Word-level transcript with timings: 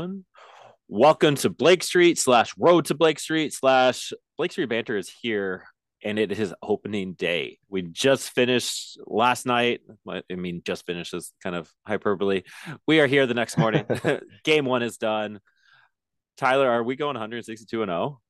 one. 0.00 0.24
Welcome 0.88 1.34
to 1.36 1.50
Blake 1.50 1.82
Street 1.82 2.18
slash 2.18 2.54
Road 2.58 2.86
to 2.86 2.94
Blake 2.94 3.18
Street 3.18 3.52
slash 3.52 4.14
Blake 4.38 4.50
Street 4.50 4.70
Banter 4.70 4.96
is 4.96 5.12
here, 5.20 5.64
and 6.02 6.18
it 6.18 6.32
is 6.32 6.54
opening 6.62 7.12
day. 7.12 7.58
We 7.68 7.82
just 7.82 8.30
finished 8.30 8.98
last 9.06 9.44
night. 9.44 9.80
I 10.08 10.22
mean, 10.30 10.62
just 10.64 10.86
finished 10.86 11.12
is 11.12 11.34
kind 11.42 11.54
of 11.54 11.70
hyperbole. 11.86 12.44
We 12.86 13.00
are 13.00 13.06
here 13.06 13.26
the 13.26 13.34
next 13.34 13.58
morning. 13.58 13.84
Game 14.44 14.64
one 14.64 14.82
is 14.82 14.96
done. 14.96 15.40
Tyler, 16.38 16.70
are 16.70 16.82
we 16.82 16.96
going 16.96 17.14
162 17.14 17.82
and 17.82 17.90
0? 17.90 18.20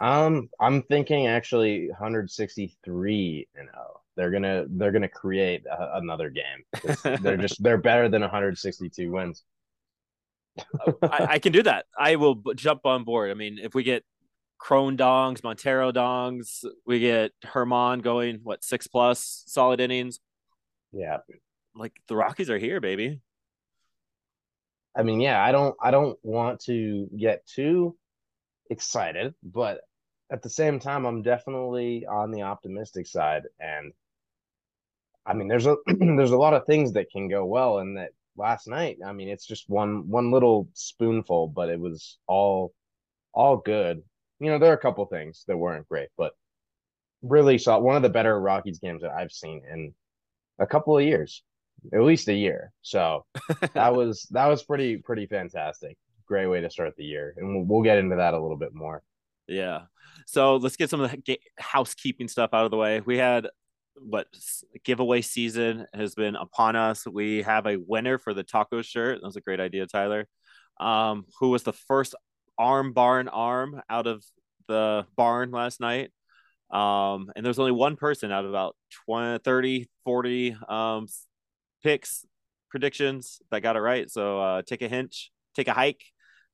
Um, 0.00 0.48
I'm 0.58 0.82
thinking 0.84 1.26
actually 1.26 1.88
163 1.88 3.48
and 3.54 3.68
0. 3.68 4.00
They're 4.16 4.30
gonna 4.30 4.64
they're 4.68 4.92
gonna 4.92 5.08
create 5.08 5.64
a, 5.66 5.98
another 5.98 6.30
game. 6.30 7.20
They're 7.20 7.36
just 7.46 7.62
they're 7.62 7.76
better 7.76 8.08
than 8.08 8.22
162 8.22 9.12
wins. 9.12 9.44
I, 11.02 11.26
I, 11.30 11.38
can 11.38 11.52
do 11.52 11.62
that. 11.62 11.86
I 11.98 12.16
will 12.16 12.34
b- 12.34 12.52
jump 12.54 12.84
on 12.84 13.04
board. 13.04 13.30
I 13.30 13.34
mean, 13.34 13.58
if 13.60 13.74
we 13.74 13.82
get 13.82 14.04
Cron 14.58 14.96
dongs, 14.96 15.42
Montero 15.42 15.92
dongs, 15.92 16.64
we 16.86 17.00
get 17.00 17.32
Germán 17.44 18.02
going 18.02 18.40
what 18.42 18.64
six 18.64 18.86
plus 18.86 19.44
solid 19.46 19.80
innings. 19.80 20.20
Yeah, 20.92 21.18
like 21.74 21.92
the 22.06 22.16
Rockies 22.16 22.50
are 22.50 22.58
here, 22.58 22.80
baby. 22.80 23.20
I 24.96 25.02
mean, 25.02 25.20
yeah, 25.20 25.42
I 25.42 25.52
don't 25.52 25.74
I 25.82 25.90
don't 25.90 26.18
want 26.22 26.60
to 26.64 27.08
get 27.16 27.46
too 27.46 27.96
excited, 28.70 29.34
but 29.42 29.80
at 30.30 30.42
the 30.42 30.50
same 30.50 30.80
time, 30.80 31.04
I'm 31.04 31.22
definitely 31.22 32.06
on 32.06 32.30
the 32.30 32.42
optimistic 32.42 33.06
side. 33.06 33.42
And 33.60 33.92
I 35.26 35.34
mean, 35.34 35.48
there's 35.48 35.66
a 35.66 35.76
there's 35.86 36.32
a 36.32 36.36
lot 36.36 36.54
of 36.54 36.66
things 36.66 36.92
that 36.92 37.10
can 37.10 37.28
go 37.28 37.44
well, 37.44 37.78
and 37.78 37.96
that 37.96 38.10
last 38.36 38.66
night, 38.68 38.98
I 39.04 39.12
mean, 39.12 39.28
it's 39.28 39.46
just 39.46 39.68
one 39.68 40.08
one 40.08 40.30
little 40.30 40.68
spoonful, 40.74 41.48
but 41.48 41.68
it 41.68 41.78
was 41.78 42.18
all 42.26 42.72
all 43.32 43.56
good. 43.56 44.02
You 44.40 44.50
know, 44.50 44.58
there 44.58 44.70
are 44.70 44.76
a 44.76 44.78
couple 44.78 45.04
things 45.06 45.44
that 45.48 45.56
weren't 45.56 45.88
great, 45.88 46.08
but 46.16 46.32
really 47.22 47.58
saw 47.58 47.78
one 47.78 47.96
of 47.96 48.02
the 48.02 48.08
better 48.08 48.38
Rockies 48.40 48.80
games 48.80 49.02
that 49.02 49.12
I've 49.12 49.32
seen 49.32 49.62
in 49.70 49.94
a 50.58 50.66
couple 50.66 50.98
of 50.98 51.04
years, 51.04 51.42
at 51.92 52.02
least 52.02 52.28
a 52.28 52.34
year. 52.34 52.72
So 52.82 53.24
that 53.74 53.94
was 53.94 54.26
that 54.30 54.46
was 54.46 54.62
pretty 54.62 54.96
pretty 54.98 55.26
fantastic. 55.26 55.96
Great 56.26 56.46
way 56.46 56.60
to 56.60 56.70
start 56.70 56.94
the 56.96 57.04
year, 57.04 57.34
and 57.36 57.54
we'll, 57.54 57.64
we'll 57.64 57.82
get 57.82 57.98
into 57.98 58.16
that 58.16 58.34
a 58.34 58.40
little 58.40 58.56
bit 58.56 58.74
more. 58.74 59.02
Yeah. 59.48 59.82
So 60.26 60.56
let's 60.56 60.76
get 60.76 60.90
some 60.90 61.00
of 61.00 61.10
the 61.10 61.38
housekeeping 61.58 62.28
stuff 62.28 62.50
out 62.52 62.64
of 62.64 62.70
the 62.70 62.76
way. 62.76 63.00
We 63.00 63.18
had 63.18 63.48
what 63.96 64.26
giveaway 64.84 65.22
season 65.22 65.86
has 65.94 66.14
been 66.14 66.36
upon 66.36 66.76
us. 66.76 67.06
We 67.06 67.42
have 67.42 67.66
a 67.66 67.76
winner 67.76 68.18
for 68.18 68.34
the 68.34 68.42
taco 68.42 68.82
shirt. 68.82 69.20
That 69.20 69.26
was 69.26 69.36
a 69.36 69.40
great 69.40 69.60
idea, 69.60 69.86
Tyler. 69.86 70.26
Um, 70.80 71.26
who 71.38 71.50
was 71.50 71.62
the 71.62 71.72
first 71.72 72.14
arm 72.58 72.92
barn 72.92 73.28
arm 73.28 73.80
out 73.88 74.06
of 74.06 74.24
the 74.68 75.06
barn 75.16 75.50
last 75.50 75.80
night? 75.80 76.10
Um, 76.70 77.30
and 77.36 77.44
there's 77.44 77.58
only 77.58 77.72
one 77.72 77.96
person 77.96 78.32
out 78.32 78.44
of 78.44 78.50
about 78.50 78.76
20, 79.06 79.38
30, 79.44 79.88
40 80.04 80.56
um, 80.68 81.06
picks 81.82 82.24
predictions 82.70 83.40
that 83.50 83.60
got 83.60 83.76
it 83.76 83.80
right. 83.80 84.10
So 84.10 84.40
uh, 84.40 84.62
take 84.62 84.82
a 84.82 84.88
hinge, 84.88 85.30
take 85.54 85.68
a 85.68 85.74
hike. 85.74 86.02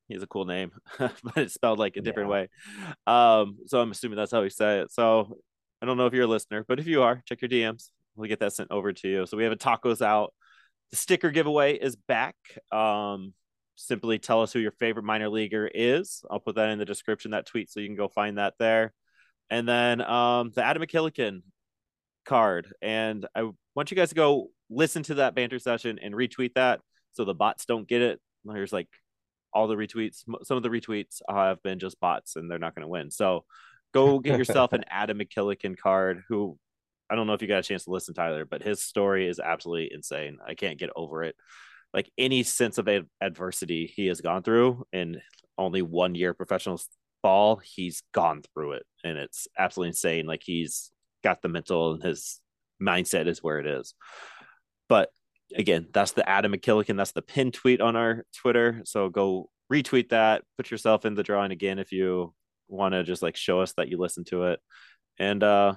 He 0.09 0.15
has 0.15 0.23
a 0.23 0.27
cool 0.27 0.47
name, 0.47 0.73
but 0.99 1.37
it's 1.37 1.55
spelled 1.55 1.79
like 1.79 1.97
a 1.97 2.01
different 2.01 2.31
yeah. 2.31 2.33
way. 2.33 2.49
Um, 3.07 3.59
so 3.67 3.81
I'm 3.81 3.91
assuming 3.91 4.17
that's 4.17 4.33
how 4.33 4.43
he 4.43 4.51
said 4.51 4.85
it. 4.85 4.93
So 4.93 5.39
I 5.81 5.87
don't 5.87 5.97
know 5.97 6.07
if 6.07 6.13
you're 6.13 6.25
a 6.25 6.29
listener, 6.29 6.65
but 6.67 6.81
if 6.81 6.87
you 6.87 7.03
are, 7.03 7.23
check 7.25 7.41
your 7.41 7.49
DMs. 7.49 7.91
We'll 8.17 8.29
get 8.29 8.41
that 8.41 8.53
sent 8.53 8.71
over 8.71 8.93
to 8.93 9.09
you. 9.09 9.27
So 9.27 9.37
we 9.37 9.45
have 9.45 9.53
a 9.53 9.57
tacos 9.57 10.03
out. 10.03 10.35
The 10.91 10.97
sticker 10.97 11.31
giveaway 11.31 11.75
is 11.75 11.95
back. 11.97 12.35
Um, 12.73 13.33
simply 13.77 14.19
tell 14.19 14.43
us 14.43 14.53
who 14.53 14.59
your 14.59 14.73
favorite 14.73 15.05
minor 15.05 15.29
leaguer 15.29 15.71
is. 15.73 16.25
I'll 16.31 16.41
put 16.41 16.57
that 16.57 16.71
in 16.71 16.79
the 16.79 16.85
description, 16.85 17.31
that 17.31 17.47
tweet, 17.47 17.71
so 17.71 17.81
you 17.81 17.87
can 17.87 17.97
go 17.97 18.09
find 18.09 18.39
that 18.39 18.55
there. 18.59 18.93
And 19.51 19.69
then 19.69 20.01
um, 20.01 20.51
the 20.55 20.65
Adam 20.65 20.83
McKillican 20.83 21.43
card. 22.25 22.73
And 22.83 23.27
I 23.35 23.51
want 23.75 23.91
you 23.91 23.97
guys 23.97 24.11
to 24.11 24.15
go 24.15 24.51
listen 24.69 25.03
to 25.05 25.15
that 25.15 25.35
banter 25.35 25.59
session 25.59 25.99
and 26.03 26.15
retweet 26.15 26.55
that 26.55 26.81
so 27.13 27.25
the 27.25 27.35
bots 27.35 27.65
don't 27.65 27.89
get 27.89 28.03
it. 28.03 28.21
There's 28.45 28.73
like 28.73 28.89
all 29.53 29.67
the 29.67 29.77
retweets. 29.77 30.25
Some 30.43 30.57
of 30.57 30.63
the 30.63 30.69
retweets 30.69 31.23
have 31.29 31.63
been 31.63 31.79
just 31.79 32.01
bots 32.01 32.37
and 32.37 32.51
they're 32.51 32.59
not 32.59 32.75
going 32.75 32.83
to 32.83 32.89
win. 32.89 33.11
So 33.11 33.45
go 33.93 34.19
get 34.19 34.39
yourself 34.39 34.73
an 34.73 34.85
Adam 34.89 35.19
McKillican 35.19 35.77
card. 35.77 36.23
Who 36.29 36.59
I 37.11 37.15
don't 37.15 37.27
know 37.27 37.33
if 37.33 37.43
you 37.43 37.49
got 37.49 37.61
a 37.61 37.63
chance 37.63 37.85
to 37.85 37.91
listen, 37.91 38.15
Tyler, 38.15 38.45
but 38.45 38.63
his 38.63 38.83
story 38.83 39.29
is 39.29 39.41
absolutely 39.41 39.93
insane. 39.93 40.39
I 40.47 40.55
can't 40.55 40.79
get 40.79 40.91
over 40.95 41.25
it. 41.25 41.37
Like 41.95 42.11
any 42.19 42.43
sense 42.43 42.79
of 42.79 42.89
adversity 43.21 43.87
he 43.87 44.07
has 44.07 44.21
gone 44.21 44.43
through 44.43 44.85
in 44.93 45.21
only 45.57 45.81
one 45.81 46.15
year 46.15 46.35
professional 46.35 46.81
ball, 47.23 47.57
he's 47.57 48.03
gone 48.13 48.43
through 48.55 48.73
it, 48.73 48.87
and 49.05 49.17
it's 49.17 49.49
absolutely 49.59 49.89
insane. 49.89 50.27
Like 50.27 50.43
he's 50.45 50.91
got 51.25 51.43
the 51.43 51.49
mental 51.49 51.95
and 51.95 52.03
his 52.03 52.41
mindset 52.81 53.27
is 53.27 53.43
where 53.43 53.59
it 53.59 53.67
is. 53.67 53.95
But 54.89 55.11
again, 55.55 55.89
that's 55.93 56.13
the 56.13 56.29
Adam 56.29 56.53
McKillican. 56.53 56.97
That's 56.97 57.13
the 57.13 57.23
pin 57.23 57.53
tweet 57.53 57.81
on 57.81 57.97
our 57.97 58.25
Twitter. 58.37 58.83
So 58.85 59.09
go 59.09 59.51
retweet 59.73 60.11
that. 60.11 60.43
Put 60.57 60.71
yourself 60.71 61.05
in 61.05 61.15
the 61.15 61.23
drawing 61.23 61.53
again 61.53 61.79
if 61.79 61.93
you 61.93 62.35
want 62.69 62.93
to 62.93 63.03
just 63.03 63.23
like 63.23 63.37
show 63.37 63.61
us 63.61 63.73
that 63.75 63.89
you 63.89 63.99
listen 63.99 64.25
to 64.25 64.45
it. 64.45 64.61
And 65.19 65.43
uh 65.43 65.75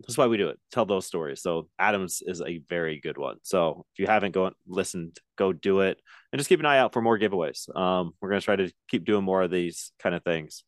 that's 0.00 0.16
why 0.16 0.26
we 0.26 0.38
do 0.38 0.48
it 0.48 0.58
tell 0.72 0.86
those 0.86 1.06
stories. 1.06 1.42
So 1.42 1.68
adams 1.78 2.22
is 2.24 2.40
a 2.40 2.62
very 2.70 3.00
good 3.00 3.18
one. 3.18 3.36
So 3.42 3.84
if 3.92 3.98
you 3.98 4.06
haven't 4.06 4.32
go 4.32 4.50
listened 4.66 5.18
go 5.36 5.52
do 5.52 5.80
it. 5.80 6.00
And 6.32 6.38
just 6.38 6.48
keep 6.48 6.60
an 6.60 6.66
eye 6.66 6.78
out 6.78 6.92
for 6.92 7.02
more 7.02 7.18
giveaways. 7.18 7.74
Um 7.76 8.12
we're 8.20 8.30
going 8.30 8.40
to 8.40 8.44
try 8.44 8.56
to 8.56 8.72
keep 8.88 9.04
doing 9.04 9.24
more 9.24 9.42
of 9.42 9.50
these 9.50 9.92
kind 10.02 10.14
of 10.14 10.24
things 10.24 10.64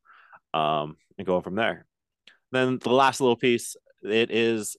um 0.55 0.97
and 1.19 1.27
going 1.27 1.43
from 1.43 1.55
there. 1.55 1.87
Then 2.51 2.79
the 2.79 2.91
last 2.91 3.21
little 3.21 3.37
piece 3.37 3.77
it 4.03 4.31
is 4.31 4.77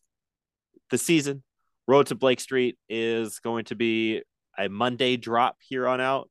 the 0.89 0.97
season. 0.97 1.43
Road 1.87 2.07
to 2.07 2.15
blake 2.15 2.39
street 2.39 2.77
is 2.87 3.39
going 3.39 3.65
to 3.65 3.75
be 3.75 4.21
a 4.57 4.69
monday 4.69 5.17
drop 5.17 5.57
here 5.67 5.87
on 5.87 5.99
out 5.99 6.29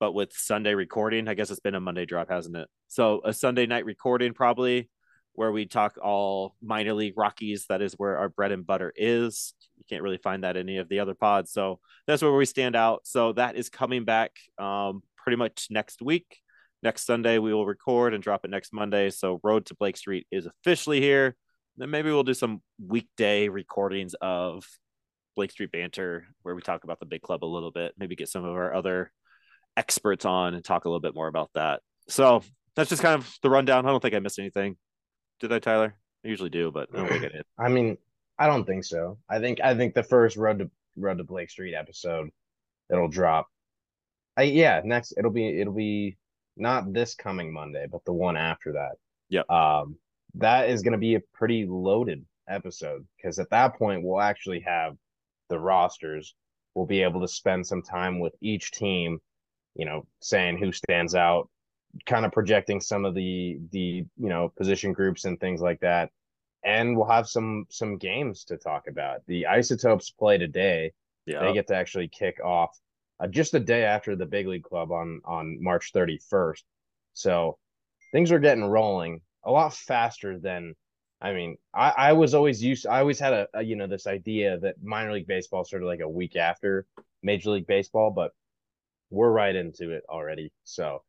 but 0.00 0.12
with 0.12 0.32
sunday 0.32 0.74
recording. 0.74 1.28
I 1.28 1.34
guess 1.34 1.50
it's 1.50 1.60
been 1.60 1.74
a 1.74 1.80
monday 1.80 2.06
drop 2.06 2.30
hasn't 2.30 2.56
it 2.56 2.68
so 2.88 3.20
a 3.24 3.32
Sunday 3.32 3.66
night 3.66 3.84
recording 3.84 4.32
probably 4.32 4.88
where 5.34 5.52
we 5.52 5.66
talk 5.66 5.98
all 6.02 6.56
minor 6.60 6.94
league 6.94 7.14
Rockies. 7.16 7.66
That 7.68 7.80
is 7.80 7.94
where 7.94 8.18
our 8.18 8.28
bread 8.28 8.50
and 8.50 8.66
butter 8.66 8.92
is. 8.96 9.54
You 9.76 9.84
can't 9.88 10.02
really 10.02 10.18
find 10.18 10.42
that 10.42 10.56
any 10.56 10.78
of 10.78 10.88
the 10.88 10.98
other 10.98 11.14
pods. 11.14 11.52
So 11.52 11.78
that's 12.08 12.22
where 12.22 12.32
we 12.32 12.44
stand 12.44 12.74
out. 12.74 13.02
So 13.04 13.34
that 13.34 13.54
is 13.54 13.68
coming 13.68 14.04
back 14.04 14.32
um, 14.58 15.02
pretty 15.16 15.36
much 15.36 15.68
next 15.70 16.02
week. 16.02 16.38
Next 16.82 17.06
Sunday 17.06 17.38
we 17.38 17.54
will 17.54 17.66
record 17.66 18.14
and 18.14 18.22
drop 18.22 18.44
it 18.44 18.50
next 18.50 18.72
Monday. 18.72 19.10
So 19.10 19.38
Road 19.44 19.66
to 19.66 19.76
Blake 19.76 19.96
Street 19.96 20.26
is 20.32 20.46
officially 20.46 21.00
here. 21.00 21.36
Then 21.76 21.90
maybe 21.90 22.10
we'll 22.10 22.24
do 22.24 22.34
some 22.34 22.60
weekday 22.84 23.48
recordings 23.48 24.14
of 24.20 24.66
Blake 25.36 25.52
Street 25.52 25.70
banter 25.70 26.26
where 26.42 26.56
we 26.56 26.62
talk 26.62 26.82
about 26.82 26.98
the 26.98 27.06
big 27.06 27.22
club 27.22 27.44
a 27.44 27.46
little 27.46 27.70
bit. 27.70 27.94
Maybe 27.96 28.16
get 28.16 28.28
some 28.28 28.44
of 28.44 28.56
our 28.56 28.74
other 28.74 29.12
experts 29.76 30.24
on 30.24 30.54
and 30.54 30.64
talk 30.64 30.84
a 30.84 30.88
little 30.88 31.00
bit 31.00 31.14
more 31.14 31.28
about 31.28 31.50
that. 31.54 31.82
So 32.08 32.42
that's 32.78 32.90
just 32.90 33.02
kind 33.02 33.20
of 33.20 33.38
the 33.42 33.50
rundown. 33.50 33.84
I 33.84 33.90
don't 33.90 34.00
think 34.00 34.14
I 34.14 34.20
missed 34.20 34.38
anything. 34.38 34.76
Did 35.40 35.52
I, 35.52 35.58
Tyler? 35.58 35.96
I 36.24 36.28
usually 36.28 36.48
do, 36.48 36.70
but 36.70 36.88
I 36.94 36.98
don't 36.98 37.08
think 37.08 37.24
I 37.24 37.28
did. 37.28 37.44
I 37.58 37.68
mean, 37.68 37.98
I 38.38 38.46
don't 38.46 38.64
think 38.64 38.84
so. 38.84 39.18
I 39.28 39.40
think 39.40 39.60
I 39.60 39.74
think 39.74 39.94
the 39.94 40.02
first 40.04 40.36
Road 40.36 40.60
to 40.60 40.70
Road 40.96 41.18
to 41.18 41.24
Blake 41.24 41.50
Street 41.50 41.74
episode 41.74 42.30
it'll 42.88 43.08
drop. 43.08 43.48
I 44.36 44.42
yeah, 44.42 44.80
next 44.84 45.14
it'll 45.18 45.32
be 45.32 45.60
it'll 45.60 45.74
be 45.74 46.16
not 46.56 46.92
this 46.92 47.16
coming 47.16 47.52
Monday, 47.52 47.86
but 47.90 48.04
the 48.04 48.12
one 48.12 48.36
after 48.36 48.72
that. 48.74 48.92
Yeah. 49.28 49.42
Um 49.50 49.96
that 50.34 50.70
is 50.70 50.82
going 50.82 50.92
to 50.92 50.98
be 50.98 51.16
a 51.16 51.22
pretty 51.34 51.66
loaded 51.66 52.24
episode 52.48 53.04
because 53.16 53.38
at 53.40 53.50
that 53.50 53.76
point 53.76 54.04
we'll 54.04 54.20
actually 54.20 54.60
have 54.60 54.94
the 55.48 55.58
rosters. 55.58 56.34
We'll 56.74 56.86
be 56.86 57.02
able 57.02 57.22
to 57.22 57.28
spend 57.28 57.66
some 57.66 57.82
time 57.82 58.20
with 58.20 58.34
each 58.40 58.70
team, 58.70 59.18
you 59.74 59.84
know, 59.84 60.06
saying 60.20 60.58
who 60.58 60.70
stands 60.70 61.14
out, 61.14 61.48
kind 62.06 62.24
of 62.24 62.32
projecting 62.32 62.80
some 62.80 63.04
of 63.04 63.14
the 63.14 63.58
the 63.72 64.04
you 64.16 64.28
know 64.28 64.52
position 64.56 64.92
groups 64.92 65.24
and 65.24 65.38
things 65.40 65.60
like 65.60 65.80
that. 65.80 66.10
And 66.64 66.96
we'll 66.96 67.06
have 67.06 67.28
some 67.28 67.66
some 67.70 67.98
games 67.98 68.44
to 68.44 68.56
talk 68.56 68.88
about. 68.88 69.20
The 69.26 69.46
isotopes 69.46 70.10
play 70.10 70.38
today. 70.38 70.92
Yeah. 71.26 71.40
They 71.40 71.52
get 71.52 71.66
to 71.68 71.76
actually 71.76 72.08
kick 72.08 72.40
off 72.42 72.78
uh, 73.20 73.26
just 73.26 73.54
a 73.54 73.60
day 73.60 73.84
after 73.84 74.16
the 74.16 74.26
big 74.26 74.46
league 74.46 74.64
club 74.64 74.92
on 74.92 75.20
on 75.24 75.62
march 75.62 75.92
31st 75.92 76.62
so 77.12 77.58
things 78.12 78.32
are 78.32 78.38
getting 78.38 78.64
rolling 78.64 79.20
a 79.44 79.50
lot 79.50 79.74
faster 79.74 80.38
than 80.38 80.74
i 81.20 81.32
mean 81.32 81.56
i 81.74 81.92
i 81.96 82.12
was 82.12 82.32
always 82.32 82.62
used 82.62 82.86
i 82.86 83.00
always 83.00 83.18
had 83.18 83.32
a, 83.32 83.48
a 83.54 83.62
you 83.62 83.76
know 83.76 83.88
this 83.88 84.06
idea 84.06 84.58
that 84.60 84.76
minor 84.82 85.12
league 85.12 85.26
baseball 85.26 85.64
started 85.64 85.84
like 85.84 86.00
a 86.00 86.08
week 86.08 86.36
after 86.36 86.86
major 87.22 87.50
league 87.50 87.66
baseball 87.66 88.10
but 88.10 88.32
we're 89.10 89.30
right 89.30 89.54
into 89.54 89.90
it 89.92 90.04
already. 90.08 90.52
So 90.64 91.02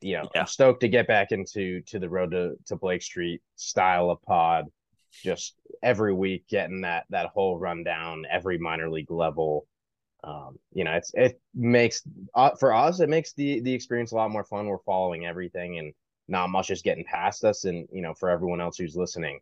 you 0.00 0.16
know, 0.16 0.28
yeah. 0.34 0.42
I'm 0.42 0.46
stoked 0.46 0.80
to 0.80 0.88
get 0.88 1.06
back 1.06 1.32
into 1.32 1.80
to 1.82 1.98
the 1.98 2.08
road 2.08 2.30
to, 2.32 2.56
to 2.66 2.76
Blake 2.76 3.02
Street 3.02 3.42
style 3.56 4.10
of 4.10 4.22
pod. 4.22 4.66
Just 5.10 5.54
every 5.82 6.12
week 6.12 6.46
getting 6.48 6.82
that 6.82 7.04
that 7.10 7.26
whole 7.26 7.58
rundown, 7.58 8.24
every 8.30 8.58
minor 8.58 8.90
league 8.90 9.10
level. 9.10 9.66
Um, 10.24 10.58
you 10.72 10.84
know, 10.84 10.92
it's 10.92 11.12
it 11.14 11.40
makes 11.54 12.02
uh, 12.34 12.50
for 12.58 12.74
us 12.74 13.00
it 13.00 13.08
makes 13.08 13.32
the 13.32 13.60
the 13.60 13.72
experience 13.72 14.12
a 14.12 14.16
lot 14.16 14.30
more 14.30 14.44
fun. 14.44 14.66
We're 14.66 14.78
following 14.78 15.26
everything 15.26 15.78
and 15.78 15.94
not 16.28 16.50
much 16.50 16.70
is 16.70 16.82
getting 16.82 17.04
past 17.04 17.44
us. 17.44 17.64
And 17.64 17.88
you 17.92 18.02
know, 18.02 18.14
for 18.14 18.28
everyone 18.28 18.60
else 18.60 18.76
who's 18.76 18.96
listening, 18.96 19.40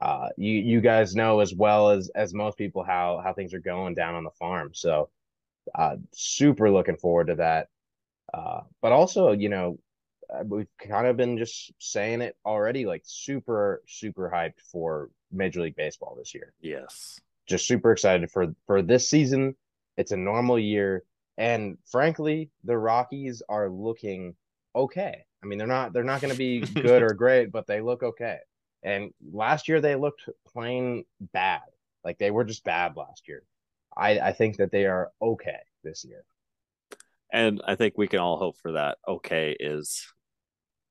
uh, 0.00 0.28
you 0.36 0.52
you 0.52 0.80
guys 0.80 1.14
know 1.14 1.40
as 1.40 1.54
well 1.54 1.90
as 1.90 2.10
as 2.14 2.34
most 2.34 2.58
people 2.58 2.82
how 2.82 3.20
how 3.22 3.32
things 3.32 3.54
are 3.54 3.60
going 3.60 3.94
down 3.94 4.14
on 4.14 4.24
the 4.24 4.30
farm. 4.30 4.70
So, 4.74 5.10
uh, 5.74 5.96
super 6.12 6.70
looking 6.70 6.96
forward 6.96 7.28
to 7.28 7.36
that. 7.36 7.68
Uh, 8.32 8.60
but 8.82 8.92
also, 8.92 9.32
you 9.32 9.48
know, 9.48 9.78
uh, 10.32 10.42
we've 10.44 10.68
kind 10.78 11.06
of 11.06 11.16
been 11.16 11.38
just 11.38 11.72
saying 11.78 12.20
it 12.20 12.36
already, 12.44 12.86
like 12.86 13.02
super 13.04 13.82
super 13.86 14.30
hyped 14.32 14.60
for 14.72 15.10
Major 15.30 15.60
League 15.60 15.76
Baseball 15.76 16.16
this 16.18 16.34
year. 16.34 16.52
Yes, 16.60 17.20
just 17.46 17.66
super 17.66 17.92
excited 17.92 18.30
for 18.30 18.54
for 18.66 18.82
this 18.82 19.08
season. 19.08 19.54
It's 19.96 20.12
a 20.12 20.16
normal 20.16 20.58
year, 20.58 21.04
and 21.38 21.78
frankly, 21.86 22.50
the 22.64 22.76
Rockies 22.76 23.42
are 23.48 23.70
looking 23.70 24.34
okay. 24.74 25.24
I 25.42 25.46
mean, 25.46 25.58
they're 25.58 25.66
not 25.66 25.92
they're 25.92 26.04
not 26.04 26.20
going 26.20 26.32
to 26.32 26.38
be 26.38 26.60
good 26.82 27.02
or 27.02 27.14
great, 27.14 27.52
but 27.52 27.66
they 27.66 27.80
look 27.80 28.02
okay. 28.02 28.38
And 28.82 29.12
last 29.32 29.68
year 29.68 29.80
they 29.80 29.94
looked 29.94 30.28
plain 30.46 31.04
bad. 31.32 31.62
Like 32.04 32.18
they 32.18 32.30
were 32.30 32.44
just 32.44 32.64
bad 32.64 32.96
last 32.96 33.28
year. 33.28 33.42
I 33.96 34.18
I 34.18 34.32
think 34.32 34.56
that 34.56 34.72
they 34.72 34.86
are 34.86 35.10
okay 35.22 35.60
this 35.84 36.04
year. 36.04 36.24
And 37.36 37.60
I 37.66 37.74
think 37.74 37.98
we 37.98 38.08
can 38.08 38.18
all 38.18 38.38
hope 38.38 38.56
for 38.56 38.72
that. 38.72 38.96
Okay 39.06 39.54
is 39.60 40.06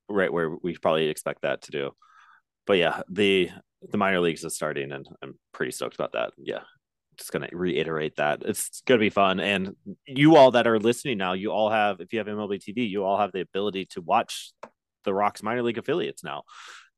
right 0.08 0.32
where 0.32 0.56
we 0.62 0.78
probably 0.78 1.08
expect 1.08 1.42
that 1.42 1.64
to 1.64 1.72
do. 1.72 1.92
But 2.68 2.78
yeah, 2.78 3.02
the 3.10 3.50
the 3.82 3.98
minor 3.98 4.20
leagues 4.20 4.44
is 4.44 4.54
starting 4.54 4.92
and 4.92 5.08
I'm 5.24 5.40
pretty 5.54 5.72
stoked 5.72 5.96
about 5.96 6.14
that. 6.14 6.34
Yeah. 6.38 6.62
Just 7.18 7.32
gonna 7.32 7.50
reiterate 7.52 8.18
that. 8.18 8.44
It's 8.46 8.82
gonna 8.86 9.00
be 9.00 9.10
fun. 9.10 9.40
And 9.40 9.76
you 10.06 10.36
all 10.36 10.52
that 10.52 10.68
are 10.68 10.78
listening 10.78 11.18
now, 11.18 11.34
you 11.34 11.52
all 11.52 11.72
have 11.72 12.00
if 12.00 12.14
you 12.14 12.20
have 12.20 12.28
MLB 12.28 12.60
TV, 12.60 12.88
you 12.88 13.04
all 13.04 13.18
have 13.18 13.32
the 13.32 13.42
ability 13.42 13.88
to 13.92 14.02
watch 14.02 14.52
the 15.04 15.16
Rocks 15.16 15.42
minor 15.42 15.64
league 15.64 15.80
affiliates 15.80 16.24
now. 16.24 16.44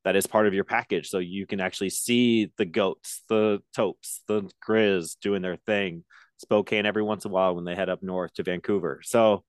That 0.04 0.14
is 0.14 0.26
part 0.26 0.46
of 0.46 0.52
your 0.52 0.64
package. 0.64 1.08
So 1.08 1.20
you 1.20 1.46
can 1.46 1.60
actually 1.60 1.90
see 1.90 2.52
the 2.58 2.66
goats, 2.66 3.22
the 3.30 3.62
topes, 3.74 4.20
the 4.28 4.50
Grizz 4.62 5.16
doing 5.22 5.40
their 5.40 5.56
thing. 5.56 6.04
Spokane 6.38 6.86
every 6.86 7.02
once 7.02 7.24
in 7.24 7.30
a 7.30 7.34
while 7.34 7.54
when 7.54 7.64
they 7.64 7.74
head 7.74 7.88
up 7.88 8.02
north 8.02 8.32
to 8.34 8.42
Vancouver. 8.42 9.00
So 9.04 9.44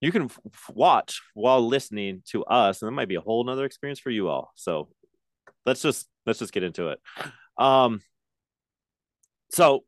you 0.00 0.12
can 0.12 0.24
f- 0.24 0.40
watch 0.74 1.22
while 1.34 1.66
listening 1.66 2.22
to 2.30 2.44
us, 2.44 2.82
and 2.82 2.88
that 2.88 2.92
might 2.92 3.08
be 3.08 3.16
a 3.16 3.20
whole 3.20 3.44
nother 3.44 3.64
experience 3.64 4.00
for 4.00 4.10
you 4.10 4.28
all. 4.28 4.52
So 4.54 4.88
let's 5.66 5.82
just 5.82 6.08
let's 6.26 6.38
just 6.38 6.52
get 6.52 6.62
into 6.62 6.88
it. 6.88 7.00
Um, 7.56 8.00
so 9.50 9.84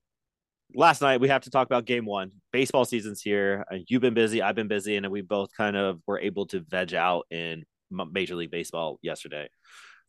last 0.75 1.01
night 1.03 1.21
we 1.21 1.29
have 1.29 1.43
to 1.43 1.51
talk 1.51 1.67
about 1.67 1.85
game 1.85 2.05
one. 2.05 2.33
Baseball 2.53 2.85
season's 2.85 3.23
here. 3.23 3.65
You've 3.89 4.03
been 4.03 4.15
busy, 4.15 4.43
I've 4.43 4.55
been 4.55 4.69
busy, 4.69 4.97
and 4.97 5.09
we 5.11 5.21
both 5.21 5.51
kind 5.57 5.77
of 5.77 6.01
were 6.07 6.19
able 6.19 6.47
to 6.47 6.61
veg 6.61 6.95
out 6.95 7.27
in 7.31 7.65
Major 7.91 8.35
League 8.35 8.51
Baseball 8.51 8.99
yesterday. 9.03 9.49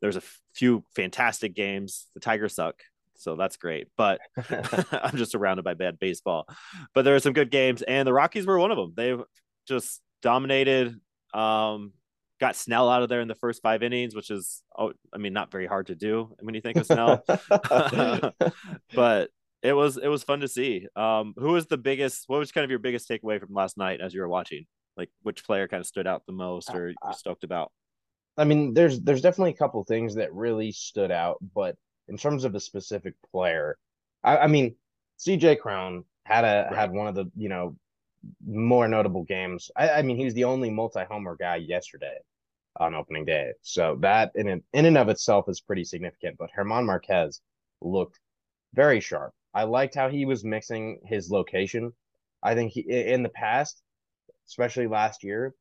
There's 0.02 0.16
a 0.16 0.24
few 0.56 0.84
fantastic 0.96 1.54
games. 1.56 2.08
The 2.16 2.22
Tigers 2.22 2.56
suck, 2.56 2.82
so 3.22 3.36
that's 3.36 3.58
great. 3.58 3.88
But 3.98 4.20
I'm 4.92 5.18
just 5.18 5.32
surrounded 5.32 5.64
by 5.64 5.74
bad 5.74 6.00
baseball. 6.00 6.48
But 6.94 7.04
there 7.06 7.16
are 7.16 7.20
some 7.20 7.34
good 7.34 7.52
games, 7.52 7.82
and 7.82 8.08
the 8.08 8.14
Rockies 8.14 8.46
were 8.46 8.60
one 8.60 8.72
of 8.72 8.78
them. 8.78 8.94
They 8.96 9.16
just 9.68 10.02
dominated. 10.22 11.00
Um, 11.34 11.94
got 12.40 12.56
Snell 12.56 12.90
out 12.90 13.04
of 13.04 13.10
there 13.10 13.22
in 13.22 13.28
the 13.28 13.36
first 13.36 13.62
five 13.62 13.84
innings, 13.84 14.16
which 14.16 14.32
is, 14.32 14.64
oh, 14.78 14.94
I 15.14 15.20
mean, 15.20 15.32
not 15.32 15.52
very 15.52 15.68
hard 15.68 15.88
to 15.88 15.96
do 15.96 16.36
when 16.40 16.56
you 16.56 16.62
think 16.62 16.78
of 16.78 16.88
Snell. 16.88 17.24
but 18.96 19.30
it 19.62 19.74
was 19.74 19.98
it 19.98 20.08
was 20.08 20.24
fun 20.24 20.40
to 20.40 20.48
see. 20.48 20.88
Um, 20.96 21.34
who 21.38 21.50
was 21.52 21.68
the 21.68 21.78
biggest? 21.78 22.24
What 22.28 22.40
was 22.40 22.52
kind 22.52 22.66
of 22.66 22.72
your 22.72 22.80
biggest 22.80 23.08
takeaway 23.08 23.40
from 23.40 23.54
last 23.54 23.78
night 23.78 24.02
as 24.02 24.14
you 24.14 24.22
were 24.22 24.28
watching? 24.28 24.66
Like, 24.98 25.10
which 25.22 25.46
player 25.46 25.68
kind 25.68 25.80
of 25.80 25.88
stood 25.88 26.08
out 26.08 26.24
the 26.26 26.34
most, 26.34 26.70
or 26.74 26.90
you 26.90 26.96
stoked 27.14 27.44
about? 27.44 27.72
I 28.38 28.44
mean, 28.44 28.74
there's 28.74 29.00
there's 29.02 29.22
definitely 29.22 29.52
a 29.52 29.58
couple 29.58 29.84
things 29.84 30.16
that 30.16 30.34
really 30.34 30.72
stood 30.72 31.12
out, 31.12 31.38
but 31.54 31.76
in 32.12 32.18
terms 32.18 32.44
of 32.44 32.54
a 32.54 32.60
specific 32.60 33.16
player, 33.32 33.78
I, 34.24 34.38
I 34.40 34.48
mean, 34.48 34.76
CJ 35.18 35.60
Cron 35.60 36.04
had 36.26 36.44
a 36.44 36.68
right. 36.70 36.78
had 36.78 36.92
one 36.92 37.08
of 37.08 37.16
the 37.16 37.32
you 37.36 37.50
know 37.50 37.76
more 38.46 38.88
notable 38.88 39.24
games. 39.24 39.72
I, 39.76 39.90
I 39.90 40.02
mean, 40.04 40.18
he 40.18 40.26
was 40.26 40.34
the 40.34 40.44
only 40.44 40.70
multi-homer 40.70 41.38
guy 41.38 41.56
yesterday 41.56 42.18
on 42.80 42.94
opening 42.94 43.26
day, 43.26 43.54
so 43.62 43.98
that 44.02 44.32
in 44.36 44.62
in 44.74 44.86
and 44.86 44.98
of 44.98 45.10
itself 45.10 45.48
is 45.48 45.62
pretty 45.62 45.86
significant. 45.86 46.38
But 46.38 46.52
Germán 46.56 46.86
Marquez 46.86 47.42
looked 47.82 48.20
very 48.74 49.00
sharp. 49.00 49.34
I 49.54 49.64
liked 49.64 49.96
how 49.96 50.10
he 50.10 50.26
was 50.26 50.44
mixing 50.44 51.00
his 51.06 51.32
location. 51.32 51.94
I 52.44 52.56
think 52.56 52.74
he 52.74 52.82
in 52.82 53.24
the 53.24 53.30
past, 53.30 53.82
especially 54.48 54.88
last 54.88 55.24
year, 55.24 55.56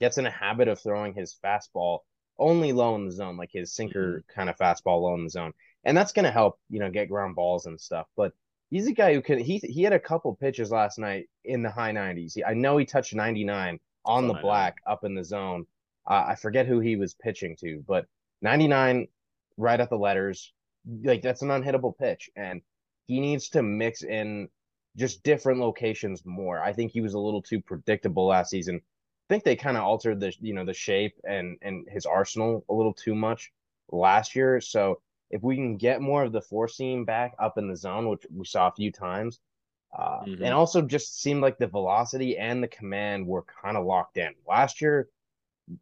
gets 0.00 0.16
in 0.18 0.26
a 0.26 0.30
habit 0.30 0.68
of 0.68 0.80
throwing 0.80 1.14
his 1.14 1.36
fastball 1.44 2.00
only 2.38 2.72
low 2.72 2.94
in 2.96 3.06
the 3.06 3.12
zone, 3.12 3.36
like 3.36 3.50
his 3.52 3.74
sinker 3.74 4.18
mm-hmm. 4.18 4.34
kind 4.34 4.50
of 4.50 4.56
fastball 4.56 5.02
low 5.02 5.14
in 5.14 5.24
the 5.24 5.30
zone. 5.30 5.52
And 5.84 5.96
that's 5.96 6.12
going 6.12 6.24
to 6.24 6.30
help, 6.30 6.58
you 6.70 6.78
know, 6.78 6.90
get 6.90 7.08
ground 7.08 7.34
balls 7.34 7.66
and 7.66 7.80
stuff. 7.80 8.06
But 8.16 8.32
he's 8.70 8.86
a 8.86 8.92
guy 8.92 9.14
who 9.14 9.22
can, 9.22 9.38
he, 9.38 9.58
he 9.58 9.82
had 9.82 9.92
a 9.92 9.98
couple 9.98 10.34
pitches 10.34 10.70
last 10.70 10.98
night 10.98 11.28
in 11.44 11.62
the 11.62 11.70
high 11.70 11.92
90s. 11.92 12.38
I 12.46 12.54
know 12.54 12.76
he 12.76 12.84
touched 12.84 13.14
99 13.14 13.80
on 14.04 14.26
the 14.26 14.34
black 14.34 14.76
up 14.86 15.04
in 15.04 15.14
the 15.14 15.24
zone. 15.24 15.66
Uh, 16.08 16.24
I 16.28 16.34
forget 16.34 16.66
who 16.66 16.80
he 16.80 16.96
was 16.96 17.14
pitching 17.14 17.56
to, 17.60 17.84
but 17.86 18.06
99 18.42 19.08
right 19.56 19.80
at 19.80 19.90
the 19.90 19.98
letters. 19.98 20.52
Like 21.02 21.22
that's 21.22 21.42
an 21.42 21.48
unhittable 21.48 21.96
pitch. 21.96 22.30
And 22.36 22.60
he 23.06 23.20
needs 23.20 23.48
to 23.50 23.62
mix 23.62 24.02
in 24.02 24.48
just 24.96 25.22
different 25.22 25.60
locations 25.60 26.24
more. 26.24 26.60
I 26.60 26.72
think 26.72 26.92
he 26.92 27.00
was 27.00 27.14
a 27.14 27.18
little 27.18 27.42
too 27.42 27.60
predictable 27.60 28.26
last 28.26 28.50
season 28.50 28.80
I 29.28 29.34
think 29.34 29.44
they 29.44 29.56
kind 29.56 29.76
of 29.76 29.84
altered 29.84 30.20
the 30.20 30.34
you 30.40 30.52
know 30.52 30.64
the 30.64 30.74
shape 30.74 31.14
and 31.24 31.56
and 31.62 31.86
his 31.88 32.06
arsenal 32.06 32.64
a 32.68 32.74
little 32.74 32.92
too 32.92 33.14
much 33.14 33.52
last 33.90 34.34
year. 34.34 34.60
So 34.60 35.00
if 35.32 35.42
we 35.42 35.56
can 35.56 35.78
get 35.78 36.02
more 36.02 36.22
of 36.22 36.32
the 36.32 36.42
four 36.42 36.68
seam 36.68 37.04
back 37.04 37.34
up 37.38 37.56
in 37.56 37.66
the 37.66 37.76
zone, 37.76 38.08
which 38.08 38.26
we 38.30 38.44
saw 38.44 38.68
a 38.68 38.72
few 38.72 38.92
times, 38.92 39.40
uh, 39.98 40.20
mm-hmm. 40.20 40.44
and 40.44 40.54
also 40.54 40.82
just 40.82 41.20
seemed 41.20 41.40
like 41.40 41.58
the 41.58 41.66
velocity 41.66 42.36
and 42.36 42.62
the 42.62 42.68
command 42.68 43.26
were 43.26 43.44
kind 43.62 43.76
of 43.76 43.86
locked 43.86 44.18
in. 44.18 44.34
Last 44.46 44.82
year, 44.82 45.08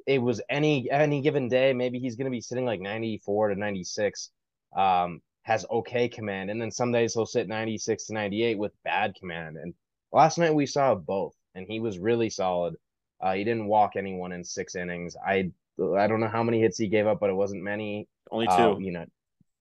it 0.06 0.19
was 0.19 0.41
any 0.48 0.89
any 0.91 1.20
given 1.20 1.48
day, 1.48 1.72
maybe 1.72 1.98
he's 1.98 2.17
going 2.17 2.27
to 2.27 2.31
be 2.31 2.41
sitting 2.41 2.65
like 2.65 2.81
94 2.81 3.48
to 3.48 3.55
96, 3.56 4.31
um, 4.77 5.20
has 5.43 5.67
okay 5.69 6.08
command, 6.08 6.51
and 6.51 6.60
then 6.60 6.70
some 6.70 6.93
days 6.93 7.15
he'll 7.15 7.27
sit 7.27 7.48
96 7.48 8.06
to 8.06 8.13
98 8.13 8.56
with 8.56 8.72
bad 8.84 9.15
command. 9.17 9.56
And 9.56 9.75
last 10.13 10.39
night 10.39 10.55
we 10.55 10.67
saw 10.67 10.94
both, 10.94 11.34
and 11.56 11.67
he 11.67 11.81
was 11.81 11.98
really 11.98 12.31
solid. 12.31 12.77
Uh, 13.20 13.34
he 13.34 13.43
didn't 13.43 13.67
walk 13.67 13.96
anyone 13.96 14.32
in 14.32 14.44
six 14.44 14.77
innings. 14.77 15.17
I 15.17 15.51
I 15.96 16.06
don't 16.06 16.20
know 16.20 16.29
how 16.29 16.43
many 16.43 16.60
hits 16.60 16.79
he 16.79 16.89
gave 16.89 17.06
up, 17.06 17.19
but 17.20 17.31
it 17.31 17.34
wasn't 17.34 17.65
many. 17.65 18.06
Only 18.31 18.46
two. 18.46 18.53
Uh, 18.53 18.79
you 18.79 18.93
know, 18.93 19.06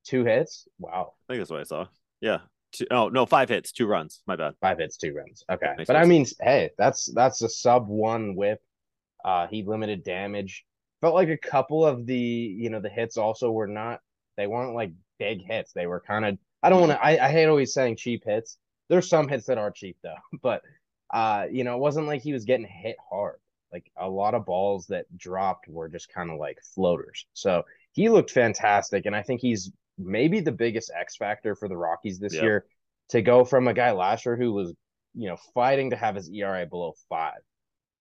two 0.09 0.25
hits. 0.25 0.67
Wow. 0.79 1.13
I 1.27 1.33
think 1.33 1.41
that's 1.41 1.51
what 1.51 1.59
I 1.59 1.63
saw. 1.63 1.85
Yeah. 2.19 2.39
Two, 2.71 2.85
oh 2.91 3.09
no, 3.09 3.25
five 3.25 3.49
hits, 3.49 3.71
two 3.71 3.87
runs. 3.87 4.21
My 4.27 4.35
bad. 4.35 4.53
Five 4.61 4.79
hits, 4.79 4.97
two 4.97 5.13
runs. 5.13 5.43
Okay, 5.51 5.73
but 5.77 5.87
sense. 5.87 5.97
I 5.97 6.05
mean, 6.05 6.25
hey, 6.39 6.69
that's 6.77 7.11
that's 7.15 7.41
a 7.41 7.49
sub 7.49 7.87
one 7.87 8.35
whip. 8.35 8.61
Uh, 9.25 9.47
he 9.47 9.63
limited 9.63 10.03
damage. 10.03 10.65
Felt 11.01 11.15
like 11.15 11.29
a 11.29 11.37
couple 11.37 11.83
of 11.83 12.05
the 12.05 12.15
you 12.15 12.69
know 12.69 12.79
the 12.79 12.89
hits 12.89 13.17
also 13.17 13.49
were 13.51 13.67
not. 13.67 14.01
They 14.37 14.45
weren't 14.45 14.75
like 14.75 14.91
big 15.17 15.43
hits. 15.43 15.73
They 15.73 15.87
were 15.87 15.99
kind 15.99 16.25
of. 16.25 16.37
I 16.61 16.69
don't 16.69 16.79
want 16.79 16.91
to. 16.91 17.03
I, 17.03 17.25
I 17.25 17.31
hate 17.31 17.47
always 17.47 17.73
saying 17.73 17.95
cheap 17.95 18.23
hits. 18.23 18.59
There's 18.87 19.09
some 19.09 19.27
hits 19.27 19.47
that 19.47 19.57
are 19.57 19.71
cheap 19.71 19.97
though, 20.03 20.13
but 20.43 20.61
uh, 21.11 21.45
you 21.51 21.63
know, 21.63 21.73
it 21.73 21.79
wasn't 21.79 22.05
like 22.05 22.21
he 22.21 22.33
was 22.33 22.45
getting 22.45 22.67
hit 22.67 22.97
hard. 23.09 23.39
Like 23.73 23.91
a 23.97 24.07
lot 24.07 24.35
of 24.35 24.45
balls 24.45 24.85
that 24.87 25.05
dropped 25.17 25.67
were 25.67 25.89
just 25.89 26.13
kind 26.13 26.29
of 26.29 26.37
like 26.37 26.59
floaters. 26.75 27.25
So 27.33 27.63
he 27.93 28.09
looked 28.09 28.31
fantastic. 28.31 29.05
And 29.05 29.15
I 29.15 29.21
think 29.21 29.41
he's 29.41 29.71
maybe 29.99 30.39
the 30.39 30.51
biggest 30.51 30.91
X 30.97 31.17
factor 31.17 31.55
for 31.55 31.67
the 31.67 31.77
Rockies 31.77 32.19
this 32.19 32.33
yep. 32.33 32.43
year 32.43 32.65
to 33.09 33.21
go 33.21 33.43
from 33.43 33.67
a 33.67 33.73
guy 33.73 33.91
last 33.91 34.25
year 34.25 34.35
who 34.35 34.53
was, 34.53 34.73
you 35.13 35.27
know, 35.27 35.37
fighting 35.53 35.91
to 35.91 35.95
have 35.95 36.15
his 36.15 36.29
ERA 36.29 36.65
below 36.65 36.93
five 37.09 37.39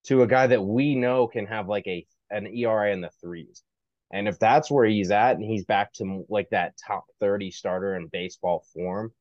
to 0.05 0.23
a 0.23 0.27
guy 0.27 0.47
that 0.47 0.63
we 0.63 0.95
know 0.95 1.27
can 1.27 1.45
have 1.45 1.67
like 1.67 1.87
a 1.87 2.05
an 2.31 2.47
ERA 2.47 2.91
in 2.91 3.01
the 3.01 3.11
threes. 3.21 3.63
And 4.11 4.27
if 4.27 4.39
that's 4.39 4.71
where 4.71 4.85
he's 4.85 5.11
at 5.11 5.35
and 5.35 5.43
he's 5.43 5.65
back 5.65 5.93
to 5.93 6.25
like 6.29 6.49
that 6.49 6.73
top 6.87 7.05
30 7.19 7.51
starter 7.51 7.95
in 7.95 8.07
baseball 8.07 8.65
form, 8.73 9.13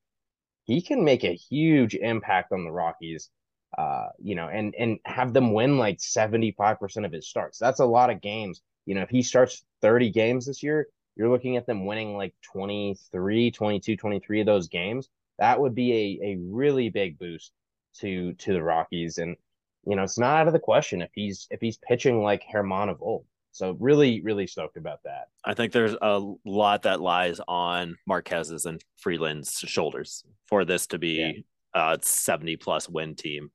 he 0.65 0.81
can 0.81 1.05
make 1.05 1.25
a 1.25 1.35
huge 1.35 1.95
impact 1.95 2.53
on 2.53 2.65
the 2.65 2.71
Rockies 2.71 3.31
uh, 3.77 4.09
you 4.19 4.35
know, 4.35 4.49
and 4.49 4.75
and 4.79 4.99
have 5.05 5.33
them 5.33 5.53
win 5.53 5.79
like 5.79 5.99
75% 5.99 7.05
of 7.05 7.13
his 7.13 7.29
starts. 7.29 7.59
That's 7.59 7.81
a 7.81 7.85
lot 7.85 8.11
of 8.11 8.23
games. 8.23 8.63
You 8.87 8.95
know, 8.95 9.03
if 9.03 9.11
he 9.11 9.23
starts 9.23 9.63
30 9.83 10.11
games 10.11 10.47
this 10.47 10.63
year, 10.63 10.89
you're 11.19 11.29
looking 11.29 11.57
at 11.57 11.67
them 11.67 11.85
winning 11.85 12.17
like 12.17 12.35
23, 12.43 13.51
22, 13.51 13.97
23 13.97 14.41
of 14.41 14.47
those 14.47 14.69
games. 14.69 15.09
That 15.39 15.61
would 15.61 15.75
be 15.75 15.93
a, 16.23 16.27
a 16.33 16.39
really 16.41 16.89
big 16.89 17.19
boost 17.19 17.53
to 17.99 18.33
to 18.35 18.53
the 18.53 18.63
Rockies. 18.63 19.19
And 19.19 19.37
you 19.85 19.97
know, 19.97 20.05
it's 20.05 20.19
not 20.19 20.37
out 20.37 20.47
of 20.47 20.53
the 20.53 20.59
question 20.59 21.03
if 21.03 21.11
he's 21.13 21.47
if 21.51 21.61
he's 21.61 21.79
pitching 21.79 22.23
like 22.23 22.45
Germán 22.53 22.89
of 22.89 23.03
old. 23.03 23.25
So 23.53 23.77
really, 23.81 24.21
really 24.21 24.47
stoked 24.47 24.77
about 24.77 25.03
that. 25.05 25.29
I 25.45 25.55
think 25.55 25.73
there's 25.73 25.97
a 26.01 26.23
lot 26.45 26.83
that 26.83 27.01
lies 27.01 27.41
on 27.49 27.97
Marquez's 28.07 28.67
and 28.67 28.81
Freeland's 28.97 29.59
shoulders 29.59 30.25
for 30.47 30.65
this 30.65 30.87
to 30.89 30.99
be 30.99 31.45
a 31.75 31.99
70 32.01 32.57
plus 32.57 32.89
win 32.89 33.17
team. 33.17 33.51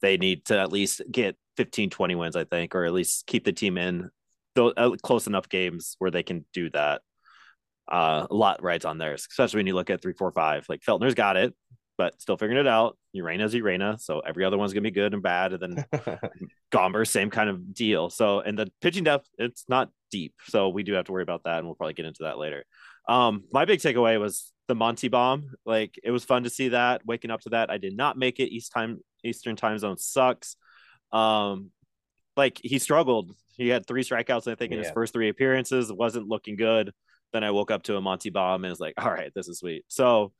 They 0.00 0.16
need 0.16 0.44
to 0.46 0.58
at 0.58 0.70
least 0.70 1.02
get 1.10 1.36
15, 1.56 1.90
20 1.90 2.14
wins, 2.14 2.36
I 2.36 2.44
think, 2.44 2.74
or 2.74 2.84
at 2.84 2.92
least 2.92 3.26
keep 3.26 3.44
the 3.44 3.52
team 3.52 3.78
in 3.78 4.10
those, 4.54 4.74
uh, 4.76 4.90
close 5.02 5.26
enough 5.26 5.48
games 5.48 5.96
where 5.98 6.10
they 6.10 6.22
can 6.22 6.44
do 6.52 6.70
that. 6.70 7.02
Uh, 7.90 8.26
a 8.30 8.34
lot 8.34 8.62
rides 8.62 8.84
on 8.84 8.98
theirs, 8.98 9.26
especially 9.30 9.58
when 9.58 9.66
you 9.66 9.74
look 9.74 9.90
at 9.90 10.02
three, 10.02 10.12
four, 10.12 10.30
five. 10.30 10.66
Like 10.68 10.82
Feltner's 10.82 11.14
got 11.14 11.36
it, 11.36 11.54
but 11.96 12.20
still 12.20 12.36
figuring 12.36 12.60
it 12.60 12.68
out. 12.68 12.98
Ureña's 13.16 13.54
Ureña, 13.54 13.98
so 14.00 14.20
every 14.20 14.44
other 14.44 14.58
one's 14.58 14.72
gonna 14.72 14.82
be 14.82 14.90
good 14.90 15.14
and 15.14 15.22
bad. 15.22 15.54
And 15.54 15.62
then 15.62 15.84
Gomber, 16.72 17.06
same 17.06 17.30
kind 17.30 17.48
of 17.48 17.74
deal. 17.74 18.10
So 18.10 18.40
and 18.40 18.58
the 18.58 18.70
pitching 18.80 19.04
depth, 19.04 19.28
it's 19.38 19.64
not 19.68 19.90
deep, 20.10 20.34
so 20.48 20.68
we 20.68 20.82
do 20.82 20.92
have 20.94 21.06
to 21.06 21.12
worry 21.12 21.22
about 21.22 21.44
that, 21.44 21.58
and 21.58 21.66
we'll 21.66 21.76
probably 21.76 21.94
get 21.94 22.06
into 22.06 22.24
that 22.24 22.38
later. 22.38 22.64
Um, 23.08 23.44
my 23.52 23.64
big 23.64 23.80
takeaway 23.80 24.20
was 24.20 24.52
the 24.68 24.74
Monty 24.74 25.08
bomb. 25.08 25.50
Like 25.64 25.98
it 26.04 26.10
was 26.10 26.24
fun 26.24 26.44
to 26.44 26.50
see 26.50 26.68
that. 26.68 27.04
Waking 27.06 27.30
up 27.30 27.40
to 27.42 27.50
that, 27.50 27.70
I 27.70 27.78
did 27.78 27.96
not 27.96 28.18
make 28.18 28.38
it. 28.38 28.52
East 28.52 28.72
time 28.72 29.00
Eastern 29.24 29.56
time 29.56 29.78
zone 29.78 29.96
sucks. 29.96 30.56
Um, 31.10 31.70
like 32.36 32.60
he 32.62 32.78
struggled. 32.78 33.34
He 33.56 33.68
had 33.68 33.86
three 33.86 34.04
strikeouts, 34.04 34.50
I 34.50 34.54
think, 34.54 34.72
in 34.72 34.78
yeah. 34.78 34.84
his 34.84 34.92
first 34.92 35.12
three 35.12 35.28
appearances. 35.28 35.90
It 35.90 35.96
wasn't 35.96 36.28
looking 36.28 36.56
good. 36.56 36.92
Then 37.32 37.44
I 37.44 37.50
woke 37.50 37.70
up 37.70 37.82
to 37.84 37.96
a 37.96 38.00
Monty 38.00 38.30
bomb 38.30 38.64
and 38.64 38.70
was 38.70 38.80
like, 38.80 38.94
all 38.96 39.10
right, 39.10 39.32
this 39.34 39.48
is 39.48 39.58
sweet. 39.58 39.84
So 39.88 40.32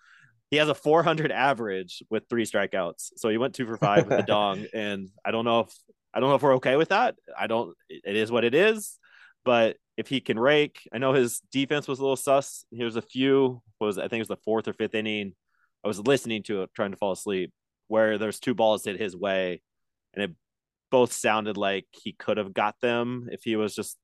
he 0.51 0.57
has 0.57 0.69
a 0.69 0.75
400 0.75 1.31
average 1.31 2.03
with 2.11 2.25
three 2.29 2.45
strikeouts. 2.45 3.13
So 3.17 3.29
he 3.29 3.37
went 3.37 3.55
two 3.55 3.67
for 3.67 3.77
five 3.77 4.07
with 4.07 4.17
the 4.17 4.23
dong, 4.27 4.67
and 4.73 5.09
I 5.25 5.31
don't 5.31 5.45
know 5.45 5.61
if 5.61 5.75
I 6.15 6.21
don't 6.21 6.31
know 6.31 6.37
if 6.37 6.43
we're 6.43 6.57
okay 6.57 6.77
with 6.77 6.89
that. 6.89 7.17
I 7.39 7.47
don't. 7.47 7.77
It 7.89 8.17
is 8.17 8.33
what 8.33 8.45
it 8.45 8.55
is. 8.55 8.99
But 9.45 9.77
if 9.97 10.09
he 10.09 10.21
can 10.21 10.39
rake, 10.39 10.89
I 10.93 10.99
know 10.99 11.13
his 11.13 11.41
defense 11.53 11.87
was 11.87 11.99
a 11.99 12.03
little 12.03 12.17
sus. 12.17 12.65
Here's 12.71 12.97
a 12.97 13.03
few. 13.03 13.63
was 13.81 13.99
I 13.99 14.03
think 14.03 14.15
it 14.15 14.21
was 14.21 14.29
the 14.29 14.37
fourth 14.37 14.69
or 14.69 14.73
fifth 14.73 14.95
inning. 14.95 15.35
I 15.85 15.89
was 15.89 16.01
listening 16.01 16.43
to 16.45 16.63
it, 16.63 16.71
trying 16.75 16.91
to 16.91 16.97
fall 16.97 17.13
asleep, 17.13 17.53
where 17.87 18.19
there's 18.19 18.41
two 18.41 18.55
balls 18.55 18.85
hit 18.85 18.99
his 18.99 19.17
way, 19.17 19.63
and 20.15 20.25
it 20.25 20.31
both 20.91 21.13
sounded 21.13 21.57
like 21.57 21.87
he 21.93 22.13
could 22.13 22.37
have 22.37 22.55
got 22.55 22.81
them 22.81 23.29
if 23.31 23.43
he 23.43 23.57
was 23.57 23.75
just 23.75 23.97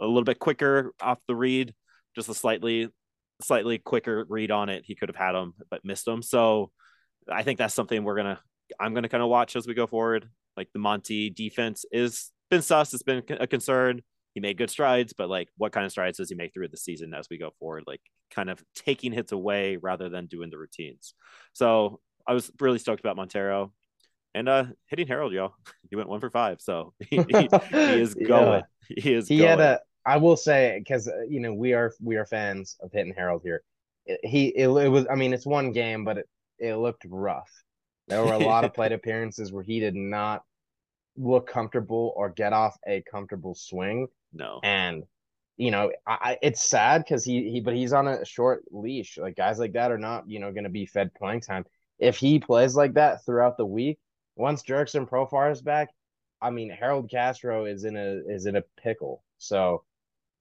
a 0.00 0.06
little 0.06 0.24
bit 0.24 0.38
quicker 0.38 0.92
off 1.00 1.18
the 1.28 1.36
read, 1.36 1.74
just 2.20 2.28
a 2.28 2.34
slightly 2.34 2.88
slightly 3.42 3.78
quicker 3.78 4.26
read 4.28 4.50
on 4.50 4.68
it, 4.68 4.84
he 4.84 4.94
could 4.94 5.08
have 5.08 5.16
had 5.16 5.32
them 5.32 5.54
but 5.70 5.84
missed 5.84 6.04
them. 6.04 6.22
So 6.22 6.70
I 7.28 7.42
think 7.42 7.58
that's 7.58 7.74
something 7.74 8.04
we're 8.04 8.16
gonna 8.16 8.40
I'm 8.78 8.94
gonna 8.94 9.08
kind 9.08 9.22
of 9.22 9.30
watch 9.30 9.56
as 9.56 9.66
we 9.66 9.74
go 9.74 9.86
forward. 9.86 10.28
Like 10.56 10.68
the 10.72 10.78
Monty 10.78 11.30
defense 11.30 11.84
is 11.90 12.30
been 12.50 12.62
sus, 12.62 12.92
it's 12.92 13.02
been 13.02 13.22
a 13.28 13.46
concern. 13.46 14.02
He 14.34 14.40
made 14.40 14.58
good 14.58 14.70
strides, 14.70 15.12
but 15.16 15.28
like 15.28 15.48
what 15.56 15.72
kind 15.72 15.86
of 15.86 15.92
strides 15.92 16.18
does 16.18 16.28
he 16.28 16.36
make 16.36 16.52
through 16.52 16.68
the 16.68 16.76
season 16.76 17.14
as 17.14 17.28
we 17.30 17.38
go 17.38 17.50
forward? 17.58 17.84
Like 17.86 18.02
kind 18.30 18.50
of 18.50 18.62
taking 18.74 19.12
hits 19.12 19.32
away 19.32 19.76
rather 19.76 20.08
than 20.08 20.26
doing 20.26 20.50
the 20.50 20.58
routines. 20.58 21.14
So 21.52 22.00
I 22.26 22.34
was 22.34 22.50
really 22.60 22.78
stoked 22.78 23.00
about 23.00 23.16
Montero. 23.16 23.72
And 24.34 24.48
uh 24.48 24.66
hitting 24.86 25.08
Harold, 25.08 25.32
y'all. 25.32 25.54
He 25.90 25.96
went 25.96 26.08
one 26.08 26.20
for 26.20 26.30
five. 26.30 26.60
So 26.60 26.92
he, 27.00 27.16
he, 27.16 27.48
he 27.70 28.00
is 28.00 28.14
going. 28.28 28.62
Yeah. 28.88 29.02
He 29.02 29.14
is 29.14 29.26
he 29.26 29.38
going. 29.38 29.48
had 29.48 29.60
a 29.60 29.80
I 30.04 30.16
will 30.16 30.36
say 30.36 30.78
because 30.78 31.08
uh, 31.08 31.22
you 31.28 31.40
know 31.40 31.52
we 31.52 31.74
are 31.74 31.92
we 32.00 32.16
are 32.16 32.26
fans 32.26 32.76
of 32.80 32.92
Hitting 32.92 33.14
Harold 33.14 33.42
here. 33.44 33.62
It, 34.06 34.20
he 34.22 34.48
it, 34.48 34.68
it, 34.68 34.88
was 34.88 35.06
I 35.10 35.14
mean 35.14 35.32
it's 35.32 35.46
one 35.46 35.72
game, 35.72 36.04
but 36.04 36.18
it 36.18 36.28
it 36.58 36.74
looked 36.76 37.04
rough. 37.08 37.50
There 38.08 38.24
were 38.24 38.32
a 38.32 38.38
lot 38.38 38.64
of 38.64 38.74
plate 38.74 38.92
appearances 38.92 39.52
where 39.52 39.62
he 39.62 39.80
did 39.80 39.94
not 39.94 40.42
look 41.16 41.48
comfortable 41.48 42.12
or 42.16 42.30
get 42.30 42.52
off 42.52 42.76
a 42.86 43.02
comfortable 43.10 43.54
swing. 43.54 44.08
No, 44.32 44.60
and 44.62 45.04
you 45.56 45.70
know 45.70 45.92
I, 46.06 46.38
it's 46.40 46.62
sad 46.62 47.04
because 47.04 47.24
he 47.24 47.50
he 47.50 47.60
but 47.60 47.74
he's 47.74 47.92
on 47.92 48.08
a 48.08 48.24
short 48.24 48.64
leash. 48.70 49.18
Like 49.18 49.36
guys 49.36 49.58
like 49.58 49.74
that 49.74 49.92
are 49.92 49.98
not 49.98 50.28
you 50.28 50.40
know 50.40 50.52
going 50.52 50.64
to 50.64 50.70
be 50.70 50.86
fed 50.86 51.14
playing 51.14 51.42
time. 51.42 51.66
If 51.98 52.16
he 52.16 52.38
plays 52.38 52.74
like 52.74 52.94
that 52.94 53.24
throughout 53.26 53.58
the 53.58 53.66
week, 53.66 53.98
once 54.34 54.62
Jurickson 54.62 55.06
Profar 55.06 55.52
is 55.52 55.60
back, 55.60 55.90
I 56.40 56.48
mean 56.48 56.70
Harold 56.70 57.10
Castro 57.10 57.66
is 57.66 57.84
in 57.84 57.96
a 57.96 58.22
is 58.26 58.46
in 58.46 58.56
a 58.56 58.64
pickle. 58.82 59.22
So 59.36 59.84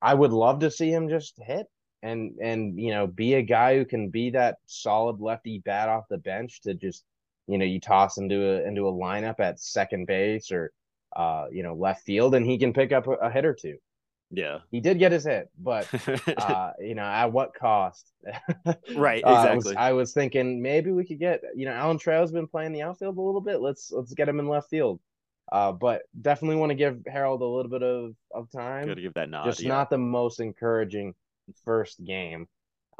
I 0.01 0.13
would 0.13 0.31
love 0.31 0.59
to 0.59 0.71
see 0.71 0.89
him 0.91 1.09
just 1.09 1.37
hit 1.41 1.67
and 2.01 2.37
and 2.41 2.79
you 2.79 2.91
know 2.91 3.07
be 3.07 3.33
a 3.35 3.41
guy 3.41 3.77
who 3.77 3.85
can 3.85 4.09
be 4.09 4.29
that 4.31 4.57
solid 4.65 5.19
lefty 5.19 5.59
bat 5.59 5.89
off 5.89 6.05
the 6.09 6.17
bench 6.17 6.61
to 6.61 6.73
just 6.73 7.03
you 7.47 7.57
know 7.57 7.65
you 7.65 7.79
toss 7.79 8.17
into 8.17 8.41
a 8.41 8.63
into 8.65 8.87
a 8.87 8.91
lineup 8.91 9.39
at 9.39 9.59
second 9.59 10.07
base 10.07 10.51
or 10.51 10.71
uh 11.15 11.45
you 11.51 11.63
know 11.63 11.73
left 11.73 12.05
field 12.05 12.35
and 12.35 12.45
he 12.45 12.57
can 12.57 12.73
pick 12.73 12.91
up 12.91 13.07
a, 13.07 13.11
a 13.11 13.31
hit 13.31 13.45
or 13.45 13.53
two. 13.53 13.77
Yeah, 14.31 14.59
he 14.69 14.79
did 14.79 14.99
get 14.99 15.11
his 15.11 15.25
hit, 15.25 15.49
but 15.57 15.87
uh, 16.37 16.71
you 16.79 16.93
know 16.93 17.01
at 17.01 17.31
what 17.31 17.55
cost? 17.55 18.11
right, 18.95 19.23
exactly. 19.25 19.25
Uh, 19.25 19.31
I, 19.33 19.55
was, 19.55 19.67
I 19.75 19.93
was 19.93 20.13
thinking 20.13 20.61
maybe 20.61 20.91
we 20.91 21.03
could 21.03 21.17
get 21.17 21.41
you 21.55 21.65
know 21.65 21.71
Alan 21.71 21.97
Trejo's 21.97 22.31
been 22.31 22.45
playing 22.45 22.71
the 22.71 22.83
outfield 22.83 23.17
a 23.17 23.21
little 23.21 23.41
bit. 23.41 23.59
Let's 23.59 23.91
let's 23.91 24.13
get 24.13 24.29
him 24.29 24.39
in 24.39 24.47
left 24.47 24.69
field. 24.69 24.99
Uh, 25.51 25.71
but 25.71 26.03
definitely 26.21 26.57
want 26.57 26.69
to 26.69 26.75
give 26.75 26.99
Harold 27.07 27.41
a 27.41 27.45
little 27.45 27.71
bit 27.71 27.81
of, 27.83 28.13
of 28.33 28.51
time. 28.51 28.87
Got 28.87 28.95
to 28.95 29.01
give 29.01 29.15
that 29.15 29.29
nod. 29.29 29.45
Just 29.45 29.61
yeah. 29.61 29.69
not 29.69 29.89
the 29.89 29.97
most 29.97 30.39
encouraging 30.39 31.15
first 31.65 32.03
game 32.03 32.47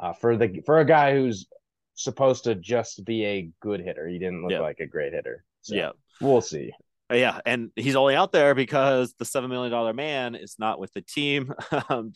uh, 0.00 0.12
for 0.12 0.36
the 0.36 0.60
for 0.66 0.80
a 0.80 0.84
guy 0.84 1.14
who's 1.14 1.46
supposed 1.94 2.44
to 2.44 2.54
just 2.54 3.04
be 3.04 3.24
a 3.24 3.50
good 3.60 3.80
hitter. 3.80 4.08
He 4.08 4.18
didn't 4.18 4.42
look 4.42 4.60
like 4.60 4.80
a 4.80 4.86
great 4.86 5.12
hitter. 5.12 5.44
So 5.62 5.74
yeah, 5.74 5.90
we'll 6.20 6.40
see. 6.40 6.72
Uh, 7.10 7.16
yeah, 7.16 7.40
and 7.44 7.70
he's 7.76 7.96
only 7.96 8.14
out 8.14 8.32
there 8.32 8.54
because 8.54 9.14
the 9.18 9.24
seven 9.24 9.50
million 9.50 9.70
dollar 9.70 9.92
man 9.92 10.34
is 10.34 10.56
not 10.58 10.78
with 10.78 10.92
the 10.92 11.02
team. 11.02 11.52
um, 11.88 12.12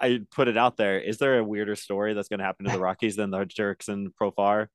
I 0.00 0.20
put 0.30 0.48
it 0.48 0.56
out 0.56 0.76
there. 0.76 1.00
Is 1.00 1.18
there 1.18 1.38
a 1.38 1.44
weirder 1.44 1.76
story 1.76 2.14
that's 2.14 2.28
going 2.28 2.38
to 2.38 2.44
happen 2.44 2.66
to 2.66 2.72
the 2.72 2.78
Rockies 2.80 3.16
than 3.16 3.30
the 3.30 3.44
Jurickson 3.44 4.08
Profar 4.20 4.68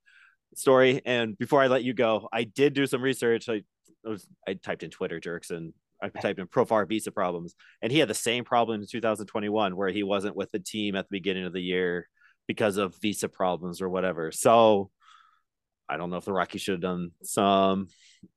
story? 0.56 1.02
And 1.06 1.38
before 1.38 1.62
I 1.62 1.68
let 1.68 1.84
you 1.84 1.94
go, 1.94 2.28
I 2.32 2.44
did 2.44 2.74
do 2.74 2.88
some 2.88 3.02
research. 3.02 3.48
I 3.48 3.64
I 4.06 4.10
was 4.10 4.28
I 4.48 4.54
typed 4.54 4.84
in 4.84 4.90
Twitter 4.90 5.20
jerks 5.20 5.50
and 5.50 5.74
I 6.02 6.10
typed 6.22 6.40
in 6.40 6.48
Profar 6.48 6.88
visa 6.88 7.12
problems, 7.12 7.56
and 7.82 7.92
he 7.92 8.00
had 8.00 8.10
the 8.10 8.14
same 8.14 8.44
problem 8.44 8.82
in 8.82 8.88
2021 8.88 9.76
where 9.76 9.90
he 9.90 10.04
wasn't 10.04 10.36
with 10.36 10.52
the 10.52 10.60
team 10.60 10.96
at 10.96 11.06
the 11.06 11.18
beginning 11.18 11.46
of 11.46 11.54
the 11.54 11.62
year 11.62 12.08
because 12.48 12.78
of 12.78 12.96
visa 13.02 13.30
problems 13.30 13.82
or 13.82 13.90
whatever. 13.90 14.32
So 14.32 14.92
I 15.92 15.98
don't 15.98 16.10
know 16.10 16.18
if 16.18 16.26
the 16.26 16.34
Rockies 16.34 16.62
should 16.62 16.74
have 16.74 16.82
done 16.82 17.12
some 17.22 17.88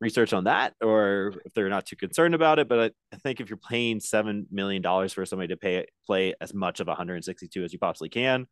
research 0.00 0.32
on 0.32 0.44
that 0.44 0.74
or 0.82 1.34
if 1.44 1.54
they're 1.54 1.68
not 1.68 1.86
too 1.86 1.94
concerned 1.96 2.34
about 2.34 2.58
it. 2.58 2.68
But 2.68 2.80
I, 2.80 2.90
I 3.12 3.16
think 3.18 3.40
if 3.40 3.48
you're 3.48 3.56
paying 3.56 4.00
seven 4.00 4.46
million 4.50 4.82
dollars 4.82 5.12
for 5.12 5.24
somebody 5.24 5.48
to 5.48 5.56
pay 5.56 5.86
play 6.04 6.34
as 6.40 6.52
much 6.52 6.80
of 6.80 6.88
162 6.88 7.62
as 7.62 7.72
you 7.72 7.78
possibly 7.78 8.08
can, 8.08 8.46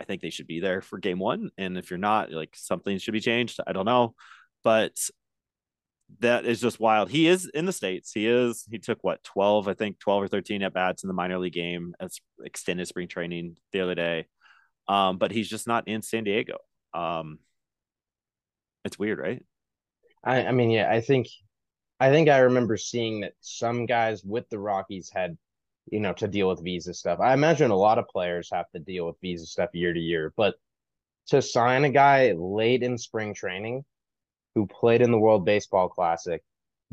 I 0.00 0.04
think 0.04 0.22
they 0.22 0.30
should 0.30 0.46
be 0.46 0.60
there 0.60 0.80
for 0.82 0.98
game 0.98 1.18
one. 1.18 1.50
And 1.58 1.76
if 1.76 1.90
you're 1.90 1.98
not, 1.98 2.30
like 2.30 2.54
something 2.54 2.98
should 2.98 3.12
be 3.12 3.20
changed. 3.20 3.58
I 3.66 3.72
don't 3.72 3.86
know, 3.86 4.14
but 4.62 4.96
that 6.20 6.44
is 6.44 6.60
just 6.60 6.80
wild. 6.80 7.10
He 7.10 7.26
is 7.26 7.46
in 7.46 7.66
the 7.66 7.72
states. 7.72 8.12
He 8.12 8.26
is. 8.26 8.64
He 8.70 8.78
took 8.78 9.02
what 9.02 9.24
twelve, 9.24 9.68
I 9.68 9.74
think 9.74 9.98
twelve 9.98 10.22
or 10.22 10.28
thirteen 10.28 10.62
at 10.62 10.74
bats 10.74 11.02
in 11.02 11.08
the 11.08 11.14
minor 11.14 11.38
league 11.38 11.54
game 11.54 11.94
as 11.98 12.18
extended 12.44 12.86
spring 12.86 13.08
training 13.08 13.56
the 13.72 13.80
other 13.80 13.94
day. 13.94 14.26
Um, 14.86 15.18
but 15.18 15.32
he's 15.32 15.48
just 15.48 15.66
not 15.66 15.88
in 15.88 16.02
San 16.02 16.24
Diego. 16.24 16.58
Um, 16.92 17.38
it's 18.84 18.98
weird, 18.98 19.18
right? 19.18 19.42
I, 20.22 20.44
I 20.46 20.52
mean, 20.52 20.70
yeah, 20.70 20.90
I 20.90 21.00
think, 21.00 21.26
I 21.98 22.10
think 22.10 22.28
I 22.28 22.38
remember 22.40 22.76
seeing 22.76 23.20
that 23.20 23.32
some 23.40 23.86
guys 23.86 24.22
with 24.22 24.48
the 24.50 24.58
Rockies 24.58 25.10
had, 25.10 25.38
you 25.90 26.00
know, 26.00 26.12
to 26.14 26.28
deal 26.28 26.48
with 26.48 26.62
visa 26.62 26.92
stuff. 26.92 27.18
I 27.20 27.32
imagine 27.32 27.70
a 27.70 27.76
lot 27.76 27.98
of 27.98 28.08
players 28.08 28.50
have 28.52 28.70
to 28.72 28.78
deal 28.78 29.06
with 29.06 29.20
visa 29.22 29.46
stuff 29.46 29.70
year 29.72 29.94
to 29.94 30.00
year, 30.00 30.34
but 30.36 30.54
to 31.28 31.40
sign 31.40 31.84
a 31.84 31.90
guy 31.90 32.32
late 32.32 32.82
in 32.82 32.98
spring 32.98 33.34
training 33.34 33.84
who 34.54 34.66
played 34.66 35.02
in 35.02 35.10
the 35.10 35.18
World 35.18 35.44
Baseball 35.44 35.88
Classic 35.88 36.42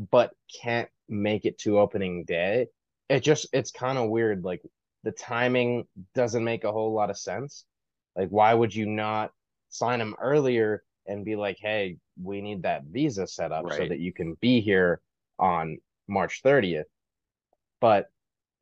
but 0.10 0.34
can't 0.62 0.90
make 1.10 1.46
it 1.46 1.58
to 1.60 1.80
opening 1.80 2.24
day. 2.24 2.68
It 3.10 3.22
just 3.22 3.48
it's 3.54 3.72
kind 3.72 3.98
of 3.98 4.10
weird 4.10 4.44
like 4.44 4.62
the 5.04 5.12
timing 5.12 5.86
doesn't 6.16 6.44
make 6.44 6.64
a 6.64 6.72
whole 6.72 6.94
lot 6.94 7.10
of 7.10 7.18
sense. 7.18 7.66
Like 8.16 8.30
why 8.30 8.54
would 8.54 8.74
you 8.74 8.86
not 8.86 9.32
sign 9.70 10.02
him 10.02 10.16
earlier 10.20 10.84
and 11.06 11.26
be 11.26 11.36
like, 11.36 11.58
"Hey, 11.60 11.98
we 12.22 12.42
need 12.42 12.64
that 12.64 12.84
visa 12.86 13.28
set 13.28 13.52
up 13.52 13.66
right. 13.66 13.78
so 13.78 13.88
that 13.88 14.00
you 14.00 14.14
can 14.14 14.36
be 14.36 14.62
here 14.62 15.02
on 15.38 15.78
March 16.08 16.42
30th." 16.44 16.86
But 17.80 18.10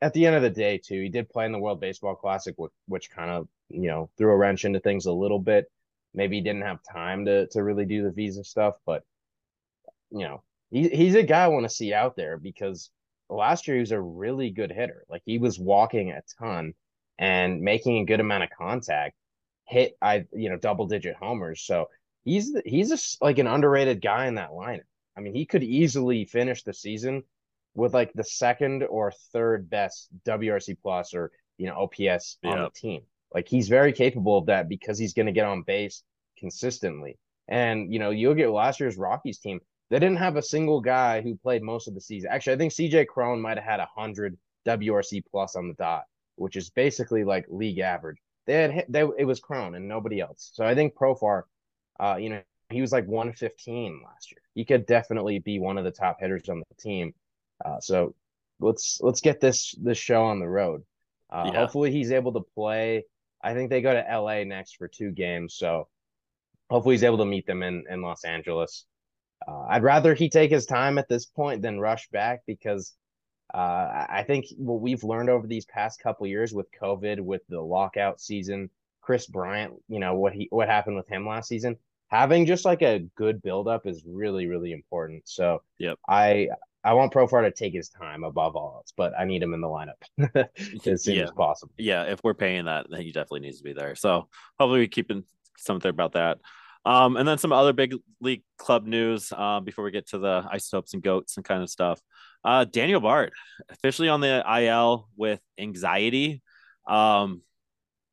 at 0.01 0.13
the 0.13 0.25
end 0.25 0.35
of 0.35 0.41
the 0.41 0.49
day, 0.49 0.77
too, 0.77 1.01
he 1.01 1.09
did 1.09 1.29
play 1.29 1.45
in 1.45 1.51
the 1.51 1.59
World 1.59 1.81
Baseball 1.81 2.15
Classic, 2.15 2.55
which, 2.57 2.71
which 2.87 3.11
kind 3.11 3.29
of 3.29 3.47
you 3.69 3.89
know 3.89 4.09
threw 4.17 4.31
a 4.31 4.37
wrench 4.37 4.65
into 4.65 4.79
things 4.79 5.05
a 5.05 5.13
little 5.13 5.39
bit 5.39 5.71
maybe 6.13 6.37
he 6.37 6.41
didn't 6.41 6.63
have 6.63 6.79
time 6.91 7.25
to 7.25 7.47
to 7.47 7.63
really 7.63 7.85
do 7.85 8.03
the 8.03 8.11
visa 8.11 8.43
stuff, 8.43 8.75
but 8.85 9.03
you 10.11 10.19
know, 10.19 10.43
he, 10.71 10.89
he's 10.89 11.15
a 11.15 11.23
guy 11.23 11.43
I 11.43 11.47
want 11.49 11.65
to 11.65 11.73
see 11.73 11.93
out 11.93 12.15
there 12.15 12.37
because 12.37 12.89
last 13.29 13.67
year 13.67 13.77
he 13.77 13.81
was 13.81 13.91
a 13.91 14.01
really 14.01 14.49
good 14.49 14.71
hitter. 14.71 15.05
Like 15.09 15.21
he 15.25 15.37
was 15.37 15.59
walking 15.59 16.11
a 16.11 16.21
ton 16.39 16.73
and 17.17 17.61
making 17.61 17.97
a 17.97 18.05
good 18.05 18.19
amount 18.19 18.43
of 18.43 18.49
contact, 18.49 19.15
hit 19.65 19.97
I 20.01 20.25
you 20.33 20.49
know 20.49 20.57
double 20.57 20.87
digit 20.87 21.15
homers. 21.15 21.61
So 21.61 21.89
he's 22.25 22.55
he's 22.65 22.91
a, 22.91 23.23
like 23.23 23.39
an 23.39 23.47
underrated 23.47 24.01
guy 24.01 24.27
in 24.27 24.35
that 24.35 24.51
lineup. 24.51 24.81
I 25.17 25.21
mean, 25.21 25.33
he 25.33 25.45
could 25.45 25.63
easily 25.63 26.25
finish 26.25 26.63
the 26.63 26.73
season 26.73 27.23
with 27.75 27.93
like 27.93 28.11
the 28.13 28.23
second 28.23 28.83
or 28.83 29.11
third 29.33 29.69
best 29.69 30.09
WRC 30.25 30.77
plus 30.81 31.13
or 31.13 31.31
you 31.57 31.67
know 31.67 31.75
OPS 31.75 32.37
on 32.43 32.59
the 32.63 32.69
team. 32.73 33.01
Like 33.33 33.47
he's 33.47 33.69
very 33.69 33.93
capable 33.93 34.37
of 34.37 34.47
that 34.47 34.69
because 34.69 34.97
he's 34.97 35.13
going 35.13 35.27
to 35.27 35.31
get 35.31 35.45
on 35.45 35.61
base 35.63 36.03
consistently. 36.37 37.17
And 37.47 37.91
you 37.91 37.99
know, 37.99 38.11
you'll 38.11 38.35
get 38.35 38.49
last 38.49 38.79
year's 38.79 38.97
Rockies 38.97 39.39
team; 39.39 39.59
they 39.89 39.99
didn't 39.99 40.17
have 40.17 40.35
a 40.35 40.41
single 40.41 40.81
guy 40.81 41.21
who 41.21 41.35
played 41.35 41.63
most 41.63 41.87
of 41.87 41.93
the 41.93 42.01
season. 42.01 42.29
Actually, 42.31 42.53
I 42.53 42.57
think 42.57 42.73
CJ 42.73 43.07
Cron 43.07 43.41
might 43.41 43.57
have 43.57 43.65
had 43.65 43.79
a 43.79 43.87
hundred 43.95 44.37
WRC 44.67 45.23
plus 45.29 45.55
on 45.55 45.67
the 45.67 45.73
dot, 45.75 46.03
which 46.35 46.55
is 46.55 46.69
basically 46.69 47.23
like 47.23 47.45
league 47.49 47.79
average. 47.79 48.17
They 48.45 48.53
had 48.53 48.71
hit, 48.71 48.91
they 48.91 49.01
it 49.17 49.25
was 49.25 49.39
Cron 49.39 49.75
and 49.75 49.87
nobody 49.87 50.19
else. 50.19 50.51
So 50.53 50.65
I 50.65 50.75
think 50.75 50.95
Profar, 50.95 51.43
uh, 51.99 52.17
you 52.19 52.29
know, 52.29 52.41
he 52.69 52.81
was 52.81 52.91
like 52.91 53.07
115 53.07 54.01
last 54.05 54.31
year. 54.31 54.41
He 54.53 54.65
could 54.65 54.85
definitely 54.85 55.39
be 55.39 55.59
one 55.59 55.77
of 55.77 55.83
the 55.83 55.91
top 55.91 56.17
hitters 56.19 56.49
on 56.49 56.59
the 56.59 56.81
team. 56.81 57.13
Uh, 57.63 57.79
so 57.79 58.15
let's 58.59 58.99
let's 59.01 59.21
get 59.21 59.39
this 59.39 59.73
this 59.81 59.97
show 59.97 60.23
on 60.25 60.39
the 60.39 60.47
road. 60.47 60.83
Uh, 61.29 61.49
yeah. 61.51 61.59
Hopefully 61.59 61.91
he's 61.91 62.11
able 62.11 62.33
to 62.33 62.41
play. 62.55 63.05
I 63.41 63.53
think 63.53 63.69
they 63.69 63.81
go 63.81 63.93
to 63.93 64.19
LA 64.19 64.43
next 64.43 64.77
for 64.77 64.87
two 64.87 65.11
games, 65.11 65.55
so 65.55 65.87
hopefully 66.69 66.95
he's 66.95 67.03
able 67.03 67.17
to 67.19 67.25
meet 67.25 67.45
them 67.45 67.63
in 67.63 67.83
in 67.89 68.01
Los 68.01 68.23
Angeles. 68.23 68.85
Uh, 69.47 69.65
I'd 69.69 69.83
rather 69.83 70.13
he 70.13 70.29
take 70.29 70.51
his 70.51 70.65
time 70.65 70.97
at 70.97 71.07
this 71.07 71.25
point 71.25 71.61
than 71.61 71.79
rush 71.79 72.09
back 72.09 72.41
because 72.45 72.93
uh, 73.53 74.05
I 74.09 74.23
think 74.27 74.45
what 74.57 74.81
we've 74.81 75.03
learned 75.03 75.29
over 75.29 75.47
these 75.47 75.65
past 75.65 75.99
couple 76.01 76.27
years 76.27 76.53
with 76.53 76.67
COVID, 76.79 77.19
with 77.19 77.41
the 77.49 77.61
lockout 77.61 78.21
season, 78.21 78.69
Kris 79.01 79.25
Bryant, 79.25 79.73
you 79.87 79.99
know 79.99 80.15
what 80.15 80.33
he 80.33 80.47
what 80.51 80.67
happened 80.67 80.97
with 80.97 81.07
him 81.07 81.27
last 81.27 81.47
season. 81.47 81.77
Having 82.09 82.47
just 82.47 82.65
like 82.65 82.81
a 82.81 83.05
good 83.15 83.41
buildup 83.41 83.87
is 83.87 84.03
really 84.05 84.47
really 84.47 84.71
important. 84.71 85.27
So 85.27 85.63
yep. 85.79 85.97
I 86.07 86.49
I 86.83 86.93
want 86.93 87.11
Profar 87.11 87.43
to 87.43 87.51
take 87.51 87.73
his 87.73 87.89
time 87.89 88.23
above 88.23 88.55
all 88.55 88.75
else, 88.77 88.93
but 88.95 89.13
I 89.17 89.25
need 89.25 89.43
him 89.43 89.53
in 89.53 89.61
the 89.61 89.67
lineup 89.67 90.49
as 90.87 91.03
soon 91.03 91.15
yeah. 91.15 91.23
as 91.23 91.31
possible. 91.31 91.73
Yeah, 91.77 92.03
if 92.03 92.21
we're 92.23 92.33
paying 92.33 92.65
that, 92.65 92.87
then 92.89 93.01
he 93.01 93.11
definitely 93.11 93.41
needs 93.41 93.57
to 93.57 93.63
be 93.63 93.73
there. 93.73 93.95
So 93.95 94.29
hopefully 94.57 94.79
we 94.79 94.87
keeping 94.87 95.23
something 95.57 95.89
about 95.89 96.13
that. 96.13 96.37
Um, 96.85 97.17
and 97.17 97.27
then 97.27 97.37
some 97.37 97.51
other 97.51 97.73
big 97.73 97.95
league 98.21 98.43
club 98.57 98.85
news 98.85 99.33
uh, 99.35 99.59
before 99.59 99.83
we 99.83 99.91
get 99.91 100.07
to 100.09 100.17
the 100.17 100.47
isotopes 100.49 100.93
and 100.93 101.03
goats 101.03 101.35
and 101.35 101.45
kind 101.45 101.61
of 101.61 101.69
stuff. 101.69 101.99
Uh, 102.43 102.63
Daniel 102.63 103.01
Bard 103.01 103.31
officially 103.69 104.07
on 104.07 104.21
the 104.21 104.43
IL 104.61 105.09
with 105.17 105.41
anxiety. 105.57 106.41
Um, 106.87 107.41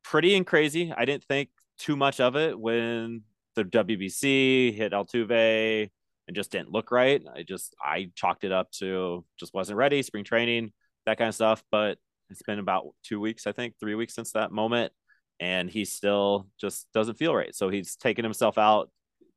pretty 0.03 0.35
and 0.35 0.47
crazy. 0.47 0.93
I 0.95 1.05
didn't 1.05 1.25
think 1.25 1.51
too 1.79 1.97
much 1.97 2.21
of 2.21 2.37
it 2.37 2.59
when 2.59 3.23
the 3.55 3.65
WBC 3.65 4.75
hit 4.75 4.93
Altuve 4.93 5.91
and 6.27 6.35
just 6.35 6.51
didn't 6.51 6.73
look 6.73 6.91
right. 6.91 7.23
I 7.35 7.43
just 7.43 7.75
I 7.83 8.11
chalked 8.15 8.45
it 8.45 8.53
up 8.53 8.71
to 8.79 9.25
just 9.39 9.55
wasn't 9.55 9.79
ready, 9.79 10.03
spring 10.03 10.25
training, 10.25 10.73
that 11.07 11.19
kind 11.19 11.29
of 11.29 11.35
stuff. 11.35 11.63
But 11.71 11.99
it's 12.31 12.43
been 12.43 12.59
about 12.59 12.89
two 13.05 13.21
weeks, 13.21 13.47
I 13.47 13.53
think, 13.53 13.75
three 13.79 13.95
weeks 13.95 14.15
since 14.15 14.33
that 14.33 14.53
moment, 14.53 14.93
and 15.41 15.71
he 15.71 15.85
still 15.85 16.49
just 16.61 16.87
doesn't 16.93 17.19
feel 17.19 17.35
right. 17.35 17.55
So 17.55 17.69
he's 17.69 17.97
taken 17.97 18.25
himself 18.25 18.59
out, 18.59 18.91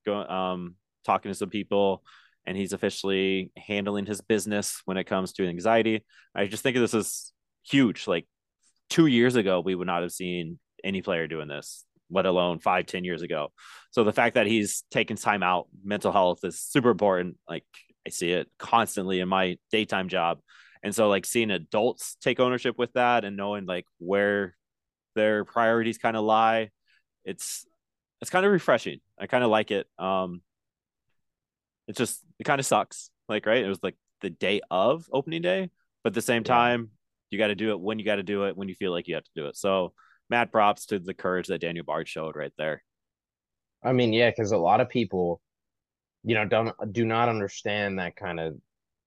going 0.06 0.30
um 0.30 0.76
talking 1.06 1.32
to 1.32 1.38
some 1.38 1.50
people, 1.50 2.04
and 2.46 2.58
he's 2.58 2.74
officially 2.74 3.52
handling 3.58 4.06
his 4.06 4.22
business 4.22 4.82
when 4.86 4.98
it 4.98 5.06
comes 5.06 5.34
to 5.34 5.48
anxiety. 5.48 6.06
I 6.36 6.48
just 6.48 6.64
think 6.64 6.78
this 6.78 6.94
is 6.94 7.32
huge. 7.64 8.08
Like 8.08 8.28
two 8.90 9.06
years 9.06 9.36
ago, 9.36 9.60
we 9.60 9.76
would 9.76 9.88
not 9.88 10.02
have 10.02 10.12
seen 10.12 10.60
any 10.84 11.02
player 11.02 11.28
doing 11.28 11.48
this 11.48 11.86
let 12.10 12.26
alone 12.26 12.60
five, 12.60 12.86
ten 12.86 13.04
years 13.04 13.22
ago. 13.22 13.52
So 13.92 14.04
the 14.04 14.14
fact 14.14 14.36
that 14.36 14.48
he's 14.48 14.84
taken 14.92 15.18
time 15.18 15.44
out, 15.44 15.68
mental 15.84 16.12
health 16.12 16.40
is 16.44 16.60
super 16.60 16.90
important. 16.90 17.38
Like 17.48 17.66
I 18.06 18.10
see 18.10 18.32
it 18.32 18.48
constantly 18.58 19.20
in 19.20 19.30
my 19.30 19.58
daytime 19.72 20.10
job. 20.10 20.40
And 20.84 20.96
so 20.96 21.10
like 21.10 21.26
seeing 21.26 21.52
adults 21.52 22.16
take 22.22 22.40
ownership 22.40 22.78
with 22.78 22.94
that 22.94 23.26
and 23.26 23.36
knowing 23.36 23.66
like 23.66 23.86
where 23.98 24.56
their 25.16 25.44
priorities 25.44 25.98
kind 25.98 26.16
of 26.16 26.24
lie, 26.24 26.70
it's 27.26 27.66
it's 28.22 28.32
kind 28.32 28.46
of 28.46 28.52
refreshing. 28.52 29.00
I 29.20 29.28
kind 29.28 29.44
of 29.44 29.50
like 29.50 29.72
it. 29.72 29.88
Um 29.98 30.42
it's 31.88 31.98
just 31.98 32.24
it 32.40 32.44
kind 32.44 32.60
of 32.60 32.66
sucks. 32.66 33.10
Like, 33.28 33.46
right? 33.46 33.64
It 33.64 33.68
was 33.68 33.84
like 33.84 33.96
the 34.22 34.30
day 34.30 34.62
of 34.72 35.08
opening 35.12 35.42
day, 35.42 35.70
but 36.04 36.12
at 36.12 36.14
the 36.14 36.22
same 36.22 36.44
time, 36.44 36.92
you 37.30 37.38
got 37.38 37.48
to 37.48 37.56
do 37.56 37.72
it 37.72 37.80
when 37.80 38.00
you 38.00 38.06
got 38.06 38.16
to 38.16 38.24
do 38.24 38.46
it 38.46 38.58
when 38.58 38.70
you 38.70 38.76
feel 38.76 38.92
like 38.92 39.08
you 39.08 39.16
have 39.16 39.24
to 39.24 39.32
do 39.36 39.46
it. 39.48 39.56
So 39.56 39.94
mad 40.30 40.52
props 40.52 40.86
to 40.88 41.00
the 41.00 41.14
courage 41.14 41.48
that 41.48 41.62
Daniel 41.62 41.86
Bard 41.86 42.08
showed 42.08 42.36
right 42.36 42.54
there. 42.58 42.84
I 43.84 43.94
mean, 43.94 44.14
yeah, 44.14 44.30
because 44.30 44.52
a 44.52 44.58
lot 44.58 44.82
of 44.82 44.90
people, 44.90 45.42
you 46.24 46.36
know, 46.36 46.46
don't 46.46 46.74
do 46.92 47.06
not 47.06 47.30
understand 47.30 48.00
that 48.00 48.16
kind 48.16 48.40
of 48.40 48.56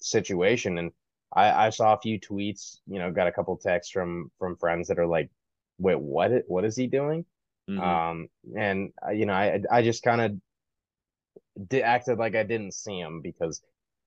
situation. 0.00 0.78
And 0.78 0.92
I, 1.34 1.66
I 1.66 1.70
saw 1.70 1.94
a 1.94 2.00
few 2.00 2.18
tweets, 2.18 2.78
you 2.86 2.98
know, 2.98 3.10
got 3.10 3.26
a 3.26 3.32
couple 3.32 3.56
texts 3.56 3.92
from 3.92 4.30
from 4.38 4.56
friends 4.56 4.88
that 4.88 4.98
are 4.98 5.06
like, 5.06 5.30
"Wait, 5.78 6.00
what? 6.00 6.30
What 6.46 6.64
is 6.64 6.76
he 6.76 6.86
doing?" 6.86 7.24
Mm-hmm. 7.68 7.80
Um, 7.80 8.28
and 8.56 8.92
uh, 9.06 9.10
you 9.10 9.26
know, 9.26 9.34
I 9.34 9.60
I 9.70 9.82
just 9.82 10.02
kind 10.02 10.20
of 10.20 11.68
did, 11.68 11.82
acted 11.82 12.18
like 12.18 12.34
I 12.34 12.42
didn't 12.42 12.74
see 12.74 12.98
him 12.98 13.20
because 13.20 13.62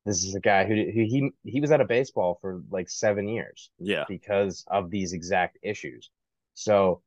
this 0.06 0.23
is 0.23 0.36
a 0.36 0.39
guy 0.39 0.65
who, 0.65 0.75
who 0.75 1.01
he 1.01 1.32
he 1.43 1.62
was 1.62 1.71
out 1.71 1.82
of 1.82 1.88
baseball 1.88 2.38
for 2.41 2.62
like 2.69 2.89
seven 2.89 3.28
years, 3.28 3.69
yeah, 3.80 4.04
because 4.08 4.63
of 4.67 4.89
these 4.89 5.13
exact 5.13 5.58
issues. 5.63 6.10
So 6.54 7.01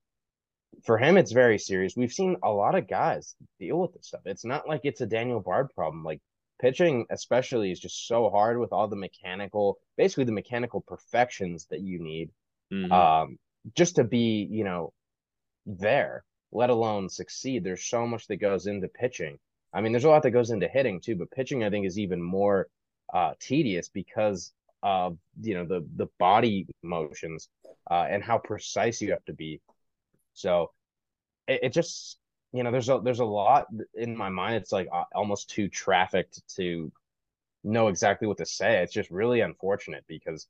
for 0.85 0.99
him, 0.99 1.17
it's 1.17 1.33
very 1.33 1.59
serious. 1.59 1.97
We've 1.97 2.13
seen 2.13 2.37
a 2.43 2.51
lot 2.51 2.75
of 2.75 2.89
guys 2.89 3.35
deal 3.59 3.79
with 3.79 3.95
this 3.95 4.09
stuff. 4.09 4.23
It's 4.25 4.45
not 4.45 4.69
like 4.69 4.83
it's 4.85 5.01
a 5.01 5.07
Daniel 5.07 5.41
Bard 5.41 5.69
problem. 5.75 6.05
Like 6.05 6.21
pitching, 6.61 7.07
especially, 7.11 7.71
is 7.71 7.81
just 7.81 8.07
so 8.07 8.31
hard 8.31 8.59
with 8.59 8.73
all 8.73 8.89
the 8.89 8.97
mechanical, 8.97 9.79
basically 9.97 10.25
the 10.25 10.33
mechanical 10.33 10.81
perfections 10.81 11.67
that 11.71 11.81
you 11.81 11.99
need, 11.99 12.31
mm-hmm. 12.73 12.93
um, 12.93 13.39
just 13.75 13.97
to 13.97 14.05
be, 14.05 14.47
you 14.51 14.65
know, 14.65 14.93
there. 15.67 16.25
Let 16.51 16.71
alone 16.71 17.11
succeed. 17.11 17.63
There's 17.63 17.85
so 17.85 18.07
much 18.07 18.27
that 18.29 18.37
goes 18.37 18.67
into 18.67 18.89
pitching. 18.89 19.39
I 19.73 19.83
mean, 19.83 19.93
there's 19.93 20.05
a 20.05 20.09
lot 20.09 20.23
that 20.23 20.31
goes 20.31 20.51
into 20.51 20.67
hitting 20.67 21.01
too, 21.01 21.17
but 21.17 21.31
pitching, 21.31 21.63
I 21.63 21.69
think, 21.69 21.87
is 21.87 21.99
even 21.99 22.23
more 22.23 22.69
uh, 23.13 23.33
tedious 23.39 23.89
because 23.89 24.53
of 24.83 25.19
you 25.43 25.55
know 25.55 25.65
the 25.65 25.85
the 25.97 26.07
body 26.19 26.67
motions 26.83 27.49
uh, 27.91 28.07
and 28.09 28.23
how 28.23 28.39
precise 28.39 29.01
you 29.01 29.11
have 29.11 29.25
to 29.27 29.33
be. 29.33 29.61
So 30.39 30.71
it, 31.47 31.61
it, 31.65 31.73
just 31.73 32.19
you 32.53 32.63
know 32.63 32.71
there's 32.71 32.89
a 32.89 33.01
there's 33.03 33.21
a 33.21 33.25
lot 33.25 33.67
in 33.95 34.17
my 34.17 34.29
mind. 34.29 34.57
It's 34.57 34.73
like 34.73 34.89
uh, 34.93 35.05
almost 35.15 35.51
too 35.51 35.69
trafficked 35.69 36.43
to 36.57 36.93
know 37.65 37.89
exactly 37.89 38.29
what 38.29 38.39
to 38.39 38.47
say. 38.47 38.83
It's 38.83 38.93
just 38.93 39.11
really 39.11 39.41
unfortunate 39.41 40.05
because 40.09 40.47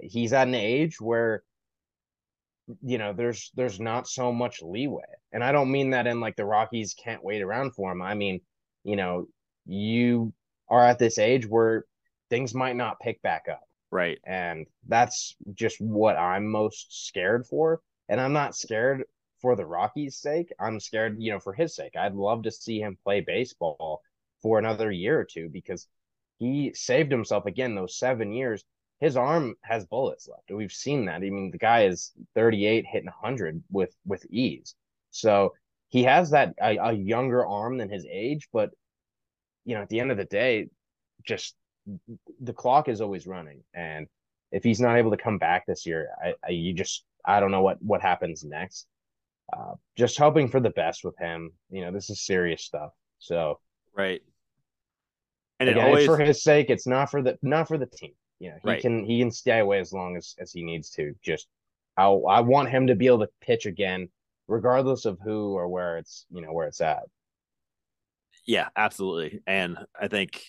he's 0.00 0.32
at 0.32 0.48
an 0.48 0.54
age 0.54 1.00
where 1.00 1.42
you 2.82 2.98
know 2.98 3.12
there's 3.12 3.50
there's 3.54 3.80
not 3.80 4.06
so 4.06 4.30
much 4.30 4.60
leeway 4.60 5.00
and 5.32 5.42
i 5.42 5.50
don't 5.50 5.72
mean 5.72 5.88
that 5.88 6.06
in 6.06 6.20
like 6.20 6.36
the 6.36 6.44
rockies 6.44 6.94
can't 7.02 7.24
wait 7.24 7.40
around 7.40 7.74
for 7.74 7.90
him 7.90 8.02
i 8.02 8.12
mean 8.12 8.42
you 8.84 8.94
know 8.94 9.26
you 9.64 10.30
are 10.68 10.84
at 10.84 10.98
this 10.98 11.18
age 11.18 11.46
where 11.46 11.86
things 12.28 12.54
might 12.54 12.76
not 12.76 13.00
pick 13.00 13.22
back 13.22 13.46
up 13.50 13.62
Right. 13.90 14.18
And 14.24 14.66
that's 14.86 15.34
just 15.54 15.80
what 15.80 16.16
I'm 16.16 16.46
most 16.46 17.06
scared 17.06 17.46
for. 17.46 17.80
And 18.08 18.20
I'm 18.20 18.32
not 18.32 18.56
scared 18.56 19.04
for 19.40 19.56
the 19.56 19.66
Rockies' 19.66 20.16
sake. 20.16 20.52
I'm 20.58 20.80
scared, 20.80 21.16
you 21.20 21.32
know, 21.32 21.40
for 21.40 21.52
his 21.52 21.74
sake. 21.74 21.96
I'd 21.96 22.14
love 22.14 22.42
to 22.44 22.50
see 22.50 22.80
him 22.80 22.98
play 23.04 23.20
baseball 23.20 24.02
for 24.42 24.58
another 24.58 24.90
year 24.90 25.18
or 25.18 25.24
two 25.24 25.48
because 25.48 25.86
he 26.38 26.72
saved 26.74 27.10
himself 27.10 27.46
again 27.46 27.74
those 27.74 27.98
seven 27.98 28.32
years. 28.32 28.64
His 29.00 29.16
arm 29.16 29.54
has 29.62 29.86
bullets 29.86 30.28
left. 30.28 30.50
We've 30.50 30.72
seen 30.72 31.06
that. 31.06 31.16
I 31.16 31.30
mean, 31.30 31.50
the 31.50 31.58
guy 31.58 31.84
is 31.84 32.12
38 32.34 32.84
hitting 32.86 33.06
100 33.06 33.62
with 33.70 33.94
with 34.04 34.26
ease. 34.30 34.74
So 35.10 35.54
he 35.88 36.02
has 36.04 36.30
that 36.30 36.54
a, 36.60 36.76
a 36.76 36.92
younger 36.92 37.46
arm 37.46 37.78
than 37.78 37.88
his 37.88 38.06
age, 38.10 38.48
but 38.52 38.70
you 39.64 39.74
know, 39.74 39.82
at 39.82 39.88
the 39.88 40.00
end 40.00 40.10
of 40.10 40.16
the 40.16 40.24
day, 40.24 40.68
just 41.24 41.54
the 42.40 42.52
clock 42.52 42.88
is 42.88 43.00
always 43.00 43.26
running, 43.26 43.62
and 43.74 44.06
if 44.52 44.64
he's 44.64 44.80
not 44.80 44.96
able 44.96 45.10
to 45.10 45.16
come 45.16 45.38
back 45.38 45.66
this 45.66 45.86
year, 45.86 46.08
I, 46.22 46.34
I 46.46 46.50
you 46.50 46.72
just 46.72 47.04
I 47.24 47.40
don't 47.40 47.50
know 47.50 47.62
what 47.62 47.80
what 47.82 48.00
happens 48.02 48.44
next. 48.44 48.86
Uh, 49.52 49.74
just 49.96 50.18
hoping 50.18 50.48
for 50.48 50.60
the 50.60 50.70
best 50.70 51.04
with 51.04 51.16
him. 51.18 51.50
You 51.70 51.82
know, 51.82 51.92
this 51.92 52.10
is 52.10 52.24
serious 52.24 52.62
stuff. 52.62 52.90
So 53.18 53.60
right, 53.96 54.20
and 55.60 55.68
again, 55.68 55.86
always... 55.86 56.04
it's 56.04 56.06
for 56.06 56.18
his 56.18 56.42
sake. 56.42 56.70
It's 56.70 56.86
not 56.86 57.10
for 57.10 57.22
the 57.22 57.38
not 57.42 57.68
for 57.68 57.78
the 57.78 57.86
team. 57.86 58.12
You 58.38 58.50
know, 58.50 58.56
he 58.62 58.68
right. 58.68 58.80
can 58.80 59.04
he 59.04 59.18
can 59.18 59.30
stay 59.30 59.58
away 59.58 59.80
as 59.80 59.92
long 59.92 60.16
as 60.16 60.34
as 60.38 60.52
he 60.52 60.62
needs 60.62 60.90
to. 60.90 61.14
Just 61.22 61.48
I 61.96 62.04
I 62.04 62.40
want 62.40 62.70
him 62.70 62.86
to 62.88 62.94
be 62.94 63.06
able 63.06 63.20
to 63.20 63.28
pitch 63.40 63.66
again, 63.66 64.08
regardless 64.46 65.04
of 65.04 65.18
who 65.24 65.54
or 65.54 65.68
where 65.68 65.98
it's 65.98 66.26
you 66.30 66.42
know 66.42 66.52
where 66.52 66.66
it's 66.66 66.80
at. 66.80 67.04
Yeah, 68.46 68.68
absolutely. 68.76 69.40
And 69.46 69.76
I 70.00 70.08
think 70.08 70.42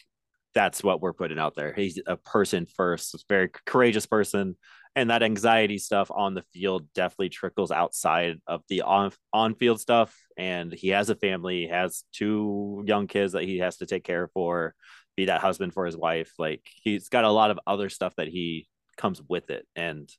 that's 0.54 0.84
what 0.84 1.02
we're 1.02 1.14
putting 1.14 1.40
out 1.40 1.56
there. 1.56 1.74
He's 1.74 2.00
a 2.06 2.16
person 2.16 2.66
first, 2.66 3.14
a 3.14 3.20
very 3.28 3.50
courageous 3.66 4.06
person, 4.06 4.56
and 4.96 5.10
that 5.10 5.24
anxiety 5.24 5.78
stuff 5.78 6.12
on 6.14 6.34
the 6.34 6.44
field 6.54 6.88
definitely 6.94 7.30
trickles 7.30 7.72
outside 7.72 8.38
of 8.48 8.64
the 8.70 8.82
on 8.82 9.12
on 9.32 9.56
field 9.56 9.80
stuff. 9.80 10.16
And 10.38 10.74
he 10.74 10.90
has 10.90 11.10
a 11.10 11.16
family, 11.16 11.62
he 11.62 11.68
has 11.68 12.04
two 12.12 12.84
young 12.86 13.08
kids 13.08 13.34
that 13.34 13.44
he 13.44 13.60
has 13.60 13.78
to 13.78 13.86
take 13.86 14.04
care 14.04 14.30
for, 14.34 14.74
be 15.16 15.26
that 15.26 15.42
husband 15.42 15.74
for 15.74 15.86
his 15.86 15.98
wife. 15.98 16.34
Like 16.38 16.68
he's 16.84 17.10
got 17.10 17.24
a 17.24 17.32
lot 17.32 17.52
of 17.52 17.60
other 17.68 17.90
stuff 17.90 18.14
that 18.18 18.28
he 18.28 18.68
comes 18.98 19.22
with 19.28 19.50
it, 19.50 19.66
and 19.76 20.10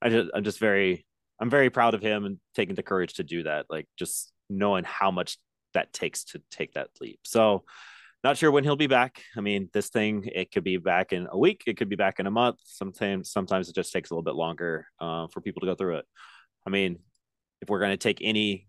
I 0.00 0.10
just 0.10 0.30
I'm 0.34 0.44
just 0.44 0.58
very 0.58 1.06
I'm 1.40 1.50
very 1.50 1.70
proud 1.70 1.94
of 1.94 2.02
him 2.02 2.24
and 2.24 2.38
taking 2.54 2.74
the 2.74 2.82
courage 2.82 3.14
to 3.14 3.24
do 3.24 3.42
that. 3.44 3.66
Like 3.68 3.88
just 3.98 4.32
knowing 4.48 4.84
how 4.84 5.10
much 5.10 5.38
that 5.74 5.92
takes 5.92 6.24
to 6.24 6.42
take 6.50 6.74
that 6.74 6.88
leap. 7.00 7.20
So 7.24 7.64
not 8.26 8.36
sure 8.36 8.50
when 8.50 8.64
he'll 8.64 8.76
be 8.76 8.88
back. 8.88 9.22
I 9.36 9.40
mean, 9.40 9.70
this 9.72 9.88
thing 9.88 10.28
it 10.34 10.50
could 10.50 10.64
be 10.64 10.78
back 10.78 11.12
in 11.12 11.28
a 11.30 11.38
week, 11.38 11.62
it 11.66 11.76
could 11.76 11.88
be 11.88 11.96
back 11.96 12.18
in 12.18 12.26
a 12.26 12.30
month. 12.30 12.58
Sometimes 12.64 13.30
sometimes 13.30 13.68
it 13.68 13.74
just 13.74 13.92
takes 13.92 14.10
a 14.10 14.14
little 14.14 14.24
bit 14.24 14.34
longer 14.34 14.86
uh, 15.00 15.28
for 15.28 15.40
people 15.40 15.60
to 15.60 15.66
go 15.66 15.74
through 15.76 15.98
it. 15.98 16.06
I 16.66 16.70
mean, 16.70 16.98
if 17.62 17.68
we're 17.68 17.78
going 17.78 17.92
to 17.92 17.96
take 17.96 18.18
any 18.20 18.66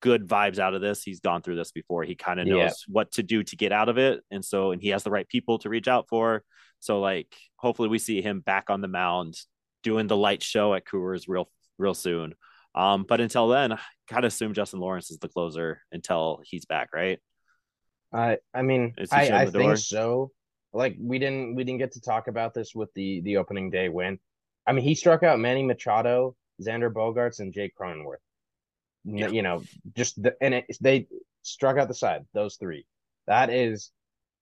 good 0.00 0.26
vibes 0.26 0.58
out 0.58 0.74
of 0.74 0.80
this, 0.80 1.04
he's 1.04 1.20
gone 1.20 1.42
through 1.42 1.56
this 1.56 1.70
before. 1.70 2.02
He 2.02 2.16
kind 2.16 2.40
of 2.40 2.48
knows 2.48 2.56
yeah. 2.58 2.70
what 2.88 3.12
to 3.12 3.22
do 3.22 3.44
to 3.44 3.56
get 3.56 3.70
out 3.70 3.88
of 3.88 3.98
it, 3.98 4.20
and 4.32 4.44
so 4.44 4.72
and 4.72 4.82
he 4.82 4.88
has 4.88 5.04
the 5.04 5.10
right 5.10 5.28
people 5.28 5.58
to 5.60 5.68
reach 5.68 5.86
out 5.86 6.08
for. 6.08 6.42
So 6.80 7.00
like, 7.00 7.32
hopefully, 7.56 7.88
we 7.88 8.00
see 8.00 8.20
him 8.20 8.40
back 8.40 8.68
on 8.68 8.80
the 8.80 8.88
mound 8.88 9.36
doing 9.84 10.08
the 10.08 10.16
light 10.16 10.42
show 10.42 10.74
at 10.74 10.86
Coors 10.86 11.24
real 11.28 11.48
real 11.78 11.94
soon. 11.94 12.34
Um, 12.74 13.04
but 13.08 13.20
until 13.20 13.46
then, 13.48 13.72
I 13.72 13.78
gotta 14.10 14.26
assume 14.26 14.54
Justin 14.54 14.80
Lawrence 14.80 15.12
is 15.12 15.18
the 15.18 15.28
closer 15.28 15.82
until 15.92 16.40
he's 16.44 16.64
back, 16.64 16.88
right? 16.92 17.20
I 18.12 18.38
I 18.54 18.62
mean, 18.62 18.94
I, 19.10 19.30
I 19.30 19.46
think 19.46 19.78
so. 19.78 20.30
Like 20.72 20.96
we 21.00 21.18
didn't 21.18 21.54
we 21.54 21.64
didn't 21.64 21.78
get 21.78 21.92
to 21.92 22.00
talk 22.00 22.28
about 22.28 22.54
this 22.54 22.74
with 22.74 22.92
the 22.94 23.20
the 23.22 23.36
opening 23.36 23.70
day 23.70 23.88
win. 23.88 24.18
I 24.66 24.72
mean, 24.72 24.84
he 24.84 24.94
struck 24.94 25.22
out 25.22 25.40
Manny 25.40 25.62
Machado, 25.62 26.36
Xander 26.60 26.92
Bogaerts, 26.92 27.40
and 27.40 27.52
Jake 27.52 27.74
Cronenworth. 27.78 28.16
Yeah. 29.04 29.28
You 29.28 29.42
know, 29.42 29.62
just 29.96 30.22
the, 30.22 30.36
and 30.40 30.54
it, 30.54 30.76
they 30.80 31.08
struck 31.42 31.76
out 31.76 31.88
the 31.88 31.94
side. 31.94 32.24
Those 32.32 32.56
three. 32.56 32.86
That 33.26 33.50
is 33.50 33.90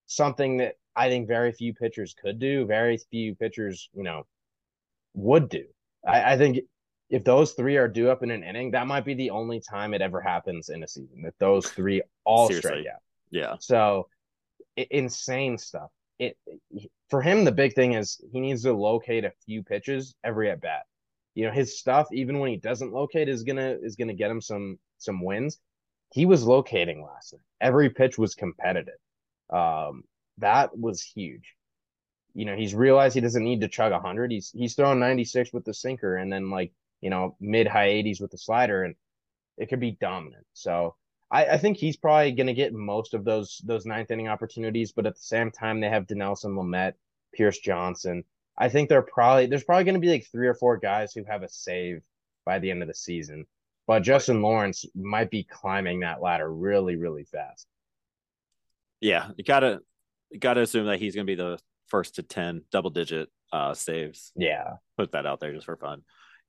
something 0.06 0.58
that 0.58 0.74
I 0.94 1.08
think 1.08 1.28
very 1.28 1.52
few 1.52 1.72
pitchers 1.74 2.14
could 2.20 2.38
do. 2.38 2.66
Very 2.66 2.98
few 3.10 3.34
pitchers, 3.34 3.88
you 3.94 4.02
know, 4.02 4.26
would 5.14 5.48
do. 5.48 5.64
I, 6.06 6.34
I 6.34 6.38
think 6.38 6.58
if 7.08 7.24
those 7.24 7.52
three 7.52 7.76
are 7.76 7.88
due 7.88 8.10
up 8.10 8.22
in 8.22 8.30
an 8.30 8.44
inning, 8.44 8.72
that 8.72 8.86
might 8.86 9.04
be 9.04 9.14
the 9.14 9.30
only 9.30 9.60
time 9.60 9.94
it 9.94 10.02
ever 10.02 10.20
happens 10.20 10.68
in 10.68 10.82
a 10.82 10.88
season 10.88 11.22
that 11.22 11.34
those 11.38 11.68
three 11.68 12.02
all 12.24 12.50
strike 12.50 12.86
out. 12.86 13.00
Yeah. 13.30 13.56
So 13.60 14.08
it, 14.76 14.88
insane 14.90 15.58
stuff. 15.58 15.90
It 16.18 16.36
for 17.08 17.22
him 17.22 17.44
the 17.44 17.52
big 17.52 17.74
thing 17.74 17.94
is 17.94 18.20
he 18.32 18.40
needs 18.40 18.62
to 18.64 18.72
locate 18.72 19.24
a 19.24 19.32
few 19.46 19.62
pitches 19.62 20.14
every 20.24 20.50
at 20.50 20.60
bat. 20.60 20.84
You 21.34 21.46
know, 21.46 21.52
his 21.52 21.78
stuff 21.78 22.08
even 22.12 22.38
when 22.40 22.50
he 22.50 22.56
doesn't 22.56 22.92
locate 22.92 23.28
is 23.28 23.42
going 23.44 23.56
to 23.56 23.80
is 23.82 23.96
going 23.96 24.08
to 24.08 24.14
get 24.14 24.30
him 24.30 24.40
some 24.40 24.78
some 24.98 25.22
wins. 25.24 25.58
He 26.12 26.26
was 26.26 26.44
locating 26.44 27.02
last 27.02 27.32
night. 27.34 27.42
Every 27.60 27.90
pitch 27.90 28.18
was 28.18 28.34
competitive. 28.34 28.98
Um 29.50 30.04
that 30.38 30.76
was 30.78 31.02
huge. 31.02 31.54
You 32.34 32.44
know, 32.44 32.56
he's 32.56 32.74
realized 32.74 33.14
he 33.14 33.20
doesn't 33.20 33.44
need 33.44 33.60
to 33.62 33.68
chug 33.68 33.92
100. 33.92 34.30
He's 34.30 34.50
he's 34.50 34.74
throwing 34.74 35.00
96 35.00 35.52
with 35.52 35.64
the 35.64 35.74
sinker 35.74 36.16
and 36.16 36.32
then 36.32 36.50
like, 36.50 36.72
you 37.00 37.10
know, 37.10 37.36
mid 37.40 37.66
high 37.66 37.88
80s 37.88 38.20
with 38.20 38.30
the 38.30 38.38
slider 38.38 38.84
and 38.84 38.94
it 39.58 39.68
could 39.68 39.80
be 39.80 39.92
dominant. 39.92 40.46
So 40.54 40.96
I, 41.30 41.46
I 41.46 41.56
think 41.58 41.76
he's 41.76 41.96
probably 41.96 42.32
going 42.32 42.48
to 42.48 42.54
get 42.54 42.72
most 42.72 43.14
of 43.14 43.24
those 43.24 43.60
those 43.64 43.86
ninth 43.86 44.10
inning 44.10 44.28
opportunities, 44.28 44.92
but 44.92 45.06
at 45.06 45.14
the 45.14 45.22
same 45.22 45.50
time, 45.50 45.80
they 45.80 45.88
have 45.88 46.06
Dinelson 46.06 46.56
Lamet, 46.56 46.94
Pierce 47.34 47.58
Johnson. 47.58 48.24
I 48.58 48.68
think 48.68 48.88
they're 48.88 49.02
probably 49.02 49.46
there's 49.46 49.64
probably 49.64 49.84
going 49.84 49.94
to 49.94 50.00
be 50.00 50.10
like 50.10 50.26
three 50.30 50.48
or 50.48 50.54
four 50.54 50.76
guys 50.76 51.12
who 51.12 51.24
have 51.24 51.42
a 51.42 51.48
save 51.48 52.02
by 52.44 52.58
the 52.58 52.70
end 52.70 52.82
of 52.82 52.88
the 52.88 52.94
season. 52.94 53.46
But 53.86 54.02
Justin 54.02 54.42
Lawrence 54.42 54.84
might 54.94 55.30
be 55.30 55.44
climbing 55.44 56.00
that 56.00 56.22
ladder 56.22 56.52
really, 56.52 56.96
really 56.96 57.24
fast. 57.24 57.66
Yeah, 59.00 59.30
you 59.36 59.44
gotta 59.44 59.80
you 60.30 60.38
gotta 60.38 60.60
assume 60.60 60.86
that 60.86 61.00
he's 61.00 61.14
gonna 61.14 61.24
be 61.24 61.34
the 61.34 61.58
first 61.88 62.16
to 62.16 62.22
ten 62.22 62.62
double 62.70 62.90
digit 62.90 63.30
uh 63.52 63.74
saves. 63.74 64.32
Yeah. 64.36 64.74
Put 64.96 65.12
that 65.12 65.26
out 65.26 65.40
there 65.40 65.52
just 65.52 65.66
for 65.66 65.76
fun. 65.76 66.02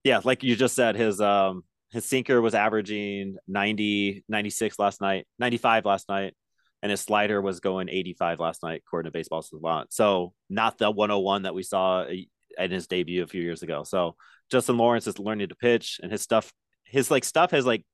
Yeah, 0.04 0.22
like 0.24 0.44
you 0.44 0.56
just 0.56 0.76
said, 0.76 0.96
his 0.96 1.22
um 1.22 1.63
his 1.91 2.06
sinker 2.06 2.41
was 2.41 2.56
averaging 2.56 3.38
90, 3.47 4.23
96 4.27 4.80
last 4.80 5.01
night, 5.01 5.27
95 5.39 5.86
last 5.86 6.08
night, 6.08 6.34
and 6.82 6.89
his 6.89 7.01
slider 7.01 7.41
was 7.41 7.60
going 7.60 7.89
85 7.89 8.39
last 8.39 8.63
night, 8.63 8.82
according 8.86 9.10
to 9.10 9.17
Baseball 9.17 9.41
Savant. 9.41 9.91
So 9.93 10.34
not 10.49 10.77
the 10.77 10.89
101 10.89 11.43
that 11.43 11.54
we 11.54 11.63
saw 11.63 12.04
eh, 12.04 12.23
in 12.58 12.71
his 12.71 12.88
debut 12.88 13.23
a 13.23 13.27
few 13.27 13.41
years 13.41 13.62
ago. 13.62 13.84
So 13.84 14.15
Justin 14.49 14.77
Lawrence 14.77 15.06
is 15.06 15.19
learning 15.19 15.49
to 15.49 15.56
pitch, 15.56 15.99
and 16.01 16.12
his 16.12 16.21
stuff, 16.21 16.51
his 16.86 17.12
like 17.12 17.25
stuff 17.25 17.51
has 17.51 17.65
like 17.65 17.86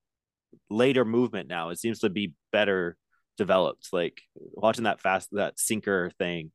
later 0.70 1.04
movement 1.04 1.50
now. 1.50 1.70
It 1.70 1.80
seems 1.80 2.00
to 2.00 2.10
be 2.10 2.34
better 2.52 2.98
developed. 3.38 3.90
Like 3.92 4.22
watching 4.36 4.84
that 4.84 5.02
fast 5.02 5.30
that 5.32 5.60
sinker 5.60 6.12
thing, 6.20 6.52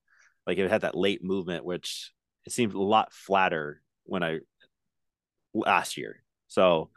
like 0.46 0.58
it 0.58 0.70
had 0.70 0.82
that 0.82 0.96
late 0.96 1.24
movement, 1.24 1.64
which 1.64 2.12
it 2.46 2.52
seemed 2.52 2.74
a 2.74 2.80
lot 2.80 3.12
flatter 3.12 3.82
when 4.04 4.22
I 4.22 4.40
last 5.54 5.96
year. 5.96 6.22
So 6.48 6.90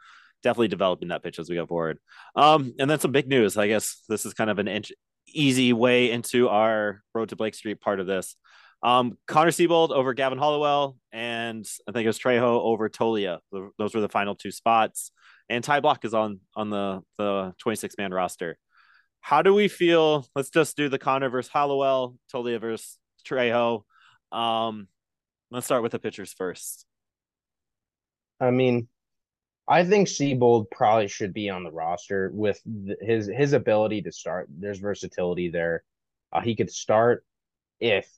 definitely 0.46 0.68
developing 0.68 1.08
that 1.08 1.24
pitch 1.24 1.40
as 1.40 1.50
we 1.50 1.56
go 1.56 1.66
forward. 1.66 1.98
Um, 2.36 2.72
and 2.78 2.88
then 2.88 3.00
some 3.00 3.10
big 3.10 3.26
news. 3.26 3.56
I 3.56 3.66
guess 3.66 4.04
this 4.08 4.24
is 4.24 4.32
kind 4.32 4.48
of 4.48 4.60
an 4.60 4.68
inch, 4.68 4.92
easy 5.26 5.72
way 5.72 6.12
into 6.12 6.48
our 6.48 7.02
road 7.14 7.30
to 7.30 7.36
Blake 7.36 7.56
Street 7.56 7.80
part 7.80 7.98
of 7.98 8.06
this. 8.06 8.36
Um, 8.80 9.18
Connor 9.26 9.50
Seabold 9.50 9.90
over 9.90 10.14
Gavin 10.14 10.38
Hollowell, 10.38 10.96
and 11.10 11.66
I 11.88 11.92
think 11.92 12.04
it 12.04 12.08
was 12.08 12.18
Trejo 12.20 12.60
over 12.62 12.88
Toglia. 12.88 13.40
Those 13.50 13.92
were 13.92 14.00
the 14.00 14.08
final 14.08 14.36
two 14.36 14.52
spots. 14.52 15.10
And 15.48 15.64
Ty 15.64 15.80
Blach 15.80 16.04
is 16.04 16.14
on 16.14 16.40
on 16.54 16.70
the 16.70 17.02
the 17.18 17.54
26 17.58 17.96
man 17.98 18.14
roster. 18.14 18.56
How 19.20 19.42
do 19.42 19.52
we 19.52 19.66
feel? 19.66 20.26
Let's 20.36 20.50
just 20.50 20.76
do 20.76 20.88
the 20.88 20.98
Connor 20.98 21.28
versus 21.28 21.50
Hollowell, 21.50 22.16
Toglia 22.32 22.60
versus 22.60 22.98
Trejo. 23.26 23.82
Um, 24.30 24.86
let's 25.50 25.66
start 25.66 25.82
with 25.82 25.90
the 25.92 25.98
pitchers 25.98 26.32
first. 26.32 26.86
I 28.38 28.52
mean, 28.52 28.88
I 29.68 29.84
think 29.84 30.08
Seabold 30.08 30.70
probably 30.70 31.08
should 31.08 31.32
be 31.32 31.50
on 31.50 31.64
the 31.64 31.72
roster 31.72 32.30
with 32.32 32.60
his 33.00 33.26
his 33.26 33.52
ability 33.52 34.02
to 34.02 34.12
start. 34.12 34.48
There's 34.50 34.78
versatility 34.78 35.48
there. 35.48 35.82
Uh, 36.32 36.40
he 36.40 36.54
could 36.54 36.70
start 36.70 37.24
if 37.80 38.08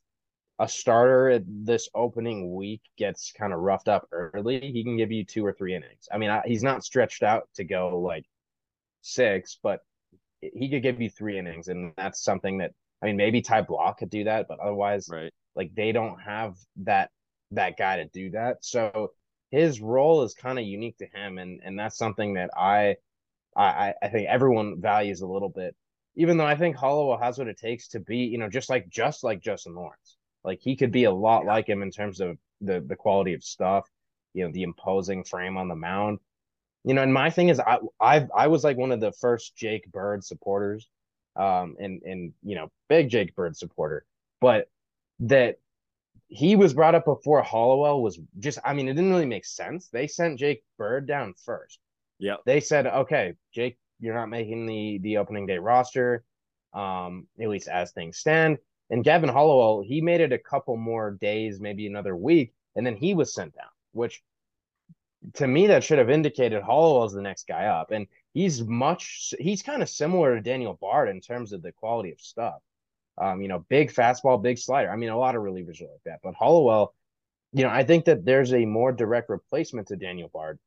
a 0.59 0.69
starter 0.69 1.31
at 1.31 1.45
this 1.47 1.89
opening 1.95 2.55
week 2.55 2.83
gets 2.97 3.33
kind 3.33 3.53
of 3.53 3.61
roughed 3.61 3.89
up 3.89 4.09
early. 4.13 4.61
He 4.61 4.83
can 4.83 4.97
give 4.97 5.13
you 5.13 5.25
two 5.25 5.47
or 5.47 5.53
three 5.53 5.75
innings. 5.75 6.09
I 6.13 6.19
mean, 6.19 6.31
I, 6.31 6.43
he's 6.45 6.63
not 6.63 6.85
stretched 6.85 7.23
out 7.23 7.49
to 7.55 7.65
go 7.65 7.99
like 8.01 8.25
six, 9.03 9.59
but 9.63 9.81
he 10.41 10.69
could 10.69 10.83
give 10.83 11.01
you 11.01 11.09
three 11.11 11.39
innings, 11.39 11.69
and 11.69 11.93
that's 11.97 12.23
something 12.23 12.59
that 12.59 12.73
I 13.03 13.07
mean, 13.07 13.17
maybe 13.17 13.41
Ty 13.41 13.63
Blach 13.63 13.99
could 13.99 14.11
do 14.11 14.25
that, 14.25 14.49
but 14.49 14.59
otherwise, 14.59 15.09
right? 15.11 15.33
Like 15.55 15.75
they 15.75 15.93
don't 15.93 16.21
have 16.21 16.57
that 16.85 17.11
that 17.53 17.79
guy 17.79 17.97
to 17.97 18.05
do 18.07 18.31
that. 18.31 18.65
So 18.65 19.13
his 19.51 19.81
role 19.81 20.23
is 20.23 20.35
kind 20.35 20.59
of 20.59 20.65
unique 20.65 20.99
to 20.99 21.07
him, 21.07 21.39
and 21.39 21.61
and 21.65 21.79
that's 21.79 21.97
something 21.97 22.35
that 22.35 22.51
I, 22.57 22.97
I 23.57 23.95
I 24.03 24.09
think 24.09 24.29
everyone 24.29 24.81
values 24.81 25.21
a 25.21 25.27
little 25.27 25.49
bit. 25.49 25.75
Even 26.17 26.37
though 26.37 26.47
I 26.47 26.57
think 26.57 26.77
Hollowell 26.77 27.19
has 27.19 27.39
what 27.39 27.49
it 27.49 27.59
takes 27.59 27.89
to 27.89 28.01
be, 28.01 28.19
you 28.19 28.39
know, 28.39 28.49
just 28.49 28.69
like 28.69 28.89
just 28.89 29.25
like 29.25 29.41
Justin 29.41 29.75
Lawrence, 29.75 30.17
like 30.45 30.61
he 30.61 30.77
could 30.77 30.93
be 30.93 31.05
a 31.05 31.13
lot 31.13 31.45
yeah. 31.45 31.53
like 31.53 31.69
him 31.69 31.83
in 31.83 31.91
terms 31.91 32.21
of 32.21 32.39
the 32.61 32.81
the 32.81 32.97
quality 32.97 33.35
of 33.35 33.45
stuff, 33.45 33.89
you 34.35 34.45
know, 34.45 34.53
the 34.53 34.63
imposing 34.63 35.25
frame 35.25 35.57
on 35.57 35.69
the 35.69 35.77
mound. 35.77 36.19
You 36.85 36.95
know, 36.95 37.03
and 37.03 37.13
my 37.13 37.31
thing 37.31 37.49
is, 37.49 37.61
I 37.61 37.79
I 38.01 38.27
I 38.35 38.47
was 38.49 38.65
like 38.65 38.77
one 38.77 38.93
of 38.93 39.01
the 39.01 39.13
first 39.13 39.57
Jake 39.57 39.91
Bird 39.91 40.25
supporters, 40.25 40.89
um, 41.37 41.77
and 41.81 42.03
and 42.03 42.33
you 42.43 42.57
know, 42.57 42.71
big 42.89 43.09
Jake 43.09 43.35
Bird 43.35 43.57
supporter, 43.57 44.05
but 44.41 44.69
that 45.21 45.59
he 46.27 46.57
was 46.57 46.75
brought 46.75 46.95
up 46.95 47.05
before 47.05 47.43
Hollowell 47.43 48.03
was 48.03 48.19
just, 48.39 48.59
I 48.65 48.75
mean, 48.75 48.89
it 48.89 48.95
didn't 48.95 49.11
really 49.11 49.27
make 49.27 49.45
sense. 49.45 49.89
They 49.89 50.07
sent 50.07 50.39
Jake 50.39 50.63
Bird 50.77 51.07
down 51.07 51.35
first. 51.45 51.79
Yeah. 52.19 52.37
They 52.45 52.61
said, 52.61 52.87
okay, 52.87 53.35
Jake, 53.55 53.79
you're 54.01 54.15
not 54.15 54.29
making 54.29 54.67
the 54.67 54.99
the 54.99 55.19
opening 55.19 55.47
day 55.47 55.59
roster, 55.59 56.25
um, 56.73 57.27
at 57.41 57.49
least 57.49 57.69
as 57.69 57.93
things 57.93 58.19
stand. 58.19 58.59
And 58.91 59.05
Gavin 59.05 59.29
Hollowell, 59.29 59.83
he 59.83 60.01
made 60.01 60.21
it 60.21 60.33
a 60.33 60.39
couple 60.39 60.77
more 60.77 61.13
days, 61.21 61.61
maybe 61.61 61.87
another 61.87 62.17
week, 62.17 62.55
and 62.75 62.87
then 62.87 62.97
he 62.97 63.15
was 63.15 63.35
sent 63.35 63.55
down, 63.55 63.69
which 63.93 64.23
to 65.35 65.47
me 65.47 65.67
that 65.67 65.85
should 65.85 65.99
have 65.99 66.11
indicated 66.11 66.63
Hollowell's 66.63 67.13
the 67.13 67.23
next 67.23 67.47
guy 67.47 67.67
up. 67.67 67.91
And 67.91 68.07
he's 68.35 68.63
much 68.63 69.35
he's 69.39 69.63
kind 69.63 69.83
of 69.83 69.89
similar 69.89 70.35
to 70.35 70.41
Daniel 70.41 70.75
Bard 70.81 71.09
in 71.09 71.21
terms 71.21 71.53
of 71.53 71.63
the 71.63 71.73
quality 71.73 72.13
of 72.13 72.21
stuff. 72.21 72.61
Um, 73.21 73.41
you 73.43 73.49
know, 73.49 73.65
big 73.69 73.93
fastball, 73.93 74.43
big 74.43 74.59
slider. 74.59 74.91
I 74.91 74.97
mean, 74.97 75.09
a 75.09 75.19
lot 75.19 75.35
of 75.35 75.43
relievers 75.43 75.81
are 75.81 75.91
like 75.91 76.03
that. 76.05 76.21
But 76.23 76.35
Hollowell, 76.35 76.95
you 77.53 77.65
know, 77.65 77.71
I 77.71 77.85
think 77.85 78.05
that 78.05 78.25
there's 78.25 78.53
a 78.53 78.65
more 78.65 78.93
direct 78.93 79.29
replacement 79.29 79.89
to 79.89 79.97
Daniel 79.97 80.29
Bard. 80.33 80.59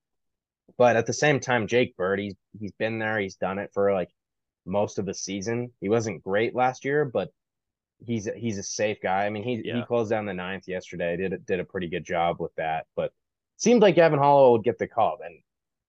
But 0.77 0.95
at 0.95 1.05
the 1.05 1.13
same 1.13 1.39
time, 1.39 1.67
Jake 1.67 1.95
Bird, 1.95 2.19
he's 2.19 2.35
he's 2.59 2.71
been 2.73 2.99
there, 2.99 3.19
he's 3.19 3.35
done 3.35 3.59
it 3.59 3.71
for 3.73 3.93
like 3.93 4.09
most 4.65 4.99
of 4.99 5.05
the 5.05 5.13
season. 5.13 5.71
He 5.81 5.89
wasn't 5.89 6.23
great 6.23 6.55
last 6.55 6.85
year, 6.85 7.05
but 7.05 7.31
he's 8.05 8.27
he's 8.35 8.57
a 8.57 8.63
safe 8.63 9.01
guy. 9.01 9.25
I 9.25 9.29
mean, 9.29 9.43
he 9.43 9.61
yeah. 9.63 9.77
he 9.77 9.83
closed 9.83 10.09
down 10.09 10.25
the 10.25 10.33
ninth 10.33 10.67
yesterday. 10.67 11.17
Did 11.17 11.45
did 11.45 11.59
a 11.59 11.65
pretty 11.65 11.87
good 11.87 12.05
job 12.05 12.37
with 12.39 12.53
that. 12.55 12.85
But 12.95 13.11
seemed 13.57 13.81
like 13.81 13.95
Gavin 13.95 14.19
Hollowell 14.19 14.53
would 14.53 14.63
get 14.63 14.79
the 14.79 14.87
call, 14.87 15.19
and 15.23 15.39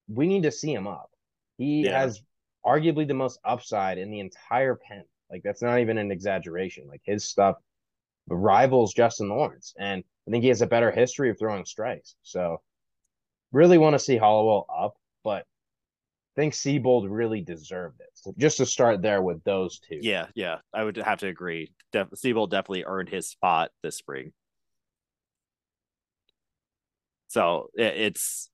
we 0.08 0.26
need 0.26 0.42
to 0.42 0.52
see 0.52 0.72
him 0.72 0.86
up. 0.86 1.10
He 1.58 1.84
yeah. 1.84 2.00
has 2.00 2.20
arguably 2.64 3.06
the 3.06 3.14
most 3.14 3.38
upside 3.44 3.98
in 3.98 4.10
the 4.10 4.20
entire 4.20 4.74
pen. 4.74 5.04
Like 5.32 5.42
that's 5.42 5.62
not 5.62 5.80
even 5.80 5.96
an 5.96 6.12
exaggeration. 6.12 6.86
Like 6.86 7.00
his 7.04 7.24
stuff 7.24 7.56
rivals 8.28 8.92
Justin 8.92 9.30
Lawrence, 9.30 9.74
and 9.78 10.04
I 10.28 10.30
think 10.30 10.42
he 10.42 10.48
has 10.48 10.60
a 10.62 10.66
better 10.66 10.90
history 10.90 11.30
of 11.30 11.38
throwing 11.38 11.64
strikes. 11.64 12.14
So 12.22 12.60
really 13.50 13.78
want 13.78 13.94
to 13.94 13.98
see 13.98 14.18
Hollowell 14.18 14.66
up, 14.72 14.94
but 15.24 15.44
I 16.36 16.40
think 16.40 16.54
Seabold 16.54 17.06
really 17.08 17.40
deserved 17.40 18.00
it. 18.00 18.10
So 18.14 18.34
just 18.38 18.58
to 18.58 18.66
start 18.66 19.02
there 19.02 19.22
with 19.22 19.42
those 19.44 19.78
two. 19.78 19.98
Yeah, 20.00 20.26
yeah, 20.34 20.58
I 20.72 20.84
would 20.84 20.96
have 20.98 21.20
to 21.20 21.28
agree. 21.28 21.72
Def- 21.92 22.10
Seabold 22.10 22.50
definitely 22.50 22.84
earned 22.84 23.08
his 23.08 23.28
spot 23.28 23.70
this 23.82 23.96
spring. 23.96 24.32
So 27.28 27.70
it, 27.74 27.94
it's, 27.96 28.50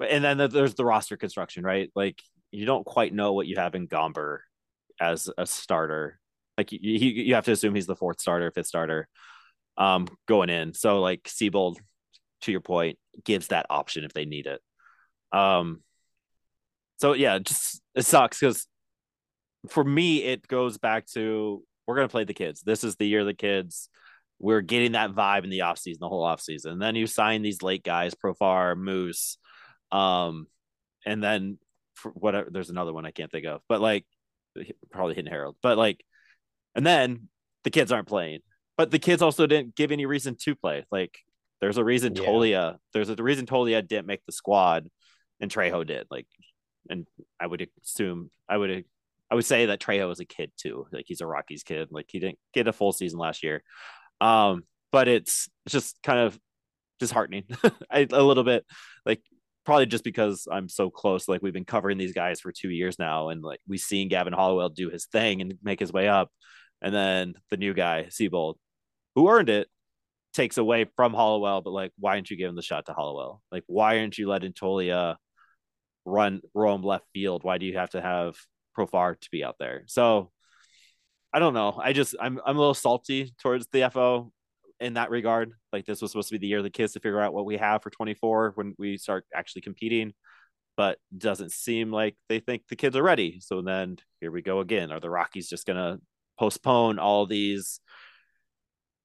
and 0.00 0.24
then 0.24 0.50
there's 0.50 0.74
the 0.74 0.84
roster 0.84 1.16
construction, 1.16 1.62
right? 1.62 1.90
Like 1.94 2.20
you 2.50 2.66
don't 2.66 2.84
quite 2.84 3.14
know 3.14 3.32
what 3.32 3.46
you 3.46 3.56
have 3.56 3.76
in 3.76 3.86
Gomber 3.86 4.40
as 5.00 5.30
a 5.36 5.46
starter. 5.46 6.20
Like 6.58 6.72
you, 6.72 6.80
you 6.80 7.34
have 7.34 7.46
to 7.46 7.52
assume 7.52 7.74
he's 7.74 7.86
the 7.86 7.96
fourth 7.96 8.20
starter, 8.20 8.50
fifth 8.50 8.66
starter, 8.66 9.08
um, 9.76 10.06
going 10.28 10.50
in. 10.50 10.74
So 10.74 11.00
like 11.00 11.22
Seabold, 11.24 11.76
to 12.42 12.52
your 12.52 12.60
point, 12.60 12.98
gives 13.24 13.48
that 13.48 13.66
option 13.70 14.04
if 14.04 14.12
they 14.12 14.24
need 14.26 14.46
it. 14.46 14.60
Um, 15.32 15.82
so 16.98 17.14
yeah, 17.14 17.38
just 17.38 17.80
it 17.94 18.04
sucks 18.04 18.38
because 18.38 18.66
for 19.68 19.84
me 19.84 20.22
it 20.22 20.46
goes 20.46 20.78
back 20.78 21.06
to 21.06 21.62
we're 21.86 21.96
gonna 21.96 22.08
play 22.08 22.24
the 22.24 22.34
kids. 22.34 22.62
This 22.62 22.84
is 22.84 22.96
the 22.96 23.06
year 23.06 23.24
the 23.24 23.34
kids. 23.34 23.88
We're 24.38 24.60
getting 24.60 24.92
that 24.92 25.12
vibe 25.14 25.44
in 25.44 25.50
the 25.50 25.60
offseason, 25.60 25.98
the 26.00 26.08
whole 26.08 26.24
offseason. 26.24 26.72
And 26.72 26.82
then 26.82 26.94
you 26.94 27.06
sign 27.06 27.42
these 27.42 27.62
late 27.62 27.84
guys, 27.84 28.14
Profar, 28.14 28.74
Moose, 28.76 29.36
um, 29.92 30.46
and 31.04 31.22
then 31.22 31.58
for 31.94 32.10
whatever 32.12 32.48
there's 32.50 32.70
another 32.70 32.92
one 32.92 33.04
I 33.06 33.10
can't 33.10 33.30
think 33.30 33.46
of, 33.46 33.60
but 33.68 33.80
like 33.80 34.06
probably 34.90 35.14
Hitting 35.14 35.30
Harold. 35.30 35.56
But 35.62 35.78
like 35.78 36.04
and 36.74 36.86
then 36.86 37.28
the 37.64 37.70
kids 37.70 37.92
aren't 37.92 38.08
playing. 38.08 38.40
But 38.76 38.90
the 38.90 38.98
kids 38.98 39.22
also 39.22 39.46
didn't 39.46 39.74
give 39.74 39.92
any 39.92 40.06
reason 40.06 40.36
to 40.42 40.54
play. 40.54 40.84
Like 40.90 41.18
there's 41.60 41.76
a 41.76 41.84
reason 41.84 42.14
yeah. 42.14 42.22
Toglia, 42.22 42.76
there's 42.92 43.10
a 43.10 43.16
reason 43.16 43.46
Toglia 43.46 43.86
didn't 43.86 44.06
make 44.06 44.24
the 44.24 44.32
squad 44.32 44.88
and 45.40 45.50
Trejo 45.50 45.86
did. 45.86 46.06
Like 46.10 46.26
and 46.88 47.06
I 47.38 47.46
would 47.46 47.68
assume 47.82 48.30
I 48.48 48.56
would 48.56 48.84
I 49.30 49.34
would 49.34 49.44
say 49.44 49.66
that 49.66 49.80
Trejo 49.80 50.08
was 50.08 50.20
a 50.20 50.24
kid 50.24 50.50
too. 50.56 50.86
Like 50.92 51.04
he's 51.06 51.20
a 51.20 51.26
Rockies 51.26 51.62
kid. 51.62 51.88
Like 51.90 52.06
he 52.08 52.18
didn't 52.18 52.38
get 52.52 52.68
a 52.68 52.72
full 52.72 52.92
season 52.92 53.18
last 53.18 53.42
year. 53.42 53.62
Um, 54.20 54.64
but 54.92 55.06
it's, 55.06 55.48
it's 55.64 55.72
just 55.72 56.02
kind 56.02 56.18
of 56.18 56.38
disheartening 56.98 57.44
I, 57.90 58.08
a 58.10 58.22
little 58.22 58.44
bit. 58.44 58.64
Like 59.06 59.22
probably 59.70 59.86
just 59.86 60.02
because 60.02 60.48
I'm 60.50 60.68
so 60.68 60.90
close. 60.90 61.28
Like 61.28 61.42
we've 61.42 61.52
been 61.52 61.64
covering 61.64 61.96
these 61.96 62.12
guys 62.12 62.40
for 62.40 62.50
two 62.50 62.70
years 62.70 62.98
now, 62.98 63.28
and 63.28 63.40
like 63.40 63.60
we've 63.68 63.78
seen 63.78 64.08
Gavin 64.08 64.32
Hollowell 64.32 64.70
do 64.70 64.90
his 64.90 65.06
thing 65.06 65.40
and 65.40 65.54
make 65.62 65.78
his 65.78 65.92
way 65.92 66.08
up, 66.08 66.28
and 66.82 66.92
then 66.92 67.34
the 67.52 67.56
new 67.56 67.72
guy 67.72 68.06
Seabold, 68.10 68.56
who 69.14 69.30
earned 69.30 69.48
it, 69.48 69.68
takes 70.32 70.58
away 70.58 70.86
from 70.96 71.14
Hollowell. 71.14 71.60
But 71.60 71.70
like, 71.70 71.92
why 71.96 72.14
aren't 72.14 72.32
you 72.32 72.36
giving 72.36 72.56
the 72.56 72.62
shot 72.62 72.86
to 72.86 72.94
Hollowell? 72.94 73.42
Like, 73.52 73.62
why 73.68 73.98
aren't 74.00 74.18
you 74.18 74.28
letting 74.28 74.54
Toglia 74.54 75.14
run 76.04 76.40
roam 76.52 76.82
left 76.82 77.04
field? 77.12 77.44
Why 77.44 77.58
do 77.58 77.66
you 77.66 77.76
have 77.78 77.90
to 77.90 78.00
have 78.00 78.34
Profar 78.76 79.20
to 79.20 79.28
be 79.30 79.44
out 79.44 79.54
there? 79.60 79.84
So 79.86 80.32
I 81.32 81.38
don't 81.38 81.54
know. 81.54 81.78
I 81.80 81.92
just 81.92 82.16
I'm 82.20 82.40
I'm 82.44 82.56
a 82.56 82.58
little 82.58 82.74
salty 82.74 83.32
towards 83.40 83.68
the 83.70 83.88
FO 83.88 84.32
in 84.80 84.94
that 84.94 85.10
regard. 85.10 85.52
Like 85.72 85.86
this 85.86 86.00
was 86.00 86.10
supposed 86.10 86.28
to 86.28 86.34
be 86.34 86.38
the 86.38 86.46
year 86.46 86.58
of 86.58 86.64
the 86.64 86.70
kids 86.70 86.94
to 86.94 87.00
figure 87.00 87.20
out 87.20 87.34
what 87.34 87.44
we 87.44 87.56
have 87.58 87.82
for 87.82 87.90
24 87.90 88.52
when 88.54 88.74
we 88.78 88.96
start 88.96 89.26
actually 89.34 89.62
competing, 89.62 90.12
but 90.76 90.98
doesn't 91.16 91.52
seem 91.52 91.92
like 91.92 92.16
they 92.28 92.40
think 92.40 92.62
the 92.68 92.76
kids 92.76 92.96
are 92.96 93.02
ready. 93.02 93.40
So 93.40 93.62
then 93.62 93.98
here 94.20 94.30
we 94.30 94.42
go 94.42 94.60
again. 94.60 94.90
Are 94.90 95.00
the 95.00 95.10
Rockies 95.10 95.48
just 95.48 95.66
gonna 95.66 95.98
postpone 96.38 96.98
all 96.98 97.26
these 97.26 97.80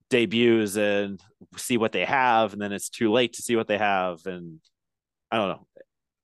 debuts 0.10 0.78
and 0.78 1.20
see 1.58 1.78
what 1.78 1.92
they 1.92 2.06
have, 2.06 2.54
and 2.54 2.62
then 2.62 2.72
it's 2.72 2.90
too 2.90 3.12
late 3.12 3.34
to 3.34 3.42
see 3.42 3.56
what 3.56 3.68
they 3.68 3.78
have? 3.78 4.26
And 4.26 4.60
I 5.32 5.38
don't 5.38 5.50
know. 5.50 5.68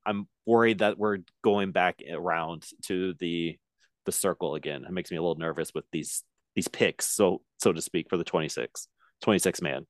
I'm 0.05 0.27
worried 0.45 0.79
that 0.79 0.97
we're 0.97 1.19
going 1.43 1.71
back 1.71 2.01
around 2.09 2.65
to 2.83 3.13
the 3.19 3.57
the 4.05 4.11
circle 4.11 4.55
again. 4.55 4.83
It 4.83 4.91
makes 4.91 5.11
me 5.11 5.17
a 5.17 5.21
little 5.21 5.35
nervous 5.35 5.73
with 5.73 5.85
these 5.91 6.23
these 6.55 6.67
picks, 6.67 7.07
so 7.07 7.41
so 7.59 7.71
to 7.71 7.81
speak, 7.81 8.09
for 8.09 8.17
the 8.17 8.23
26, 8.23 8.87
26 9.21 9.61
man. 9.61 9.85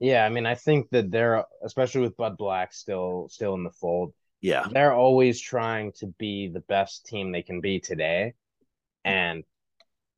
Yeah, 0.00 0.24
I 0.24 0.28
mean, 0.28 0.46
I 0.46 0.54
think 0.54 0.90
that 0.90 1.10
they're 1.10 1.44
especially 1.64 2.02
with 2.02 2.16
Bud 2.16 2.36
Black 2.36 2.72
still 2.72 3.28
still 3.30 3.54
in 3.54 3.64
the 3.64 3.70
fold. 3.70 4.12
Yeah, 4.40 4.66
they're 4.70 4.92
always 4.92 5.40
trying 5.40 5.92
to 5.98 6.08
be 6.18 6.48
the 6.48 6.60
best 6.60 7.06
team 7.06 7.32
they 7.32 7.42
can 7.42 7.60
be 7.60 7.80
today, 7.80 8.34
and 9.04 9.44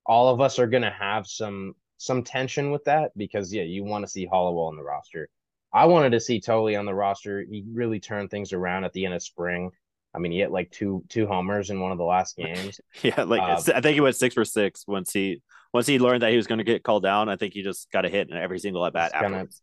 all 0.05 0.29
of 0.29 0.41
us 0.41 0.59
are 0.59 0.67
going 0.67 0.83
to 0.83 0.91
have 0.91 1.27
some 1.27 1.75
some 1.99 2.23
tension 2.23 2.71
with 2.71 2.85
that 2.85 3.13
because 3.17 3.53
yeah, 3.53 3.63
you 3.63 3.85
want 3.85 4.05
to 4.05 4.11
see 4.11 4.27
Hollowell 4.27 4.69
on 4.69 4.77
the 4.77 4.83
roster. 4.83 5.29
I 5.73 5.87
wanted 5.87 6.11
to 6.11 6.21
see 6.21 6.41
Toglia 6.41 6.79
on 6.79 6.87
the 6.87 6.95
roster. 6.95 7.45
He 7.49 7.65
really 7.71 8.01
turned 8.01 8.31
things 8.31 8.53
around 8.53 8.85
at 8.85 8.93
the 8.93 9.05
end 9.05 9.15
of 9.15 9.23
spring. 9.23 9.71
I 10.15 10.19
mean, 10.19 10.33
he 10.33 10.39
hit 10.39 10.51
like 10.51 10.71
two 10.71 11.05
two 11.09 11.27
homers 11.27 11.71
in 11.71 11.81
one 11.81 11.93
of 11.93 11.99
the 11.99 12.05
last 12.05 12.37
games. 12.37 12.81
yeah, 13.03 13.23
like 13.23 13.43
uh, 13.43 13.61
I 13.75 13.81
think 13.81 13.95
he 13.95 14.01
went 14.01 14.17
six 14.17 14.35
for 14.35 14.45
six 14.45 14.85
once 14.87 15.13
he 15.13 15.43
once 15.77 15.87
he 15.87 15.99
learned 15.99 16.23
that 16.23 16.31
he 16.31 16.39
was 16.39 16.47
going 16.47 16.59
to 16.59 16.65
get 16.65 16.83
called 16.83 17.03
down. 17.03 17.29
I 17.29 17.37
think 17.37 17.53
he 17.53 17.63
just 17.63 17.91
got 17.91 18.07
a 18.07 18.09
hit 18.09 18.31
in 18.31 18.37
every 18.37 18.59
single 18.59 18.85
at 18.87 18.95
bat. 18.95 19.13
Kind 19.13 19.35
of, 19.35 19.55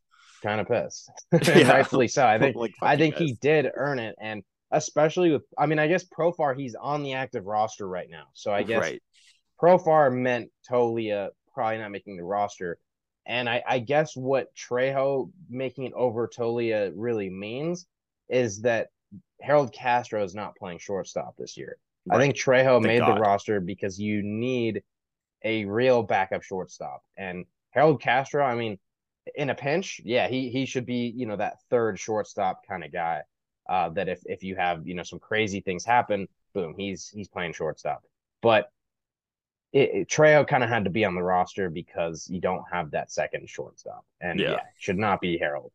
kind 0.43 0.62
of 0.62 0.67
pissed. 0.67 1.10
yeah. 1.47 1.71
Rightfully 1.71 2.08
so. 2.08 2.23
I 2.26 2.38
think 2.38 2.56
like 2.56 2.76
I 2.82 2.95
think 2.97 3.15
he 3.15 3.34
did 3.41 3.71
earn 3.76 3.97
it, 3.97 4.15
and 4.21 4.43
especially 4.71 5.32
with 5.32 5.41
I 5.58 5.65
mean, 5.65 5.80
I 5.80 5.88
guess 5.88 6.06
Profar 6.06 6.56
he's 6.56 6.76
on 6.76 7.02
the 7.02 7.13
active 7.13 7.45
roster 7.45 7.88
right 7.88 8.08
now, 8.10 8.26
so 8.34 8.54
I 8.54 8.62
guess 8.62 8.82
right. 8.82 9.02
Profar 9.60 10.13
meant 10.13 10.52
Toglia 10.69 11.30
probably 11.54 11.80
not 11.80 11.91
making 11.91 12.17
the 12.17 12.23
roster. 12.23 12.78
And 13.26 13.49
I, 13.49 13.63
I 13.65 13.80
guess 13.80 14.15
what 14.15 14.54
Trejo 14.54 15.32
making 15.49 15.86
it 15.86 15.93
over 15.93 16.28
Toglia 16.28 16.91
really 16.93 17.30
means 17.30 17.88
is 18.28 18.62
that 18.62 18.89
Harold 19.41 19.73
Castro 19.73 20.23
is 20.23 20.36
not 20.36 20.58
playing 20.58 20.80
shortstop 20.80 21.36
this 21.38 21.56
year. 21.56 21.78
Right. 22.06 22.17
I 22.17 22.21
think 22.21 22.36
Trejo 22.36 22.76
Thank 22.76 22.86
made 22.86 22.99
God. 22.99 23.15
the 23.15 23.21
roster 23.21 23.62
because 23.62 23.97
you 23.97 24.21
need 24.23 24.84
a 25.43 25.65
real 25.65 26.03
backup 26.03 26.43
shortstop. 26.43 27.03
And 27.17 27.45
Harold 27.71 28.01
Castro, 28.01 28.43
I 28.43 28.56
mean, 28.56 28.79
in 29.36 29.49
a 29.49 29.56
pinch, 29.56 30.01
yeah, 30.03 30.27
he 30.27 30.49
he 30.49 30.65
should 30.65 30.86
be, 30.86 31.13
you 31.15 31.25
know, 31.25 31.36
that 31.36 31.62
third 31.69 31.99
shortstop 31.99 32.67
kind 32.67 32.84
of 32.84 32.91
guy. 32.91 33.21
Uh, 33.69 33.89
that 33.89 34.10
if 34.10 34.21
if 34.25 34.43
you 34.43 34.56
have, 34.56 34.86
you 34.86 34.93
know, 34.93 35.03
some 35.03 35.19
crazy 35.19 35.62
things 35.62 35.86
happen, 35.86 36.27
boom, 36.53 36.75
he's 36.77 37.10
he's 37.10 37.29
playing 37.29 37.53
shortstop. 37.53 38.03
But 38.41 38.69
it, 39.71 39.89
it 39.93 40.10
Trejo 40.10 40.47
kind 40.47 40.63
of 40.63 40.69
had 40.69 40.84
to 40.84 40.89
be 40.89 41.06
on 41.06 41.15
the 41.15 41.23
roster 41.23 41.69
because 41.69 42.27
you 42.29 42.41
don't 42.41 42.63
have 42.71 42.91
that 42.91 43.12
second 43.12 43.49
shortstop. 43.49 44.06
And 44.19 44.39
yeah, 44.39 44.51
yeah 44.51 44.60
should 44.77 44.97
not 44.97 45.21
be 45.21 45.38
Harold. 45.38 45.71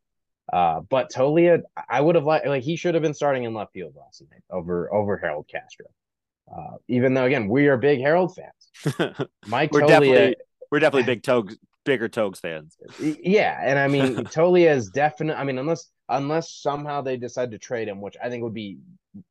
Uh, 0.53 0.81
but 0.81 1.11
Toglia, 1.11 1.63
I 1.89 2.01
would 2.01 2.15
have 2.15 2.25
liked 2.25 2.47
like 2.47 2.63
he 2.63 2.77
should 2.77 2.95
have 2.95 3.03
been 3.03 3.15
starting 3.15 3.45
in 3.45 3.55
left 3.55 3.73
field 3.73 3.95
last 3.97 4.23
night 4.31 4.43
over 4.51 4.93
over 4.93 5.17
Harold 5.17 5.47
Castro. 5.49 5.87
Uh, 6.55 6.77
even 6.89 7.15
though 7.15 7.25
again 7.25 7.49
we 7.49 7.69
are 7.69 7.77
big 7.77 8.01
Harold 8.01 8.35
fans, 8.35 9.29
Mike 9.47 9.73
we're 9.73 9.83
Toglia, 9.83 9.89
definitely 9.89 10.37
we're 10.71 10.79
definitely 10.79 11.03
big 11.15 11.23
Togs 11.23 11.57
bigger 11.85 12.09
Togs 12.09 12.41
fans. 12.41 12.77
Yeah, 13.01 13.59
and 13.63 13.79
I 13.79 13.89
mean 13.89 14.17
Toglia 14.27 14.75
is 14.75 14.91
definite. 14.91 15.39
I 15.39 15.45
mean 15.45 15.59
unless 15.59 15.91
unless 16.09 16.53
somehow 16.53 17.01
they 17.03 17.17
decide 17.17 17.51
to 17.51 17.59
trade 17.59 17.89
him, 17.89 18.01
which 18.01 18.17
I 18.23 18.29
think 18.29 18.43
would 18.43 18.55
be 18.55 18.79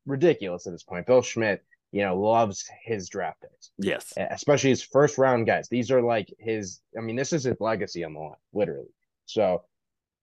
ridiculous 0.06 0.66
at 0.66 0.72
this 0.72 0.82
point. 0.82 1.06
Bill 1.06 1.22
Schmidt, 1.22 1.64
you 1.92 2.02
know, 2.02 2.18
loves 2.20 2.68
his 2.84 3.08
draft 3.08 3.40
picks. 3.42 3.70
Yes, 3.78 4.12
especially 4.16 4.70
his 4.70 4.82
first 4.82 5.18
round 5.18 5.46
guys. 5.46 5.68
These 5.68 5.90
are 5.90 6.02
like 6.02 6.32
his. 6.38 6.80
I 6.96 7.00
mean, 7.00 7.16
this 7.16 7.32
is 7.32 7.44
his 7.44 7.56
legacy 7.60 8.04
on 8.04 8.14
the 8.14 8.20
line, 8.20 8.34
literally. 8.52 8.94
So 9.26 9.62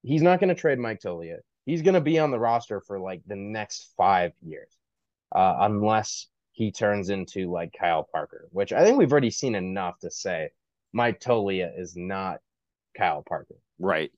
he's 0.04 0.22
not 0.22 0.40
going 0.40 0.50
to 0.50 0.60
trade 0.60 0.80
Mike 0.80 1.02
Toglia. 1.02 1.38
He's 1.66 1.82
going 1.82 1.96
to 1.96 2.02
be 2.02 2.20
on 2.20 2.32
the 2.32 2.40
roster 2.40 2.80
for 2.80 3.00
like 3.00 3.22
the 3.26 3.36
next 3.36 3.94
five 3.98 4.34
years, 4.42 4.70
uh, 5.34 5.58
unless 5.62 6.28
he 6.56 6.72
turns 6.72 7.10
into 7.10 7.52
like 7.52 7.76
Kyle 7.78 8.08
Parker, 8.10 8.48
which 8.52 8.72
I 8.72 8.84
think 8.84 8.98
we've 8.98 9.12
already 9.12 9.30
seen 9.30 9.56
enough 9.56 10.00
to 10.00 10.10
say 10.10 10.52
Mike 10.94 11.20
Toglia 11.20 11.78
is 11.78 11.98
not 11.98 12.40
Kyle 12.98 13.24
Parker. 13.28 13.56
Right. 13.78 14.10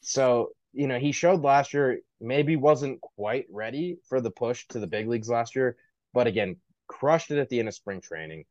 So, 0.00 0.52
you 0.72 0.86
know, 0.86 0.98
he 0.98 1.12
showed 1.12 1.42
last 1.42 1.74
year 1.74 2.00
maybe 2.18 2.56
wasn't 2.56 3.02
quite 3.02 3.44
ready 3.50 3.98
for 4.08 4.22
the 4.22 4.30
push 4.30 4.66
to 4.68 4.80
the 4.80 4.86
big 4.86 5.06
leagues 5.06 5.28
last 5.28 5.54
year, 5.54 5.76
but 6.14 6.26
again, 6.26 6.56
crushed 6.88 7.30
it 7.30 7.38
at 7.38 7.50
the 7.50 7.58
end 7.58 7.68
of 7.68 7.74
spring 7.74 8.00
training. 8.00 8.46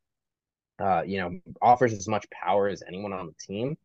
Uh, 0.77 1.01
you 1.03 1.17
know, 1.17 1.39
offers 1.63 1.93
as 1.93 2.07
much 2.07 2.29
power 2.29 2.67
as 2.67 2.83
anyone 2.87 3.11
on 3.11 3.25
the 3.25 3.35
team. 3.39 3.75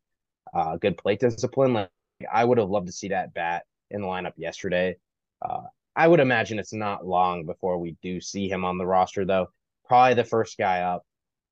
Uh, 0.53 0.77
good 0.77 0.99
plate 0.99 1.19
discipline. 1.19 1.73
Like 1.73 1.89
I 2.31 2.45
would 2.45 2.59
have 2.59 2.69
loved 2.69 2.87
to 2.87 2.93
see 2.93 3.07
that 3.07 3.33
bat 3.33 3.63
in 3.89 4.01
the 4.01 4.07
lineup 4.07 4.33
yesterday. 4.37 4.97
Uh, 5.41 5.63
I 5.95 6.07
would 6.07 6.19
imagine 6.19 6.59
it's 6.59 6.73
not 6.73 7.05
long 7.05 7.45
before 7.45 7.77
we 7.77 7.95
do 8.01 8.21
see 8.21 8.49
him 8.49 8.63
on 8.63 8.77
the 8.77 8.85
roster, 8.85 9.25
though. 9.25 9.47
Probably 9.85 10.13
the 10.13 10.23
first 10.23 10.57
guy 10.57 10.81
up. 10.81 11.05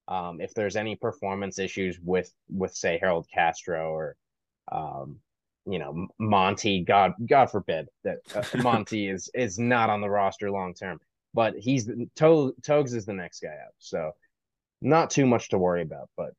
Um, 0.08 0.42
if 0.42 0.54
there's 0.54 0.76
any 0.76 0.96
performance 0.96 1.60
issues 1.60 2.00
with 2.02 2.32
with 2.50 2.74
say 2.74 2.98
Harold 3.00 3.28
Castro 3.32 3.92
or 3.92 4.16
um, 4.72 5.20
you 5.66 5.78
know 5.78 6.08
Monty, 6.18 6.84
God 6.84 7.14
God 7.28 7.52
forbid 7.52 7.90
that 8.04 8.20
uh, 8.34 8.44
Monty 8.64 9.10
is 9.10 9.30
is 9.34 9.60
not 9.60 9.90
on 9.90 10.02
the 10.02 10.10
roster 10.10 10.50
long 10.50 10.74
term, 10.74 11.00
but 11.34 11.56
he's 11.56 11.86
to, 12.16 12.56
Togs 12.64 12.94
is 12.94 13.06
the 13.06 13.14
next 13.14 13.42
guy 13.42 13.50
up, 13.50 13.76
so 13.78 14.14
not 14.82 15.12
too 15.12 15.28
much 15.28 15.50
to 15.50 15.58
worry 15.60 15.84
about, 15.84 16.10
but 16.18 16.32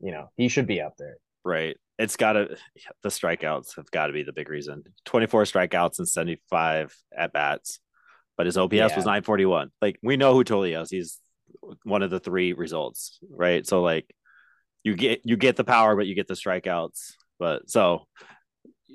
you 0.00 0.12
know 0.12 0.30
he 0.36 0.48
should 0.48 0.66
be 0.66 0.80
up 0.80 0.96
there. 0.96 1.16
Right 1.44 1.76
it's 1.98 2.16
got 2.16 2.34
to 2.34 2.56
the 3.02 3.08
strikeouts 3.08 3.76
have 3.76 3.90
got 3.90 4.08
to 4.08 4.12
be 4.12 4.22
the 4.22 4.32
big 4.32 4.48
reason 4.48 4.82
24 5.06 5.44
strikeouts 5.44 5.98
and 5.98 6.08
75 6.08 6.94
at 7.16 7.32
bats 7.32 7.80
but 8.36 8.46
his 8.46 8.58
OPS 8.58 8.74
yeah. 8.74 8.84
was 8.84 9.04
941. 9.04 9.70
Like 9.80 9.98
we 10.02 10.16
know 10.16 10.34
who 10.34 10.44
Tony 10.44 10.72
is. 10.72 10.90
He's 10.90 11.18
one 11.84 12.02
of 12.02 12.10
the 12.10 12.20
three 12.20 12.52
results, 12.52 13.18
right? 13.30 13.66
So 13.66 13.82
like 13.82 14.14
you 14.82 14.94
get 14.94 15.22
you 15.24 15.36
get 15.36 15.56
the 15.56 15.64
power, 15.64 15.96
but 15.96 16.06
you 16.06 16.14
get 16.14 16.28
the 16.28 16.34
strikeouts. 16.34 17.12
But 17.38 17.70
so 17.70 18.06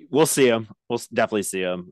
we'll 0.10 0.26
see 0.26 0.48
him. 0.48 0.68
We'll 0.90 1.02
definitely 1.12 1.44
see 1.44 1.62
him. 1.62 1.92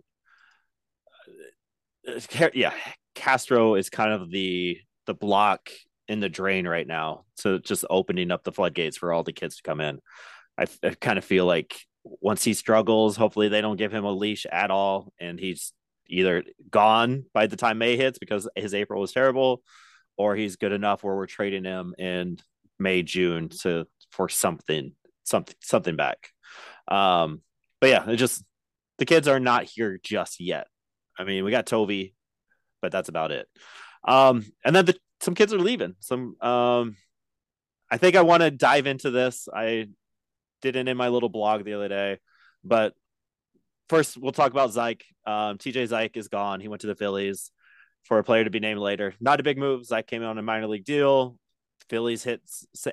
Uh, 2.07 2.19
uh, 2.39 2.49
yeah, 2.53 2.73
Castro 3.15 3.75
is 3.75 3.89
kind 3.89 4.13
of 4.13 4.29
the 4.29 4.77
the 5.05 5.13
block 5.13 5.69
in 6.07 6.19
the 6.19 6.29
drain 6.29 6.67
right 6.67 6.87
now. 6.87 7.25
So 7.35 7.57
just 7.57 7.85
opening 7.89 8.31
up 8.31 8.43
the 8.43 8.51
floodgates 8.51 8.97
for 8.97 9.11
all 9.11 9.23
the 9.23 9.33
kids 9.33 9.57
to 9.57 9.63
come 9.63 9.81
in. 9.81 9.99
I, 10.59 10.65
I 10.83 10.89
kind 10.91 11.17
of 11.17 11.25
feel 11.25 11.45
like 11.45 11.79
once 12.03 12.43
he 12.43 12.53
struggles, 12.53 13.15
hopefully 13.15 13.47
they 13.47 13.61
don't 13.61 13.77
give 13.77 13.93
him 13.93 14.05
a 14.05 14.11
leash 14.11 14.45
at 14.51 14.71
all, 14.71 15.13
and 15.19 15.39
he's 15.39 15.73
either 16.07 16.43
gone 16.69 17.25
by 17.33 17.47
the 17.47 17.55
time 17.55 17.77
May 17.77 17.95
hits 17.95 18.19
because 18.19 18.49
his 18.55 18.73
April 18.73 18.99
was 18.99 19.11
terrible, 19.11 19.61
or 20.17 20.35
he's 20.35 20.57
good 20.57 20.71
enough 20.71 21.03
where 21.03 21.15
we're 21.15 21.27
trading 21.27 21.63
him 21.63 21.95
in 21.97 22.37
May 22.77 23.03
June 23.03 23.49
to 23.61 23.87
for 24.11 24.27
something 24.29 24.93
something 25.23 25.55
something 25.61 25.95
back. 25.95 26.29
Um, 26.87 27.41
but 27.79 27.89
yeah, 27.89 28.09
it 28.09 28.17
just 28.17 28.43
the 28.97 29.05
kids 29.05 29.27
are 29.27 29.39
not 29.39 29.63
here 29.63 29.99
just 30.03 30.39
yet. 30.39 30.67
I 31.17 31.23
mean, 31.23 31.43
we 31.43 31.51
got 31.51 31.65
Toby, 31.65 32.15
but 32.81 32.91
that's 32.91 33.09
about 33.09 33.31
it. 33.31 33.47
Um, 34.07 34.45
and 34.63 34.75
then 34.75 34.85
the, 34.85 34.97
some 35.21 35.35
kids 35.35 35.53
are 35.53 35.59
leaving. 35.59 35.95
Some 35.99 36.35
um, 36.41 36.95
I 37.91 37.97
think 37.97 38.15
I 38.15 38.21
want 38.21 38.41
to 38.41 38.51
dive 38.51 38.87
into 38.87 39.11
this. 39.11 39.47
I 39.53 39.89
did 40.61 40.75
it 40.75 40.87
in 40.87 40.97
my 40.97 41.09
little 41.09 41.29
blog 41.29 41.63
the 41.63 41.73
other 41.73 41.87
day, 41.87 42.19
but 42.63 42.93
first 43.89 44.17
we'll 44.17 44.31
talk 44.31 44.51
about 44.51 44.71
Zeuch. 44.71 45.01
Um, 45.25 45.57
TJ 45.57 45.89
Zeuch 45.89 46.17
is 46.17 46.27
gone. 46.27 46.59
He 46.59 46.67
went 46.67 46.81
to 46.81 46.87
the 46.87 46.95
Phillies 46.95 47.51
for 48.03 48.19
a 48.19 48.23
player 48.23 48.43
to 48.43 48.49
be 48.49 48.59
named 48.59 48.79
later. 48.79 49.13
Not 49.19 49.39
a 49.39 49.43
big 49.43 49.57
move. 49.57 49.83
Zeuch 49.85 50.07
came 50.07 50.23
on 50.23 50.37
a 50.37 50.41
minor 50.41 50.67
league 50.67 50.85
deal. 50.85 51.37
Phillies 51.89 52.23
hit 52.23 52.41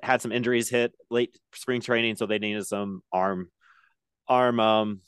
had 0.02 0.22
some 0.22 0.32
injuries 0.32 0.70
hit 0.70 0.94
late 1.10 1.38
spring 1.54 1.80
training, 1.80 2.16
so 2.16 2.26
they 2.26 2.38
needed 2.38 2.66
some 2.66 3.02
arm 3.12 3.50
arm 4.26 4.58
um 4.58 5.00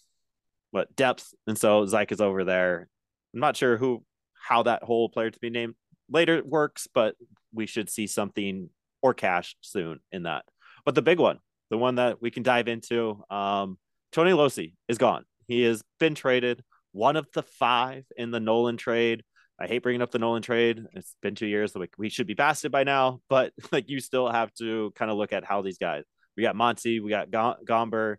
what 0.71 0.95
depth, 0.95 1.33
and 1.47 1.57
so 1.57 1.87
Zeuch 1.87 2.13
is 2.13 2.21
over 2.21 2.45
there. 2.45 2.89
I'm 3.33 3.41
not 3.41 3.57
sure 3.57 3.77
who 3.77 4.05
how 4.41 4.65
that 4.65 4.83
whole 4.83 5.09
player 5.09 5.31
to 5.31 5.39
be 5.41 5.51
named 5.51 5.75
later 6.11 6.43
works, 6.45 6.87
but 6.93 7.15
we 7.53 7.67
should 7.67 7.91
see 7.91 8.07
something 8.07 8.71
or 9.03 9.15
cash 9.15 9.57
soon 9.61 10.01
in 10.13 10.25
that. 10.25 10.45
But 10.85 10.95
the 10.95 11.03
big 11.03 11.19
one, 11.19 11.39
the 11.71 11.79
one 11.79 11.97
that 11.97 12.21
we 12.23 12.31
can 12.31 12.43
dive 12.43 12.69
into, 12.69 13.23
um, 13.31 13.79
Tony 14.13 14.33
Locey 14.33 14.75
is 14.89 14.99
gone. 14.99 15.25
He 15.47 15.63
has 15.63 15.83
been 16.01 16.15
traded, 16.15 16.63
one 16.93 17.17
of 17.17 17.27
the 17.33 17.43
five 17.43 18.05
in 18.17 18.31
the 18.31 18.41
Nolan 18.41 18.77
trade. 18.77 19.23
I 19.61 19.67
hate 19.67 19.83
bringing 19.83 20.03
up 20.03 20.11
the 20.11 20.19
Nolan 20.19 20.43
trade. 20.43 20.85
It's 20.93 21.17
been 21.21 21.35
two 21.35 21.47
years, 21.47 21.73
so 21.73 21.85
we 21.99 22.09
should 22.09 22.27
be 22.27 22.35
past 22.35 22.65
it 22.65 22.71
by 22.71 22.85
now. 22.85 23.21
But 23.29 23.53
like, 23.73 23.89
you 23.89 24.01
still 24.01 24.31
have 24.31 24.53
to 24.55 24.93
kind 24.95 25.11
of 25.11 25.17
look 25.17 25.33
at 25.33 25.45
how 25.45 25.63
these 25.63 25.79
guys. 25.79 26.05
We 26.37 26.43
got 26.43 26.57
Monty, 26.57 27.01
we 27.01 27.11
got 27.11 27.31
Gomber, 27.31 28.17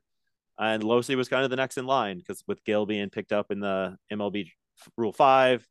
and 0.59 0.83
Locey 0.83 1.15
was 1.15 1.29
kind 1.29 1.45
of 1.45 1.49
the 1.49 1.55
next 1.55 1.77
in 1.77 1.85
line 1.85 2.17
because 2.17 2.43
with 2.47 2.63
Gil 2.65 2.85
being 2.85 3.09
picked 3.09 3.31
up 3.31 3.49
in 3.49 3.62
the 3.62 3.95
MLB 4.12 4.49
Rule 4.97 5.13
Five, 5.13 5.65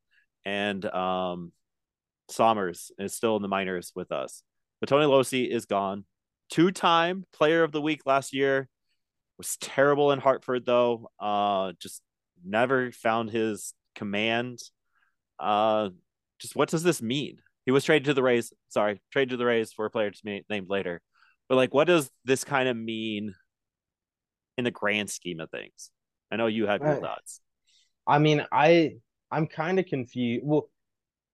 and 0.46 0.82
um, 0.86 1.52
Sommers 2.30 2.90
is 2.98 3.14
still 3.14 3.36
in 3.36 3.42
the 3.42 3.48
minors 3.48 3.92
with 3.94 4.12
us. 4.12 4.42
But 4.80 4.88
Tony 4.88 5.04
Locey 5.06 5.48
is 5.50 5.66
gone. 5.66 6.04
Two-time 6.50 7.24
Player 7.32 7.62
of 7.62 7.72
the 7.72 7.82
Week 7.82 8.02
last 8.06 8.34
year. 8.34 8.68
Was 9.36 9.56
terrible 9.58 10.10
in 10.10 10.18
Hartford 10.18 10.66
though. 10.66 11.10
Uh, 11.20 11.72
just 11.80 12.02
never 12.44 12.90
found 12.90 13.30
his 13.30 13.72
command. 13.94 14.58
Uh, 15.38 15.90
just 16.40 16.56
what 16.56 16.68
does 16.68 16.82
this 16.82 17.00
mean? 17.00 17.38
He 17.64 17.70
was 17.70 17.84
traded 17.84 18.06
to 18.06 18.14
the 18.14 18.22
Rays. 18.22 18.52
Sorry, 18.68 19.00
traded 19.12 19.30
to 19.30 19.36
the 19.36 19.44
Rays 19.44 19.72
for 19.72 19.86
a 19.86 19.90
player 19.90 20.10
to 20.10 20.24
be 20.24 20.44
named 20.48 20.68
later. 20.68 21.00
But 21.48 21.56
like, 21.56 21.72
what 21.72 21.86
does 21.86 22.10
this 22.24 22.44
kind 22.44 22.68
of 22.68 22.76
mean 22.76 23.34
in 24.56 24.64
the 24.64 24.70
grand 24.70 25.10
scheme 25.10 25.40
of 25.40 25.50
things? 25.50 25.90
I 26.30 26.36
know 26.36 26.46
you 26.46 26.66
have 26.66 26.80
your 26.80 27.00
thoughts. 27.00 27.40
I 28.06 28.18
mean, 28.18 28.44
I 28.50 28.94
I'm 29.30 29.46
kind 29.46 29.78
of 29.78 29.86
confused. 29.86 30.44
Well, 30.44 30.68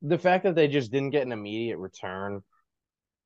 the 0.02 0.18
fact 0.18 0.44
that 0.44 0.54
they 0.54 0.68
just 0.68 0.92
didn't 0.92 1.10
get 1.10 1.24
an 1.24 1.32
immediate 1.32 1.78
return 1.78 2.42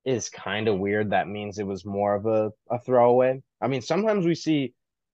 is 0.09 0.27
kind 0.27 0.67
of 0.67 0.79
weird. 0.79 1.11
That 1.11 1.27
means 1.27 1.59
it 1.59 1.67
was 1.67 1.85
more 1.85 2.15
of 2.15 2.25
a, 2.25 2.51
a 2.71 2.79
throwaway. 2.79 3.43
I 3.61 3.67
mean, 3.67 3.83
sometimes 3.83 4.25
we 4.25 4.33
see 4.33 4.73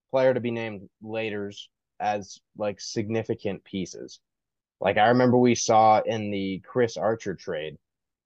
player 0.09 0.33
to 0.33 0.39
be 0.39 0.51
named 0.51 0.87
laters 1.03 1.63
as 1.99 2.39
like 2.57 2.79
significant 2.79 3.61
pieces. 3.65 4.21
Like 4.79 4.97
I 4.97 5.09
remember 5.09 5.37
we 5.37 5.53
saw 5.53 5.99
in 5.99 6.31
the 6.31 6.61
Chris 6.65 6.95
Archer 6.95 7.35
trade, 7.35 7.77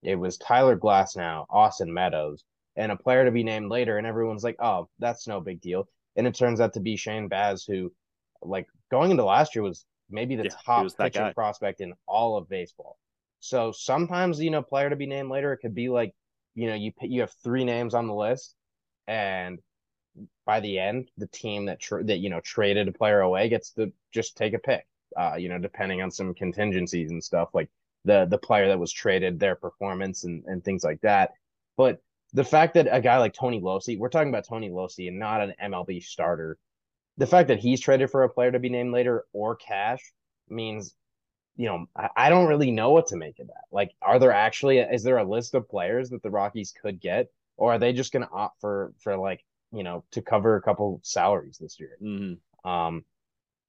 it 0.03 0.13
was 0.15 0.37
Tyler 0.37 0.77
Glasnow, 0.77 1.47
Austin 1.49 1.91
Meadows, 1.91 2.43
and 2.75 2.91
a 2.91 2.95
player 2.95 3.25
to 3.25 3.31
be 3.31 3.43
named 3.43 3.71
later, 3.71 3.97
and 3.97 4.05
everyone's 4.05 4.43
like, 4.43 4.55
"Oh, 4.59 4.87
that's 4.99 5.27
no 5.27 5.41
big 5.41 5.61
deal." 5.61 5.87
And 6.15 6.27
it 6.27 6.35
turns 6.35 6.61
out 6.61 6.73
to 6.73 6.79
be 6.79 6.95
Shane 6.95 7.27
Baz, 7.27 7.63
who, 7.65 7.91
like, 8.41 8.67
going 8.91 9.09
into 9.11 9.25
last 9.25 9.55
year 9.55 9.63
was 9.63 9.85
maybe 10.09 10.35
the 10.35 10.43
yeah, 10.43 10.55
top 10.63 10.97
pitching 10.97 11.21
guy. 11.21 11.33
prospect 11.33 11.81
in 11.81 11.93
all 12.07 12.37
of 12.37 12.47
baseball. 12.47 12.97
So 13.39 13.71
sometimes, 13.71 14.39
you 14.39 14.51
know, 14.51 14.61
player 14.61 14.89
to 14.89 14.95
be 14.95 15.07
named 15.07 15.29
later, 15.29 15.51
it 15.53 15.57
could 15.57 15.75
be 15.75 15.89
like, 15.89 16.13
you 16.55 16.67
know, 16.67 16.75
you 16.75 16.91
you 17.01 17.21
have 17.21 17.31
three 17.43 17.63
names 17.63 17.93
on 17.93 18.07
the 18.07 18.13
list, 18.13 18.55
and 19.07 19.59
by 20.45 20.59
the 20.59 20.79
end, 20.79 21.09
the 21.17 21.27
team 21.27 21.65
that 21.65 21.79
that 22.05 22.17
you 22.17 22.29
know 22.29 22.41
traded 22.41 22.87
a 22.87 22.91
player 22.91 23.21
away 23.21 23.49
gets 23.49 23.71
to 23.71 23.91
just 24.13 24.37
take 24.37 24.53
a 24.53 24.59
pick. 24.59 24.85
Uh, 25.17 25.35
you 25.37 25.49
know, 25.49 25.57
depending 25.57 26.01
on 26.01 26.11
some 26.11 26.33
contingencies 26.33 27.11
and 27.11 27.23
stuff 27.23 27.49
like 27.53 27.69
the 28.05 28.25
the 28.25 28.37
player 28.37 28.67
that 28.67 28.79
was 28.79 28.91
traded, 28.91 29.39
their 29.39 29.55
performance 29.55 30.23
and 30.23 30.43
and 30.45 30.63
things 30.63 30.83
like 30.83 31.01
that. 31.01 31.31
But 31.77 32.01
the 32.33 32.43
fact 32.43 32.75
that 32.75 32.87
a 32.91 33.01
guy 33.01 33.17
like 33.17 33.33
Tony 33.33 33.59
Locey, 33.59 33.97
we're 33.97 34.09
talking 34.09 34.29
about 34.29 34.47
Tony 34.47 34.69
Locey 34.69 35.07
and 35.07 35.17
not 35.19 35.41
an 35.41 35.53
MLB 35.61 36.03
starter. 36.03 36.57
The 37.17 37.27
fact 37.27 37.47
that 37.49 37.59
he's 37.59 37.81
traded 37.81 38.11
for 38.11 38.23
a 38.23 38.29
player 38.29 38.51
to 38.51 38.59
be 38.59 38.69
named 38.69 38.93
later 38.93 39.25
or 39.33 39.55
cash 39.55 39.99
means 40.47 40.95
you 41.59 41.65
know, 41.65 41.87
I, 41.93 42.09
I 42.15 42.29
don't 42.29 42.47
really 42.47 42.71
know 42.71 42.91
what 42.91 43.07
to 43.07 43.17
make 43.17 43.39
of 43.39 43.47
that. 43.47 43.65
Like, 43.69 43.91
are 44.01 44.17
there 44.17 44.31
actually 44.31 44.79
is 44.79 45.03
there 45.03 45.17
a 45.17 45.29
list 45.29 45.53
of 45.55 45.69
players 45.69 46.09
that 46.09 46.23
the 46.23 46.29
Rockies 46.29 46.73
could 46.81 47.01
get, 47.01 47.27
or 47.57 47.73
are 47.73 47.77
they 47.77 47.91
just 47.91 48.13
going 48.13 48.25
to 48.25 48.31
opt 48.31 48.61
for 48.61 48.93
for 48.99 49.17
like 49.17 49.43
you 49.73 49.83
know 49.83 50.05
to 50.11 50.21
cover 50.21 50.55
a 50.55 50.61
couple 50.61 51.01
salaries 51.03 51.57
this 51.59 51.77
year? 51.77 51.97
Mm-hmm. 52.01 52.69
Um, 52.69 53.03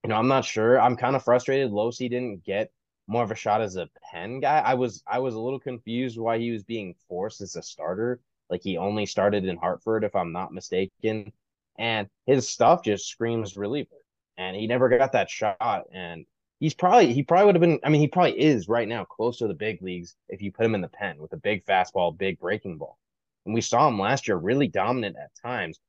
you 0.05 0.09
know, 0.09 0.15
I'm 0.15 0.29
not 0.29 0.45
sure. 0.45 0.81
I'm 0.81 0.97
kind 0.97 1.17
of 1.17 1.25
frustrated. 1.25 1.73
Locey 1.73 2.09
didn't 2.09 2.45
get 2.45 2.71
more 3.09 3.25
of 3.25 3.33
a 3.33 3.35
shot 3.35 3.61
as 3.61 3.75
a 3.75 3.91
pen 4.09 4.39
guy. 4.39 4.61
I 4.61 4.75
was 4.75 5.03
I 5.05 5.19
was 5.19 5.35
a 5.35 5.41
little 5.41 5.59
confused 5.59 6.17
why 6.17 6.39
he 6.39 6.53
was 6.53 6.63
being 6.63 6.95
forced 7.09 7.41
as 7.41 7.57
a 7.57 7.63
starter. 7.63 8.21
Like 8.49 8.63
he 8.63 8.79
only 8.79 9.05
started 9.05 9.45
in 9.45 9.57
Hartford, 9.57 10.05
if 10.05 10.15
I'm 10.15 10.31
not 10.31 10.55
mistaken. 10.55 11.33
And 11.77 12.09
his 12.25 12.49
stuff 12.49 12.85
just 12.85 13.09
screams 13.09 13.57
reliever. 13.57 13.97
And 14.39 14.55
he 14.55 14.69
never 14.69 14.89
got 14.89 15.13
that 15.13 15.29
shot. 15.29 15.87
And 15.93 16.25
he's 16.61 16.75
probably 16.75 17.13
he 17.13 17.23
probably 17.23 17.47
would 17.47 17.55
have 17.57 17.61
been. 17.61 17.81
I 17.83 17.89
mean, 17.89 18.01
he 18.01 18.09
probably 18.09 18.39
is 18.39 18.69
right 18.69 18.87
now 18.87 19.05
close 19.05 19.39
to 19.39 19.49
the 19.49 19.55
big 19.55 19.83
leagues 19.83 20.15
if 20.29 20.41
you 20.43 20.53
put 20.53 20.67
him 20.67 20.75
in 20.75 20.83
the 20.83 20.89
pen 20.89 21.19
with 21.19 21.33
a 21.33 21.39
big 21.39 21.65
fastball, 21.67 22.17
big 22.17 22.39
breaking 22.39 22.79
ball. 22.79 22.99
And 23.47 23.55
we 23.55 23.63
saw 23.63 23.89
him 23.89 23.99
last 23.99 24.29
year 24.29 24.37
really 24.37 24.69
dominant 24.69 25.17
at 25.17 25.31
times, 25.43 25.81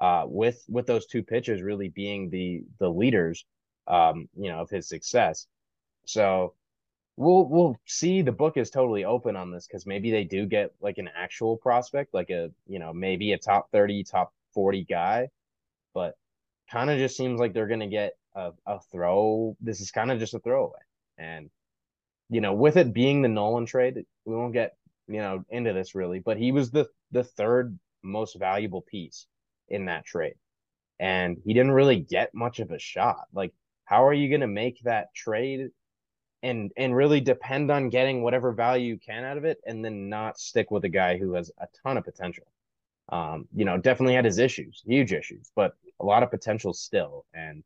uh, 0.00 0.24
with 0.28 0.64
with 0.68 0.86
those 0.86 1.06
two 1.06 1.22
pitches 1.22 1.62
really 1.62 1.88
being 1.88 2.30
the 2.30 2.62
the 2.78 2.88
leaders, 2.88 3.44
um, 3.88 4.28
you 4.36 4.50
know, 4.50 4.60
of 4.60 4.70
his 4.70 4.88
success. 4.88 5.46
So 6.04 6.54
we'll 7.16 7.46
we'll 7.48 7.76
see. 7.86 8.22
The 8.22 8.32
book 8.32 8.56
is 8.56 8.70
totally 8.70 9.04
open 9.04 9.36
on 9.36 9.50
this 9.50 9.66
because 9.66 9.86
maybe 9.86 10.10
they 10.10 10.24
do 10.24 10.46
get 10.46 10.72
like 10.80 10.98
an 10.98 11.08
actual 11.16 11.56
prospect, 11.56 12.14
like 12.14 12.30
a 12.30 12.50
you 12.66 12.78
know 12.78 12.92
maybe 12.92 13.32
a 13.32 13.38
top 13.38 13.70
thirty, 13.72 14.04
top 14.04 14.32
forty 14.52 14.84
guy, 14.84 15.30
but 15.94 16.16
kind 16.70 16.90
of 16.90 16.98
just 16.98 17.16
seems 17.16 17.40
like 17.40 17.54
they're 17.54 17.66
gonna 17.66 17.88
get 17.88 18.14
a, 18.38 18.52
a 18.66 18.80
throw. 18.92 19.56
This 19.60 19.80
is 19.80 19.90
kind 19.90 20.10
of 20.10 20.18
just 20.18 20.34
a 20.34 20.38
throwaway. 20.38 20.80
And, 21.18 21.50
you 22.30 22.40
know, 22.40 22.54
with 22.54 22.76
it 22.76 22.92
being 22.94 23.22
the 23.22 23.28
Nolan 23.28 23.66
trade, 23.66 24.04
we 24.24 24.36
won't 24.36 24.52
get, 24.52 24.76
you 25.08 25.18
know, 25.18 25.44
into 25.50 25.72
this 25.72 25.94
really, 25.94 26.20
but 26.20 26.36
he 26.36 26.52
was 26.52 26.70
the, 26.70 26.86
the 27.10 27.24
third 27.24 27.78
most 28.02 28.38
valuable 28.38 28.82
piece 28.82 29.26
in 29.68 29.86
that 29.86 30.04
trade. 30.04 30.36
And 31.00 31.38
he 31.44 31.54
didn't 31.54 31.72
really 31.72 32.00
get 32.00 32.34
much 32.34 32.60
of 32.60 32.70
a 32.70 32.78
shot. 32.78 33.26
Like, 33.32 33.52
how 33.84 34.06
are 34.06 34.14
you 34.14 34.28
going 34.28 34.40
to 34.42 34.46
make 34.46 34.80
that 34.82 35.14
trade 35.14 35.70
and 36.42 36.70
and 36.76 36.94
really 36.94 37.20
depend 37.20 37.70
on 37.70 37.88
getting 37.88 38.22
whatever 38.22 38.52
value 38.52 38.94
you 38.94 38.98
can 38.98 39.24
out 39.24 39.36
of 39.36 39.44
it 39.44 39.58
and 39.66 39.84
then 39.84 40.08
not 40.08 40.38
stick 40.38 40.70
with 40.70 40.84
a 40.84 40.88
guy 40.88 41.16
who 41.16 41.32
has 41.32 41.50
a 41.58 41.66
ton 41.82 41.96
of 41.96 42.04
potential 42.04 42.46
um 43.08 43.48
you 43.54 43.64
know 43.64 43.76
definitely 43.76 44.14
had 44.14 44.24
his 44.24 44.38
issues 44.38 44.82
huge 44.86 45.12
issues 45.12 45.50
but 45.56 45.72
a 46.00 46.04
lot 46.04 46.22
of 46.22 46.30
potential 46.30 46.72
still 46.72 47.24
and 47.34 47.64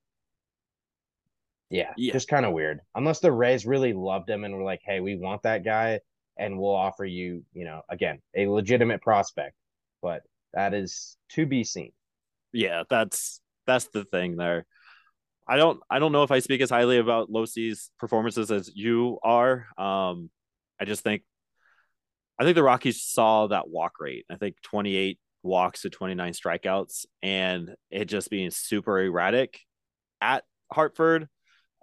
yeah, 1.72 1.92
yeah. 1.96 2.12
just 2.12 2.28
kind 2.28 2.44
of 2.44 2.52
weird. 2.52 2.80
Unless 2.94 3.20
the 3.20 3.32
Rays 3.32 3.66
really 3.66 3.92
loved 3.92 4.28
him 4.28 4.44
and 4.44 4.54
were 4.54 4.62
like, 4.62 4.80
"Hey, 4.84 5.00
we 5.00 5.16
want 5.16 5.42
that 5.42 5.64
guy, 5.64 6.00
and 6.36 6.58
we'll 6.58 6.74
offer 6.74 7.04
you, 7.04 7.44
you 7.52 7.64
know, 7.64 7.82
again, 7.88 8.20
a 8.36 8.46
legitimate 8.46 9.00
prospect." 9.00 9.56
But 10.02 10.22
that 10.52 10.74
is 10.74 11.16
to 11.30 11.46
be 11.46 11.64
seen. 11.64 11.92
Yeah, 12.52 12.82
that's 12.88 13.40
that's 13.66 13.86
the 13.86 14.04
thing 14.04 14.36
there. 14.36 14.66
I 15.48 15.56
don't 15.56 15.80
I 15.90 15.98
don't 15.98 16.12
know 16.12 16.22
if 16.22 16.30
I 16.30 16.38
speak 16.38 16.60
as 16.60 16.70
highly 16.70 16.98
about 16.98 17.30
Locey's 17.30 17.90
performances 17.98 18.50
as 18.50 18.70
you 18.74 19.18
are. 19.22 19.66
Um, 19.78 20.30
I 20.78 20.84
just 20.84 21.02
think 21.02 21.22
I 22.38 22.44
think 22.44 22.54
the 22.54 22.62
Rockies 22.62 23.02
saw 23.02 23.46
that 23.48 23.68
walk 23.68 23.92
rate. 24.00 24.26
I 24.30 24.36
think 24.36 24.56
28 24.62 25.18
walks 25.42 25.82
to 25.82 25.90
29 25.90 26.32
strikeouts, 26.32 27.06
and 27.22 27.74
it 27.90 28.06
just 28.06 28.30
being 28.30 28.50
super 28.50 29.00
erratic 29.00 29.60
at 30.20 30.44
Hartford. 30.72 31.28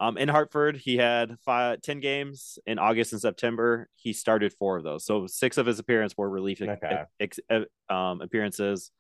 Um, 0.02 0.18
in 0.18 0.30
Hartford, 0.30 0.78
he 0.78 0.96
had 0.96 1.36
five, 1.44 1.82
10 1.82 2.00
games 2.00 2.58
in 2.66 2.80
August 2.80 3.12
and 3.12 3.22
September. 3.22 3.90
He 3.96 4.14
started 4.14 4.54
four 4.54 4.78
of 4.78 4.84
those. 4.84 5.06
So 5.06 5.28
six 5.28 5.58
of 5.58 5.66
his 5.66 5.80
appearances 5.80 6.18
were 6.18 6.30
relief 6.30 6.62
okay. 6.62 7.04
ex, 7.20 7.40
ex, 7.50 7.66
um, 7.90 8.22
appearances. 8.22 8.92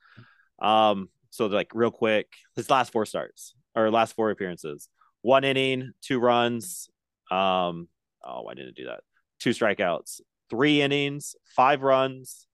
Um, 0.61 1.09
so 1.29 1.45
like 1.45 1.71
real 1.73 1.91
quick, 1.91 2.27
his 2.55 2.69
last 2.69 2.91
four 2.91 3.05
starts 3.05 3.55
or 3.75 3.89
last 3.89 4.15
four 4.15 4.29
appearances, 4.29 4.89
one 5.21 5.45
inning, 5.45 5.93
two 6.01 6.19
runs. 6.19 6.89
Um, 7.31 7.87
oh, 8.25 8.47
I 8.47 8.55
didn't 8.55 8.75
do 8.75 8.85
that. 8.85 9.01
Two 9.39 9.51
strikeouts, 9.51 10.19
three 10.49 10.81
innings, 10.81 11.35
five 11.55 11.81
runs, 11.81 12.47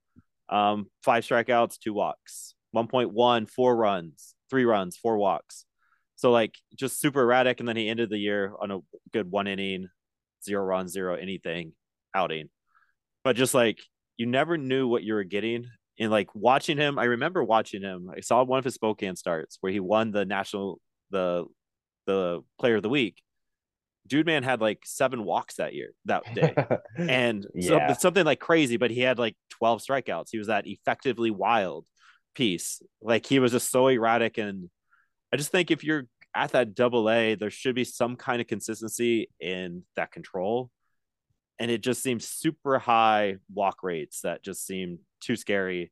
um, 0.49 0.87
five 1.03 1.23
strikeouts, 1.23 1.79
two 1.79 1.93
walks, 1.93 2.53
1.1, 2.75 3.49
four 3.49 3.75
runs, 3.75 4.35
three 4.49 4.65
runs, 4.65 4.97
four 4.97 5.17
walks. 5.17 5.64
So 6.15 6.31
like 6.31 6.55
just 6.75 6.99
super 6.99 7.21
erratic. 7.21 7.59
And 7.59 7.67
then 7.67 7.75
he 7.75 7.89
ended 7.89 8.09
the 8.09 8.17
year 8.17 8.53
on 8.59 8.71
a 8.71 8.79
good 9.11 9.29
one 9.29 9.47
inning, 9.47 9.87
zero 10.43 10.63
runs, 10.63 10.91
zero 10.91 11.15
anything 11.15 11.73
outing. 12.13 12.49
But 13.23 13.35
just 13.35 13.53
like 13.53 13.79
you 14.17 14.25
never 14.25 14.57
knew 14.57 14.87
what 14.87 15.03
you 15.03 15.13
were 15.13 15.23
getting. 15.23 15.65
And 15.99 16.11
like 16.11 16.33
watching 16.33 16.77
him, 16.77 16.99
I 16.99 17.05
remember 17.05 17.43
watching 17.43 17.81
him. 17.81 18.09
I 18.15 18.19
saw 18.19 18.43
one 18.43 18.59
of 18.59 18.65
his 18.65 18.75
Spokane 18.75 19.15
starts 19.15 19.57
where 19.61 19.71
he 19.71 19.79
won 19.79 20.11
the 20.11 20.25
national 20.25 20.79
the 21.11 21.45
the 22.05 22.41
player 22.59 22.77
of 22.77 22.83
the 22.83 22.89
week. 22.89 23.21
Dude 24.07 24.25
man 24.25 24.43
had 24.43 24.61
like 24.61 24.79
seven 24.85 25.23
walks 25.23 25.55
that 25.55 25.73
year, 25.73 25.91
that 26.05 26.23
day. 26.35 26.53
and 26.97 27.45
yeah. 27.55 27.93
so, 27.93 27.99
something 27.99 28.25
like 28.25 28.39
crazy, 28.39 28.77
but 28.77 28.91
he 28.91 29.01
had 29.01 29.17
like 29.17 29.35
12 29.51 29.81
strikeouts. 29.81 30.27
He 30.31 30.37
was 30.37 30.47
that 30.47 30.67
effectively 30.67 31.31
wild 31.31 31.85
piece. 32.35 32.81
Like 33.01 33.25
he 33.25 33.39
was 33.39 33.51
just 33.51 33.71
so 33.71 33.87
erratic 33.87 34.37
and 34.37 34.69
I 35.35 35.37
just 35.37 35.51
think 35.51 35.69
if 35.69 35.83
you're 35.83 36.07
at 36.33 36.53
that 36.53 36.75
double 36.75 37.09
A, 37.09 37.35
there 37.35 37.49
should 37.49 37.75
be 37.75 37.83
some 37.83 38.15
kind 38.15 38.39
of 38.39 38.47
consistency 38.47 39.27
in 39.37 39.83
that 39.97 40.09
control. 40.09 40.71
And 41.59 41.69
it 41.69 41.83
just 41.83 42.01
seems 42.01 42.25
super 42.25 42.79
high 42.79 43.39
walk 43.53 43.83
rates 43.83 44.21
that 44.21 44.45
just 44.45 44.65
seem 44.65 44.99
too 45.19 45.35
scary. 45.35 45.91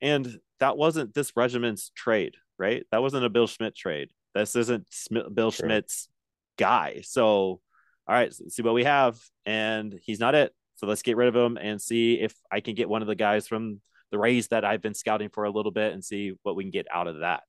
And 0.00 0.38
that 0.60 0.76
wasn't 0.76 1.12
this 1.12 1.32
regiment's 1.34 1.90
trade, 1.96 2.36
right? 2.56 2.86
That 2.92 3.02
wasn't 3.02 3.24
a 3.24 3.30
Bill 3.30 3.48
Schmidt 3.48 3.74
trade. 3.74 4.10
This 4.32 4.54
isn't 4.54 4.86
Bill 5.34 5.50
sure. 5.50 5.66
Schmidt's 5.66 6.08
guy. 6.56 7.00
So, 7.02 7.26
all 7.26 7.60
right, 8.06 8.32
see 8.32 8.62
what 8.62 8.74
we 8.74 8.84
have. 8.84 9.18
And 9.44 9.98
he's 10.04 10.20
not 10.20 10.36
it. 10.36 10.54
So 10.76 10.86
let's 10.86 11.02
get 11.02 11.16
rid 11.16 11.26
of 11.26 11.34
him 11.34 11.58
and 11.60 11.82
see 11.82 12.14
if 12.20 12.32
I 12.48 12.60
can 12.60 12.76
get 12.76 12.88
one 12.88 13.02
of 13.02 13.08
the 13.08 13.16
guys 13.16 13.48
from 13.48 13.80
the 14.12 14.20
Rays 14.20 14.46
that 14.48 14.64
I've 14.64 14.82
been 14.82 14.94
scouting 14.94 15.30
for 15.30 15.42
a 15.42 15.50
little 15.50 15.72
bit 15.72 15.92
and 15.94 16.04
see 16.04 16.34
what 16.44 16.54
we 16.54 16.62
can 16.62 16.70
get 16.70 16.86
out 16.94 17.08
of 17.08 17.18
that. 17.22 17.42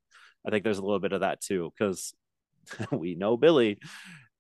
I 0.46 0.50
think 0.50 0.64
there's 0.64 0.78
a 0.78 0.84
little 0.84 1.00
bit 1.00 1.14
of 1.14 1.22
that 1.22 1.42
too 1.42 1.72
because 1.78 2.14
we 2.92 3.16
know 3.16 3.38
Billy. 3.38 3.80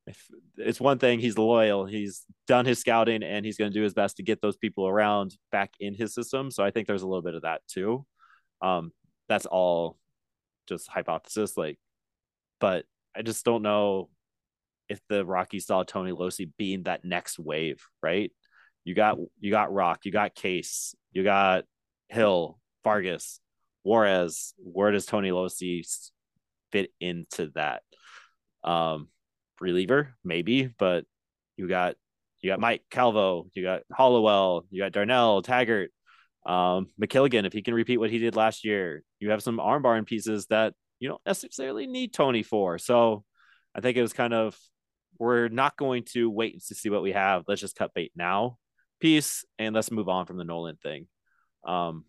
If 0.07 0.25
it's 0.57 0.81
one 0.81 0.97
thing, 0.97 1.19
he's 1.19 1.37
loyal. 1.37 1.85
He's 1.85 2.23
done 2.47 2.65
his 2.65 2.79
scouting 2.79 3.21
and 3.21 3.45
he's 3.45 3.57
going 3.57 3.71
to 3.71 3.77
do 3.77 3.83
his 3.83 3.93
best 3.93 4.17
to 4.17 4.23
get 4.23 4.41
those 4.41 4.57
people 4.57 4.87
around 4.87 5.35
back 5.51 5.73
in 5.79 5.93
his 5.93 6.13
system. 6.13 6.49
So 6.49 6.63
I 6.63 6.71
think 6.71 6.87
there's 6.87 7.03
a 7.03 7.07
little 7.07 7.21
bit 7.21 7.35
of 7.35 7.43
that 7.43 7.61
too. 7.67 8.05
Um, 8.61 8.91
that's 9.29 9.45
all 9.45 9.97
just 10.67 10.87
hypothesis. 10.87 11.55
Like, 11.55 11.77
but 12.59 12.85
I 13.15 13.21
just 13.21 13.45
don't 13.45 13.61
know 13.61 14.09
if 14.89 14.99
the 15.07 15.23
Rockies 15.23 15.67
saw 15.67 15.83
Tony 15.83 16.11
Locey 16.11 16.51
being 16.57 16.83
that 16.83 17.05
next 17.05 17.39
wave, 17.39 17.81
right? 18.01 18.31
You 18.83 18.95
got 18.95 19.17
you 19.39 19.51
got 19.51 19.71
Rock, 19.71 20.05
you 20.05 20.11
got 20.11 20.35
Case, 20.35 20.95
you 21.11 21.23
got 21.23 21.65
Hill, 22.09 22.59
Vargas, 22.83 23.39
Juarez, 23.83 24.53
where 24.57 24.91
does 24.91 25.05
Tony 25.05 25.29
Locey 25.29 25.83
fit 26.71 26.91
into 26.99 27.51
that? 27.55 27.83
Um, 28.63 29.09
reliever, 29.59 30.15
maybe, 30.23 30.69
but 30.77 31.05
you 31.57 31.67
got 31.67 31.95
you 32.41 32.49
got 32.49 32.59
Mike 32.59 32.83
Calvo, 32.89 33.47
you 33.53 33.63
got 33.63 33.81
Hollowell, 33.91 34.65
you 34.71 34.81
got 34.81 34.91
Darnell, 34.91 35.41
Taggart, 35.43 35.91
um, 36.45 36.87
McKilligan, 36.99 37.45
if 37.45 37.53
he 37.53 37.61
can 37.61 37.73
repeat 37.73 37.97
what 37.97 38.09
he 38.09 38.17
did 38.17 38.35
last 38.35 38.65
year, 38.65 39.03
you 39.19 39.29
have 39.29 39.43
some 39.43 39.59
arm 39.59 39.83
barn 39.83 40.05
pieces 40.05 40.47
that 40.47 40.73
you 40.99 41.09
don't 41.09 41.21
necessarily 41.25 41.87
need 41.87 42.13
Tony 42.13 42.43
for. 42.43 42.77
So 42.77 43.23
I 43.75 43.81
think 43.81 43.97
it 43.97 44.01
was 44.01 44.13
kind 44.13 44.33
of 44.33 44.57
we're 45.19 45.49
not 45.49 45.77
going 45.77 46.03
to 46.13 46.29
wait 46.29 46.63
to 46.67 46.75
see 46.75 46.89
what 46.89 47.03
we 47.03 47.11
have. 47.11 47.43
Let's 47.47 47.61
just 47.61 47.75
cut 47.75 47.93
bait 47.93 48.11
now, 48.15 48.57
peace, 48.99 49.45
and 49.59 49.75
let's 49.75 49.91
move 49.91 50.09
on 50.09 50.25
from 50.25 50.37
the 50.37 50.43
Nolan 50.43 50.77
thing. 50.77 51.07
Um, 51.65 52.05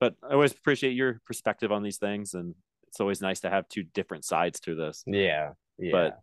but 0.00 0.14
I 0.22 0.34
always 0.34 0.52
appreciate 0.52 0.92
your 0.92 1.20
perspective 1.26 1.72
on 1.72 1.82
these 1.82 1.98
things, 1.98 2.34
and 2.34 2.54
it's 2.88 3.00
always 3.00 3.20
nice 3.20 3.40
to 3.40 3.50
have 3.50 3.68
two 3.68 3.82
different 3.82 4.24
sides 4.24 4.60
to 4.60 4.74
this. 4.74 5.02
Yeah, 5.06 5.52
yeah. 5.78 5.92
But 5.92 6.20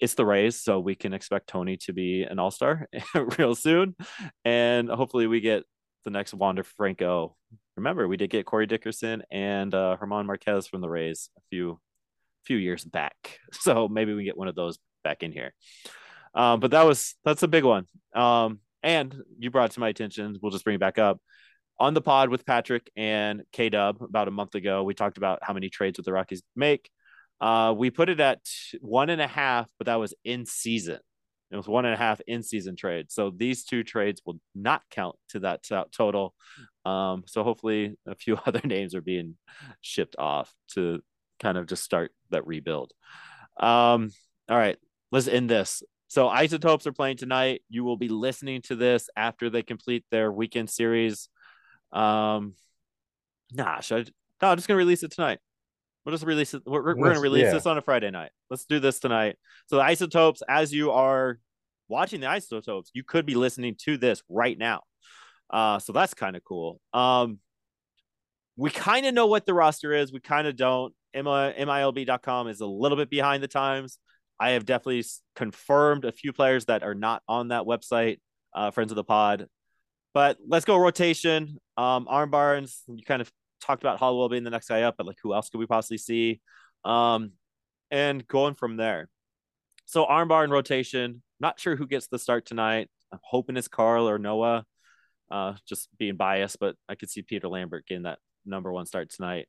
it's 0.00 0.14
the 0.14 0.26
Rays, 0.26 0.60
so 0.60 0.78
we 0.78 0.94
can 0.94 1.12
expect 1.12 1.48
Tony 1.48 1.76
to 1.78 1.92
be 1.92 2.22
an 2.22 2.38
All 2.38 2.50
Star 2.50 2.88
real 3.38 3.54
soon, 3.54 3.96
and 4.44 4.88
hopefully 4.88 5.26
we 5.26 5.40
get 5.40 5.64
the 6.04 6.10
next 6.10 6.34
Wander 6.34 6.62
Franco. 6.62 7.36
Remember, 7.76 8.08
we 8.08 8.16
did 8.16 8.30
get 8.30 8.46
Corey 8.46 8.66
Dickerson 8.66 9.22
and 9.30 9.74
uh, 9.74 9.96
Germán 10.00 10.26
Marquez 10.26 10.66
from 10.66 10.80
the 10.80 10.88
Rays 10.88 11.30
a 11.36 11.40
few 11.50 11.80
few 12.44 12.56
years 12.56 12.84
back, 12.84 13.38
so 13.52 13.88
maybe 13.88 14.14
we 14.14 14.24
get 14.24 14.36
one 14.36 14.48
of 14.48 14.54
those 14.54 14.78
back 15.04 15.22
in 15.22 15.32
here. 15.32 15.52
Um, 16.34 16.60
but 16.60 16.70
that 16.72 16.84
was 16.84 17.14
that's 17.24 17.42
a 17.42 17.48
big 17.48 17.64
one. 17.64 17.86
Um, 18.14 18.60
and 18.82 19.14
you 19.38 19.50
brought 19.50 19.72
to 19.72 19.80
my 19.80 19.88
attention. 19.88 20.38
We'll 20.40 20.52
just 20.52 20.64
bring 20.64 20.76
it 20.76 20.80
back 20.80 20.98
up 20.98 21.20
on 21.78 21.94
the 21.94 22.00
pod 22.00 22.28
with 22.28 22.44
Patrick 22.44 22.90
and 22.96 23.42
K 23.52 23.68
Dub 23.68 24.02
about 24.02 24.28
a 24.28 24.32
month 24.32 24.54
ago. 24.54 24.82
We 24.82 24.94
talked 24.94 25.18
about 25.18 25.40
how 25.42 25.54
many 25.54 25.68
trades 25.68 25.98
would 25.98 26.04
the 26.04 26.12
Rockies 26.12 26.42
make. 26.56 26.90
Uh, 27.40 27.74
we 27.76 27.90
put 27.90 28.08
it 28.08 28.20
at 28.20 28.40
one 28.80 29.10
and 29.10 29.22
a 29.22 29.26
half, 29.26 29.68
but 29.78 29.86
that 29.86 29.96
was 29.96 30.14
in 30.24 30.44
season. 30.44 30.98
It 31.50 31.56
was 31.56 31.68
one 31.68 31.86
and 31.86 31.94
a 31.94 31.98
half 31.98 32.20
in 32.26 32.42
season 32.42 32.76
trade. 32.76 33.10
So 33.10 33.30
these 33.34 33.64
two 33.64 33.82
trades 33.82 34.20
will 34.26 34.38
not 34.54 34.82
count 34.90 35.16
to 35.30 35.40
that 35.40 35.62
t- 35.62 35.80
total. 35.92 36.34
Um, 36.84 37.24
so 37.26 37.42
hopefully 37.42 37.96
a 38.06 38.14
few 38.14 38.36
other 38.46 38.60
names 38.64 38.94
are 38.94 39.00
being 39.00 39.36
shipped 39.80 40.16
off 40.18 40.52
to 40.74 41.00
kind 41.40 41.56
of 41.56 41.66
just 41.66 41.84
start 41.84 42.12
that 42.30 42.46
rebuild. 42.46 42.92
Um, 43.58 44.10
all 44.48 44.58
right, 44.58 44.76
let's 45.10 45.28
end 45.28 45.48
this. 45.48 45.82
So 46.08 46.28
isotopes 46.28 46.86
are 46.86 46.92
playing 46.92 47.18
tonight. 47.18 47.62
You 47.68 47.84
will 47.84 47.96
be 47.96 48.08
listening 48.08 48.62
to 48.62 48.76
this 48.76 49.08
after 49.16 49.50
they 49.50 49.62
complete 49.62 50.04
their 50.10 50.32
weekend 50.32 50.70
series. 50.70 51.28
Um, 51.92 52.54
nah, 53.52 53.80
should 53.80 54.08
I, 54.08 54.10
no, 54.42 54.50
I'm 54.52 54.56
just 54.56 54.68
gonna 54.68 54.78
release 54.78 55.02
it 55.02 55.12
tonight. 55.12 55.38
We'll 56.04 56.14
just 56.14 56.24
release 56.24 56.54
it. 56.54 56.62
We're, 56.64 56.96
we're 56.96 57.14
to 57.14 57.20
release 57.20 57.44
yeah. 57.44 57.52
this 57.52 57.66
on 57.66 57.76
a 57.76 57.82
Friday 57.82 58.10
night. 58.10 58.30
Let's 58.48 58.64
do 58.64 58.80
this 58.80 58.98
tonight. 58.98 59.36
So 59.66 59.76
the 59.76 59.82
isotopes, 59.82 60.42
as 60.48 60.72
you 60.72 60.90
are 60.92 61.38
watching 61.88 62.20
the 62.20 62.28
isotopes, 62.28 62.90
you 62.94 63.02
could 63.04 63.26
be 63.26 63.34
listening 63.34 63.76
to 63.80 63.98
this 63.98 64.22
right 64.28 64.56
now. 64.56 64.82
Uh, 65.50 65.78
so 65.78 65.92
that's 65.92 66.14
kind 66.14 66.36
of 66.36 66.44
cool. 66.44 66.80
Um, 66.94 67.40
we 68.56 68.70
kind 68.70 69.06
of 69.06 69.14
know 69.14 69.26
what 69.26 69.44
the 69.44 69.54
roster 69.54 69.92
is. 69.92 70.12
We 70.12 70.20
kind 70.20 70.46
of 70.46 70.56
don't. 70.56 70.94
MILB.com 71.14 72.48
is 72.48 72.60
a 72.60 72.66
little 72.66 72.96
bit 72.96 73.10
behind 73.10 73.42
the 73.42 73.48
times. 73.48 73.98
I 74.40 74.50
have 74.50 74.64
definitely 74.64 75.04
confirmed 75.34 76.04
a 76.04 76.12
few 76.12 76.32
players 76.32 76.66
that 76.66 76.82
are 76.82 76.94
not 76.94 77.22
on 77.28 77.48
that 77.48 77.64
website, 77.64 78.18
uh, 78.54 78.70
friends 78.70 78.92
of 78.92 78.96
the 78.96 79.04
pod. 79.04 79.46
But 80.18 80.38
let's 80.44 80.64
go 80.64 80.76
rotation. 80.76 81.60
Um, 81.76 82.08
Arm 82.08 82.32
Barnes, 82.32 82.82
you 82.88 83.04
kind 83.04 83.22
of 83.22 83.30
talked 83.60 83.84
about 83.84 84.00
Hollowell 84.00 84.28
being 84.28 84.42
the 84.42 84.50
next 84.50 84.66
guy 84.66 84.82
up, 84.82 84.96
but 84.98 85.06
like 85.06 85.18
who 85.22 85.32
else 85.32 85.48
could 85.48 85.58
we 85.58 85.66
possibly 85.66 85.96
see? 85.96 86.40
Um, 86.84 87.34
and 87.92 88.26
going 88.26 88.56
from 88.56 88.76
there. 88.76 89.08
So 89.86 90.04
armbar 90.04 90.42
and 90.42 90.52
rotation. 90.52 91.22
Not 91.38 91.60
sure 91.60 91.76
who 91.76 91.86
gets 91.86 92.08
the 92.08 92.18
start 92.18 92.46
tonight. 92.46 92.88
I'm 93.12 93.20
hoping 93.22 93.56
it's 93.56 93.68
Karl 93.68 94.08
or 94.08 94.18
Noah. 94.18 94.66
Uh, 95.30 95.54
just 95.68 95.88
being 95.96 96.16
biased, 96.16 96.58
but 96.58 96.74
I 96.88 96.96
could 96.96 97.10
see 97.10 97.22
Peter 97.22 97.46
Lambert 97.46 97.86
getting 97.86 98.02
that 98.02 98.18
number 98.44 98.72
one 98.72 98.86
start 98.86 99.10
tonight. 99.10 99.46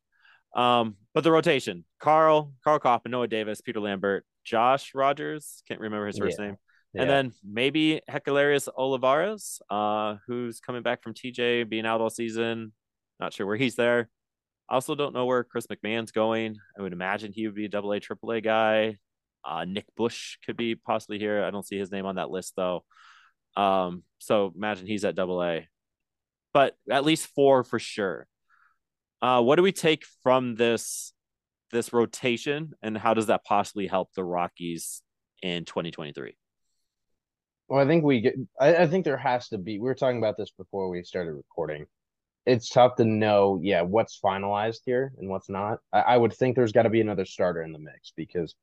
Um, 0.55 0.97
but 1.15 1.23
the 1.23 1.31
rotation: 1.31 1.83
Karl, 1.99 2.53
Karl 2.63 2.77
Kopp, 2.77 3.07
Noah 3.07 3.27
Davis, 3.27 3.61
Peter 3.61 3.79
Lambert, 3.79 4.23
Josh 4.43 4.93
Rogers. 4.93 5.63
Can't 5.67 5.79
remember 5.79 6.05
his 6.05 6.19
first 6.19 6.37
yeah. 6.37 6.45
name. 6.45 6.57
Yeah. 6.93 7.01
And 7.01 7.09
then 7.09 7.33
maybe 7.43 8.01
Helcris 8.09 8.67
Olivarez, 8.77 9.59
uh, 9.69 10.17
who's 10.27 10.59
coming 10.59 10.81
back 10.81 11.03
from 11.03 11.13
TJ 11.13 11.69
being 11.69 11.85
out 11.85 12.01
all 12.01 12.09
season. 12.09 12.73
Not 13.19 13.33
sure 13.33 13.45
where 13.45 13.57
he's 13.57 13.75
there. 13.75 14.09
I 14.69 14.75
also 14.75 14.95
don't 14.95 15.13
know 15.13 15.25
where 15.25 15.43
Chris 15.43 15.67
McMahon's 15.67 16.11
going. 16.11 16.57
I 16.77 16.81
would 16.81 16.93
imagine 16.93 17.31
he 17.31 17.47
would 17.47 17.55
be 17.55 17.65
a 17.65 17.69
double 17.69 17.91
A, 17.91 17.99
triple 17.99 18.31
A 18.31 18.41
guy. 18.41 18.97
Uh, 19.43 19.65
Nick 19.65 19.85
Bush 19.95 20.37
could 20.45 20.57
be 20.57 20.75
possibly 20.75 21.19
here. 21.19 21.43
I 21.43 21.51
don't 21.51 21.65
see 21.65 21.77
his 21.77 21.91
name 21.91 22.05
on 22.05 22.15
that 22.15 22.29
list 22.29 22.53
though. 22.55 22.83
Um, 23.55 24.03
so 24.19 24.51
imagine 24.55 24.87
he's 24.87 25.05
at 25.05 25.15
double 25.15 25.43
A, 25.43 25.67
but 26.53 26.75
at 26.89 27.05
least 27.05 27.27
four 27.27 27.63
for 27.63 27.79
sure. 27.79 28.27
Uh, 29.21 29.41
what 29.41 29.55
do 29.57 29.63
we 29.63 29.71
take 29.71 30.05
from 30.23 30.55
this 30.55 31.13
this 31.71 31.93
rotation, 31.93 32.73
and 32.81 32.97
how 32.97 33.13
does 33.13 33.27
that 33.27 33.43
possibly 33.43 33.85
help 33.85 34.09
the 34.13 34.23
Rockies 34.23 35.01
in 35.41 35.65
2023? 35.65 36.35
Well, 37.69 37.79
I 37.79 37.87
think 37.87 38.03
we 38.03 38.21
get. 38.21 38.35
I, 38.59 38.75
I 38.75 38.87
think 38.87 39.05
there 39.05 39.17
has 39.17 39.47
to 39.49 39.59
be. 39.59 39.77
We 39.77 39.87
were 39.87 39.95
talking 39.95 40.17
about 40.17 40.37
this 40.37 40.51
before 40.51 40.89
we 40.89 41.03
started 41.03 41.33
recording. 41.33 41.85
It's 42.47 42.69
tough 42.69 42.95
to 42.95 43.05
know, 43.05 43.59
yeah, 43.61 43.81
what's 43.83 44.19
finalized 44.19 44.79
here 44.85 45.13
and 45.19 45.29
what's 45.29 45.49
not. 45.49 45.77
I, 45.93 45.99
I 45.99 46.17
would 46.17 46.33
think 46.33 46.55
there's 46.55 46.71
got 46.71 46.83
to 46.83 46.89
be 46.89 47.01
another 47.01 47.25
starter 47.25 47.61
in 47.61 47.71
the 47.71 47.77
mix 47.77 48.11
because 48.15 48.55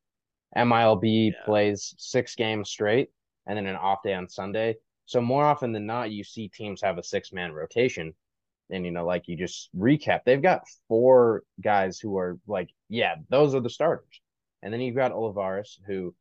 MILB 0.57 1.05
yeah. 1.05 1.45
plays 1.45 1.95
six 1.99 2.35
games 2.35 2.69
straight 2.69 3.11
and 3.47 3.57
then 3.57 3.67
an 3.67 3.77
off 3.77 4.03
day 4.03 4.15
on 4.15 4.29
Sunday. 4.29 4.77
So 5.05 5.21
more 5.21 5.45
often 5.45 5.71
than 5.71 5.87
not, 5.87 6.11
you 6.11 6.25
see 6.25 6.49
teams 6.49 6.83
have 6.83 6.99
a 6.99 7.03
six 7.03 7.33
man 7.33 7.53
rotation. 7.53 8.13
And 8.71 8.85
you 8.85 8.91
know, 8.91 9.07
like 9.07 9.29
you 9.29 9.37
just 9.37 9.69
recap, 9.77 10.21
they've 10.25 10.43
got 10.43 10.63
four 10.89 11.45
guys 11.63 12.01
who 12.01 12.19
are 12.19 12.39
like, 12.49 12.71
yeah, 12.89 13.15
those 13.29 13.55
are 13.55 13.61
the 13.61 13.71
starters. 13.71 14.21
And 14.65 14.73
then 14.73 14.81
you've 14.81 14.97
got 14.97 15.13
Olivarez, 15.13 15.79
who 15.87 16.13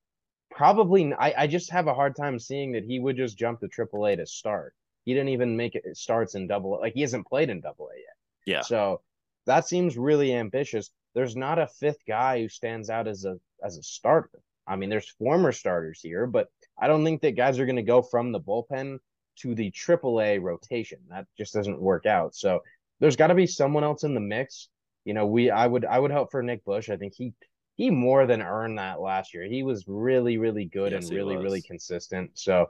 probably 0.55 1.13
I, 1.13 1.33
I 1.37 1.47
just 1.47 1.71
have 1.71 1.87
a 1.87 1.93
hard 1.93 2.15
time 2.15 2.39
seeing 2.39 2.71
that 2.71 2.85
he 2.85 2.99
would 2.99 3.17
just 3.17 3.37
jump 3.37 3.59
to 3.59 3.67
AAA 3.67 4.17
to 4.17 4.25
start. 4.25 4.73
He 5.03 5.13
didn't 5.13 5.29
even 5.29 5.55
make 5.55 5.75
it 5.75 5.83
starts 5.95 6.35
in 6.35 6.47
double 6.47 6.79
like 6.79 6.93
he 6.93 7.01
hasn't 7.01 7.27
played 7.27 7.49
in 7.49 7.61
double 7.61 7.89
A 7.93 7.97
yet. 7.97 8.15
Yeah. 8.45 8.61
So 8.61 9.01
that 9.45 9.67
seems 9.67 9.97
really 9.97 10.33
ambitious. 10.33 10.89
There's 11.13 11.35
not 11.35 11.59
a 11.59 11.67
fifth 11.67 11.99
guy 12.07 12.41
who 12.41 12.49
stands 12.49 12.89
out 12.89 13.07
as 13.07 13.25
a 13.25 13.37
as 13.63 13.77
a 13.77 13.83
starter. 13.83 14.39
I 14.67 14.75
mean, 14.75 14.89
there's 14.89 15.09
former 15.09 15.51
starters 15.51 15.99
here, 16.01 16.25
but 16.25 16.47
I 16.79 16.87
don't 16.87 17.03
think 17.03 17.21
that 17.21 17.35
guys 17.35 17.59
are 17.59 17.65
going 17.65 17.75
to 17.75 17.83
go 17.83 18.01
from 18.01 18.31
the 18.31 18.39
bullpen 18.39 18.97
to 19.39 19.53
the 19.53 19.71
AAA 19.71 20.41
rotation. 20.41 20.99
That 21.09 21.27
just 21.37 21.53
doesn't 21.53 21.79
work 21.79 22.05
out. 22.05 22.35
So 22.35 22.63
there's 22.99 23.15
got 23.15 23.27
to 23.27 23.35
be 23.35 23.47
someone 23.47 23.83
else 23.83 24.03
in 24.03 24.13
the 24.13 24.19
mix. 24.19 24.69
You 25.03 25.13
know, 25.13 25.27
we 25.27 25.51
I 25.51 25.67
would 25.67 25.85
I 25.85 25.99
would 25.99 26.11
hope 26.11 26.31
for 26.31 26.41
Nick 26.41 26.65
Bush. 26.65 26.89
I 26.89 26.97
think 26.97 27.13
he 27.13 27.33
he 27.75 27.89
more 27.89 28.25
than 28.25 28.41
earned 28.41 28.77
that 28.77 29.01
last 29.01 29.33
year. 29.33 29.43
He 29.43 29.63
was 29.63 29.85
really, 29.87 30.37
really 30.37 30.65
good 30.65 30.93
yes, 30.93 31.07
and 31.07 31.15
really, 31.15 31.35
really 31.37 31.61
consistent. 31.61 32.31
So 32.33 32.69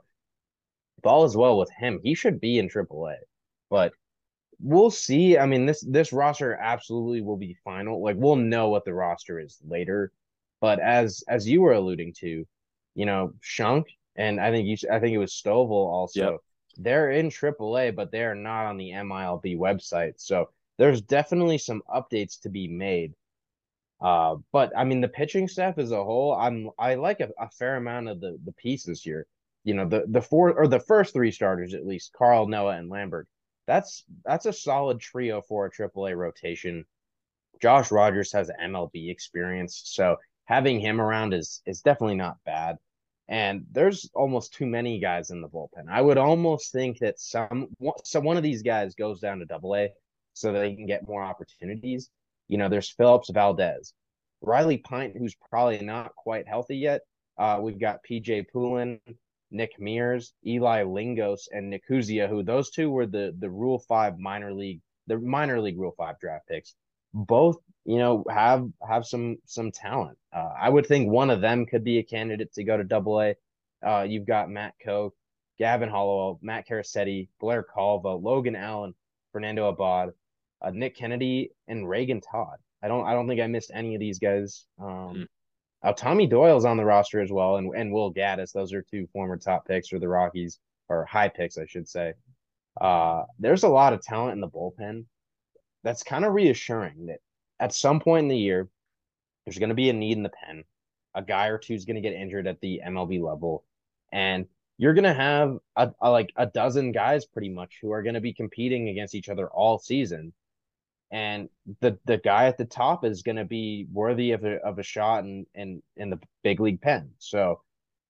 ball 1.01 1.25
is 1.25 1.37
well 1.37 1.57
with 1.57 1.69
him. 1.71 1.99
He 2.03 2.15
should 2.15 2.41
be 2.41 2.57
in 2.57 2.67
AAA, 2.67 3.15
but 3.69 3.93
we'll 4.59 4.91
see. 4.91 5.37
I 5.37 5.45
mean, 5.45 5.65
this 5.65 5.81
this 5.87 6.11
roster 6.11 6.55
absolutely 6.55 7.21
will 7.21 7.37
be 7.37 7.57
final. 7.63 8.01
Like 8.01 8.15
we'll 8.17 8.35
know 8.35 8.69
what 8.69 8.85
the 8.85 8.93
roster 8.93 9.39
is 9.39 9.59
later. 9.67 10.11
But 10.59 10.79
as 10.79 11.23
as 11.27 11.47
you 11.47 11.61
were 11.61 11.73
alluding 11.73 12.13
to, 12.19 12.45
you 12.95 13.05
know, 13.05 13.33
Schunk 13.41 13.85
and 14.15 14.39
I 14.39 14.51
think 14.51 14.67
you 14.67 14.89
I 14.91 14.99
think 14.99 15.13
it 15.13 15.19
was 15.19 15.33
Stovall 15.33 15.87
also. 15.87 16.31
Yep. 16.31 16.39
They're 16.77 17.11
in 17.11 17.29
AAA, 17.29 17.95
but 17.95 18.11
they're 18.11 18.35
not 18.35 18.65
on 18.65 18.77
the 18.77 18.91
MILB 18.91 19.57
website. 19.57 20.15
So 20.17 20.49
there's 20.77 21.01
definitely 21.01 21.57
some 21.57 21.81
updates 21.89 22.41
to 22.41 22.49
be 22.49 22.67
made 22.67 23.13
uh, 24.05 24.35
but 24.51 24.71
I 24.77 24.83
mean, 24.83 25.01
the 25.01 25.07
pitching 25.07 25.47
staff 25.47 25.79
as 25.79 25.91
a 25.91 26.03
whole, 26.03 26.35
I'm 26.35 26.69
I 26.77 26.93
like 26.93 27.21
a, 27.21 27.29
a 27.39 27.49
fair 27.49 27.77
amount 27.77 28.07
of 28.07 28.21
the 28.21 28.37
the 28.45 28.51
pieces 28.51 29.01
here. 29.01 29.25
You 29.63 29.73
know, 29.73 29.89
the 29.89 30.05
the 30.07 30.21
four 30.21 30.53
or 30.53 30.67
the 30.67 30.79
first 30.79 31.11
three 31.11 31.31
starters 31.31 31.73
at 31.73 31.87
least, 31.87 32.13
Karl, 32.13 32.47
Noah, 32.47 32.77
and 32.77 32.87
Lambert. 32.87 33.27
That's 33.65 34.03
that's 34.23 34.45
a 34.45 34.53
solid 34.53 34.99
trio 34.99 35.41
for 35.41 35.65
a 35.65 35.71
AAA 35.71 36.15
rotation. 36.15 36.85
Josh 37.59 37.91
Rogers 37.91 38.31
has 38.31 38.51
MLB 38.61 39.09
experience, 39.09 39.81
so 39.85 40.17
having 40.43 40.79
him 40.79 41.01
around 41.01 41.33
is 41.33 41.63
is 41.65 41.81
definitely 41.81 42.17
not 42.17 42.37
bad. 42.45 42.77
And 43.27 43.65
there's 43.71 44.11
almost 44.13 44.53
too 44.53 44.67
many 44.67 44.99
guys 44.99 45.31
in 45.31 45.41
the 45.41 45.49
bullpen. 45.49 45.89
I 45.89 46.03
would 46.03 46.19
almost 46.19 46.71
think 46.71 46.99
that 46.99 47.19
some 47.19 47.69
so 48.03 48.19
one 48.19 48.37
of 48.37 48.43
these 48.43 48.61
guys 48.61 48.93
goes 48.93 49.19
down 49.19 49.39
to 49.39 49.45
Double 49.45 49.75
A 49.75 49.89
so 50.33 50.53
that 50.53 50.59
they 50.59 50.75
can 50.75 50.85
get 50.85 51.07
more 51.07 51.23
opportunities. 51.23 52.11
You 52.47 52.57
know, 52.57 52.69
there's 52.69 52.91
Phillips 52.91 53.29
Valdez, 53.29 53.93
Riley 54.41 54.77
Pint, 54.77 55.15
who's 55.17 55.35
probably 55.49 55.79
not 55.79 56.15
quite 56.15 56.47
healthy 56.47 56.77
yet. 56.77 57.01
Uh, 57.37 57.59
we've 57.61 57.79
got 57.79 57.99
PJ 58.09 58.49
Poulin, 58.51 58.99
Nick 59.51 59.79
Mears, 59.79 60.33
Eli 60.45 60.83
Lingos, 60.83 61.47
and 61.51 61.69
Nick 61.69 61.87
Kuzia, 61.87 62.29
who 62.29 62.43
those 62.43 62.69
two 62.69 62.89
were 62.89 63.07
the 63.07 63.35
the 63.39 63.49
Rule 63.49 63.79
Five 63.79 64.19
minor 64.19 64.53
league, 64.53 64.81
the 65.07 65.17
minor 65.17 65.59
league 65.61 65.79
Rule 65.79 65.93
Five 65.97 66.19
draft 66.19 66.47
picks. 66.47 66.75
Both, 67.13 67.57
you 67.85 67.97
know, 67.97 68.23
have 68.29 68.69
have 68.87 69.05
some 69.05 69.37
some 69.45 69.71
talent. 69.71 70.17
Uh, 70.33 70.53
I 70.59 70.69
would 70.69 70.85
think 70.85 71.09
one 71.09 71.29
of 71.29 71.41
them 71.41 71.65
could 71.65 71.83
be 71.83 71.99
a 71.99 72.03
candidate 72.03 72.53
to 72.53 72.63
go 72.63 72.77
to 72.77 72.83
Double 72.83 73.21
A. 73.21 73.35
Uh, 73.85 74.03
you've 74.03 74.25
got 74.25 74.49
Matt 74.49 74.73
Koch, 74.83 75.13
Gavin 75.57 75.89
Hollowell, 75.89 76.39
Matt 76.41 76.67
Carasiti, 76.67 77.29
Blair 77.39 77.63
Calvo, 77.63 78.17
Logan 78.17 78.55
Allen, 78.55 78.93
Fernando 79.31 79.67
Abad, 79.67 80.11
uh, 80.65 80.71
Nick 80.73 80.95
Kennedy, 80.95 81.51
and 81.67 81.87
Reagan 81.87 82.21
Todd. 82.21 82.57
I 82.81 82.87
don't 82.87 83.05
I 83.05 83.13
don't 83.13 83.27
think 83.27 83.39
I 83.39 83.47
missed 83.47 83.71
any 83.73 83.95
of 83.95 83.99
these 83.99 84.19
guys. 84.19 84.65
Um, 84.79 84.87
mm. 84.87 85.27
uh, 85.83 85.93
Tommy 85.93 86.27
Doyle's 86.27 86.65
on 86.65 86.77
the 86.77 86.85
roster 86.85 87.21
as 87.21 87.31
well, 87.31 87.57
and 87.57 87.73
and 87.75 87.91
Will 87.91 88.13
Gaddis. 88.13 88.51
Those 88.51 88.73
are 88.73 88.81
two 88.81 89.07
former 89.13 89.37
top 89.37 89.67
picks 89.67 89.89
for 89.89 89.99
the 89.99 90.07
Rockies, 90.07 90.59
or 90.89 91.05
high 91.05 91.29
picks, 91.29 91.57
I 91.57 91.65
should 91.65 91.87
say. 91.87 92.13
Uh, 92.79 93.23
there's 93.39 93.63
a 93.63 93.69
lot 93.69 93.93
of 93.93 94.01
talent 94.01 94.33
in 94.33 94.41
the 94.41 94.49
bullpen. 94.49 95.05
That's 95.83 96.03
kind 96.03 96.25
of 96.25 96.33
reassuring 96.33 97.05
that 97.07 97.19
at 97.59 97.73
some 97.73 97.99
point 97.99 98.23
in 98.23 98.29
the 98.29 98.37
year, 98.37 98.67
there's 99.45 99.59
going 99.59 99.69
to 99.69 99.75
be 99.75 99.89
a 99.89 99.93
need 99.93 100.17
in 100.17 100.23
the 100.23 100.29
pen. 100.45 100.63
A 101.13 101.21
guy 101.21 101.47
or 101.47 101.57
two 101.57 101.73
is 101.73 101.85
going 101.85 101.95
to 101.95 102.01
get 102.01 102.13
injured 102.13 102.47
at 102.47 102.59
the 102.59 102.81
MLB 102.85 103.21
level, 103.21 103.63
and 104.11 104.47
you're 104.77 104.93
going 104.93 105.05
to 105.05 105.13
have 105.13 105.57
a, 105.77 105.91
a, 106.01 106.09
like 106.09 106.33
a 106.35 106.47
dozen 106.47 106.91
guys 106.91 107.25
pretty 107.25 107.49
much 107.49 107.77
who 107.81 107.91
are 107.91 108.03
going 108.03 108.15
to 108.15 108.21
be 108.21 108.33
competing 108.33 108.89
against 108.89 109.15
each 109.15 109.29
other 109.29 109.47
all 109.47 109.79
season 109.79 110.33
and 111.11 111.49
the 111.81 111.97
the 112.05 112.17
guy 112.17 112.47
at 112.47 112.57
the 112.57 112.65
top 112.65 113.05
is 113.05 113.21
going 113.21 113.35
to 113.37 113.45
be 113.45 113.87
worthy 113.91 114.31
of 114.31 114.43
a 114.43 114.57
of 114.65 114.79
a 114.79 114.83
shot 114.83 115.23
in 115.23 115.45
in 115.53 115.81
in 115.95 116.09
the 116.09 116.19
big 116.43 116.59
league 116.59 116.81
pen. 116.81 117.11
So 117.19 117.61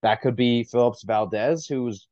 that 0.02 0.22
could 0.22 0.36
be 0.36 0.64
Phillips 0.64 1.04
Valdez, 1.04 1.68
who's 1.68 2.08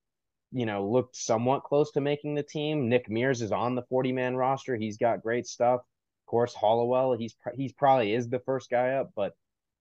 you 0.52 0.66
know 0.66 0.88
looked 0.88 1.16
somewhat 1.16 1.64
close 1.64 1.92
to 1.92 2.02
making 2.02 2.36
the 2.36 2.44
team. 2.44 2.90
Nick 2.90 3.10
Mears 3.10 3.42
is 3.42 3.52
on 3.52 3.76
the 3.76 3.84
forty 3.84 4.12
man 4.12 4.36
roster. 4.36 4.76
He's 4.76 4.98
got 4.98 5.24
great 5.24 5.48
stuff. 5.48 5.82
Of 5.82 6.28
course, 6.28 6.54
Hollowell. 6.54 7.18
He's 7.18 7.36
he's 7.56 7.74
probably 7.74 8.14
is 8.14 8.30
the 8.30 8.40
first 8.40 8.70
guy 8.70 8.92
up, 8.92 9.12
but 9.16 9.34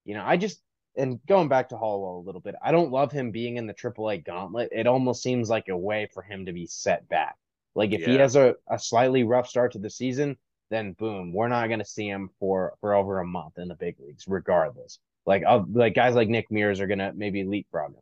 you 0.05 0.15
know 0.15 0.25
I 0.25 0.37
just 0.37 0.61
and 0.97 1.21
going 1.27 1.49
back 1.49 1.71
to 1.71 1.77
Hollowell 1.77 2.21
a 2.21 2.27
little 2.27 2.41
bit, 2.41 2.55
I 2.63 2.71
don't 2.71 2.93
love 2.93 3.13
him 3.13 3.31
being 3.31 3.57
in 3.57 3.67
the 3.67 3.75
AAA 3.75 4.25
gauntlet. 4.25 4.69
It 4.73 4.87
almost 4.87 5.23
seems 5.23 5.49
like 5.49 5.69
a 5.69 5.77
way 5.77 6.09
for 6.13 6.23
him 6.23 6.47
to 6.47 6.53
be 6.53 6.67
set 6.67 7.09
back. 7.09 7.37
Like 7.75 7.93
if 7.93 8.03
yeah. 8.03 8.09
he 8.09 8.15
has 8.17 8.37
a, 8.37 8.57
a 8.71 8.79
slightly 8.79 9.25
rough 9.25 9.49
start 9.49 9.73
to 9.73 9.79
the 9.79 9.89
season, 9.89 10.37
then 10.73 10.93
boom, 10.93 11.33
we're 11.33 11.49
not 11.49 11.67
going 11.67 11.81
to 11.81 11.85
see 11.85 12.09
him 12.09 12.31
for 12.41 12.75
for 12.81 12.95
over 12.95 13.21
a 13.21 13.27
month 13.27 13.59
in 13.59 13.69
the 13.69 13.75
big 13.75 13.97
leagues, 14.01 14.25
regardless. 14.27 14.99
Like 15.27 15.45
uh, 15.47 15.63
like 15.71 15.95
guys 15.95 16.15
like 16.15 16.29
Nick 16.29 16.51
Mears 16.51 16.81
are 16.81 16.87
going 16.87 16.99
to 16.99 17.13
maybe 17.13 17.45
leapfrog 17.45 17.93
him. 17.93 18.01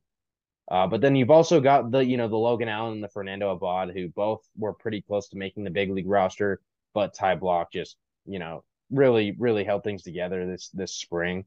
Uh, 0.70 0.86
but 0.86 1.00
then 1.00 1.16
you've 1.16 1.32
also 1.32 1.60
got 1.60 1.90
the 1.90 2.04
you 2.04 2.16
know 2.16 2.28
the 2.28 2.36
Logan 2.36 2.68
Allen 2.68 2.94
and 2.94 3.02
the 3.02 3.08
Fernando 3.08 3.50
Abad 3.50 3.90
who 3.94 4.08
both 4.08 4.48
were 4.56 4.72
pretty 4.72 5.02
close 5.02 5.28
to 5.28 5.36
making 5.36 5.64
the 5.64 5.70
big 5.70 5.90
league 5.90 6.08
roster, 6.08 6.60
but 6.94 7.12
Ty 7.12 7.36
Blach 7.36 7.66
just 7.72 7.96
you 8.24 8.38
know 8.38 8.62
really 8.92 9.34
really 9.38 9.64
held 9.64 9.82
things 9.82 10.02
together 10.02 10.46
this 10.46 10.68
this 10.68 10.94
spring. 10.94 11.44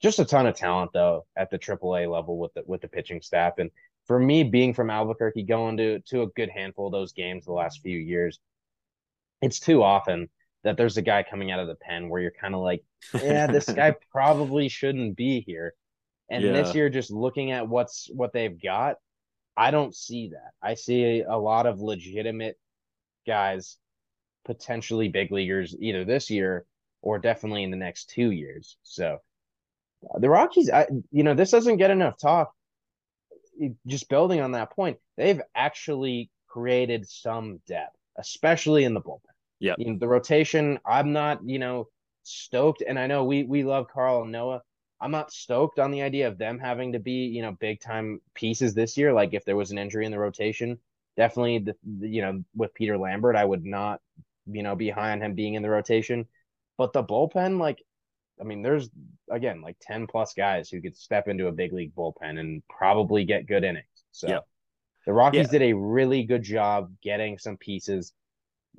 Just 0.00 0.18
a 0.18 0.24
ton 0.24 0.46
of 0.46 0.56
talent 0.56 0.92
though 0.94 1.26
at 1.36 1.50
the 1.50 1.58
AAA 1.58 2.10
level 2.10 2.38
with 2.38 2.54
the 2.54 2.62
with 2.66 2.80
the 2.80 2.88
pitching 2.88 3.20
staff, 3.20 3.58
and 3.58 3.70
for 4.06 4.18
me 4.18 4.44
being 4.44 4.72
from 4.72 4.88
Albuquerque, 4.88 5.42
going 5.42 5.76
to 5.76 6.00
to 6.06 6.22
a 6.22 6.28
good 6.28 6.48
handful 6.48 6.86
of 6.86 6.92
those 6.92 7.12
games 7.12 7.44
the 7.44 7.52
last 7.52 7.82
few 7.82 7.98
years, 7.98 8.40
it's 9.42 9.60
too 9.60 9.82
often 9.82 10.30
that 10.64 10.76
there's 10.76 10.96
a 10.96 11.02
guy 11.02 11.22
coming 11.22 11.50
out 11.50 11.60
of 11.60 11.68
the 11.68 11.74
pen 11.74 12.08
where 12.08 12.20
you're 12.20 12.30
kind 12.30 12.54
of 12.54 12.60
like, 12.60 12.84
yeah, 13.14 13.46
this 13.46 13.68
guy 13.68 13.94
probably 14.10 14.68
shouldn't 14.68 15.16
be 15.16 15.40
here. 15.40 15.74
And 16.30 16.44
yeah. 16.44 16.52
this 16.52 16.74
year, 16.74 16.90
just 16.90 17.10
looking 17.10 17.52
at 17.52 17.68
what's 17.68 18.10
what 18.12 18.32
they've 18.32 18.60
got, 18.60 18.96
I 19.56 19.70
don't 19.70 19.94
see 19.94 20.30
that. 20.30 20.52
I 20.62 20.74
see 20.74 21.22
a 21.22 21.36
lot 21.36 21.66
of 21.66 21.80
legitimate 21.80 22.58
guys, 23.26 23.76
potentially 24.44 25.08
big 25.08 25.32
leaguers, 25.32 25.74
either 25.80 26.04
this 26.04 26.30
year 26.30 26.66
or 27.02 27.18
definitely 27.18 27.62
in 27.62 27.70
the 27.70 27.76
next 27.76 28.10
two 28.10 28.30
years. 28.30 28.76
So 28.82 29.18
uh, 30.08 30.18
the 30.18 30.28
Rockies, 30.28 30.70
I, 30.70 30.86
you 31.10 31.22
know, 31.22 31.34
this 31.34 31.50
doesn't 31.50 31.76
get 31.76 31.90
enough 31.90 32.18
talk. 32.18 32.52
Just 33.86 34.08
building 34.08 34.40
on 34.40 34.52
that 34.52 34.70
point, 34.70 34.98
they've 35.16 35.40
actually 35.54 36.30
created 36.46 37.08
some 37.08 37.60
depth, 37.66 37.96
especially 38.16 38.84
in 38.84 38.94
the 38.94 39.00
bullpen. 39.00 39.27
Yeah. 39.60 39.74
You 39.78 39.92
know, 39.92 39.98
the 39.98 40.08
rotation, 40.08 40.78
I'm 40.86 41.12
not, 41.12 41.40
you 41.44 41.58
know, 41.58 41.88
stoked. 42.22 42.82
And 42.86 42.98
I 42.98 43.06
know 43.06 43.24
we 43.24 43.44
we 43.44 43.64
love 43.64 43.88
Karl 43.88 44.22
and 44.22 44.32
Noah. 44.32 44.62
I'm 45.00 45.10
not 45.10 45.32
stoked 45.32 45.78
on 45.78 45.90
the 45.90 46.02
idea 46.02 46.26
of 46.26 46.38
them 46.38 46.58
having 46.58 46.92
to 46.92 46.98
be, 46.98 47.26
you 47.26 47.42
know, 47.42 47.52
big 47.52 47.80
time 47.80 48.20
pieces 48.34 48.74
this 48.74 48.96
year. 48.96 49.12
Like 49.12 49.32
if 49.32 49.44
there 49.44 49.56
was 49.56 49.70
an 49.70 49.78
injury 49.78 50.04
in 50.04 50.12
the 50.12 50.18
rotation, 50.18 50.78
definitely 51.16 51.58
the, 51.58 51.76
the 52.00 52.08
you 52.08 52.22
know, 52.22 52.42
with 52.56 52.74
Peter 52.74 52.98
Lambert, 52.98 53.36
I 53.36 53.44
would 53.44 53.64
not, 53.64 54.00
you 54.46 54.62
know, 54.62 54.74
be 54.74 54.90
high 54.90 55.12
on 55.12 55.22
him 55.22 55.34
being 55.34 55.54
in 55.54 55.62
the 55.62 55.70
rotation. 55.70 56.26
But 56.76 56.92
the 56.92 57.04
bullpen, 57.04 57.58
like, 57.58 57.82
I 58.40 58.44
mean, 58.44 58.62
there's 58.62 58.88
again 59.30 59.60
like 59.62 59.76
10 59.82 60.06
plus 60.06 60.34
guys 60.34 60.68
who 60.68 60.80
could 60.80 60.96
step 60.96 61.28
into 61.28 61.48
a 61.48 61.52
big 61.52 61.72
league 61.72 61.94
bullpen 61.94 62.38
and 62.38 62.62
probably 62.68 63.24
get 63.24 63.46
good 63.46 63.64
innings. 63.64 63.86
So 64.12 64.28
yeah. 64.28 64.38
the 65.06 65.12
Rockies 65.12 65.52
yeah. 65.52 65.58
did 65.58 65.62
a 65.62 65.72
really 65.74 66.24
good 66.24 66.42
job 66.42 66.92
getting 67.02 67.38
some 67.38 67.56
pieces 67.56 68.12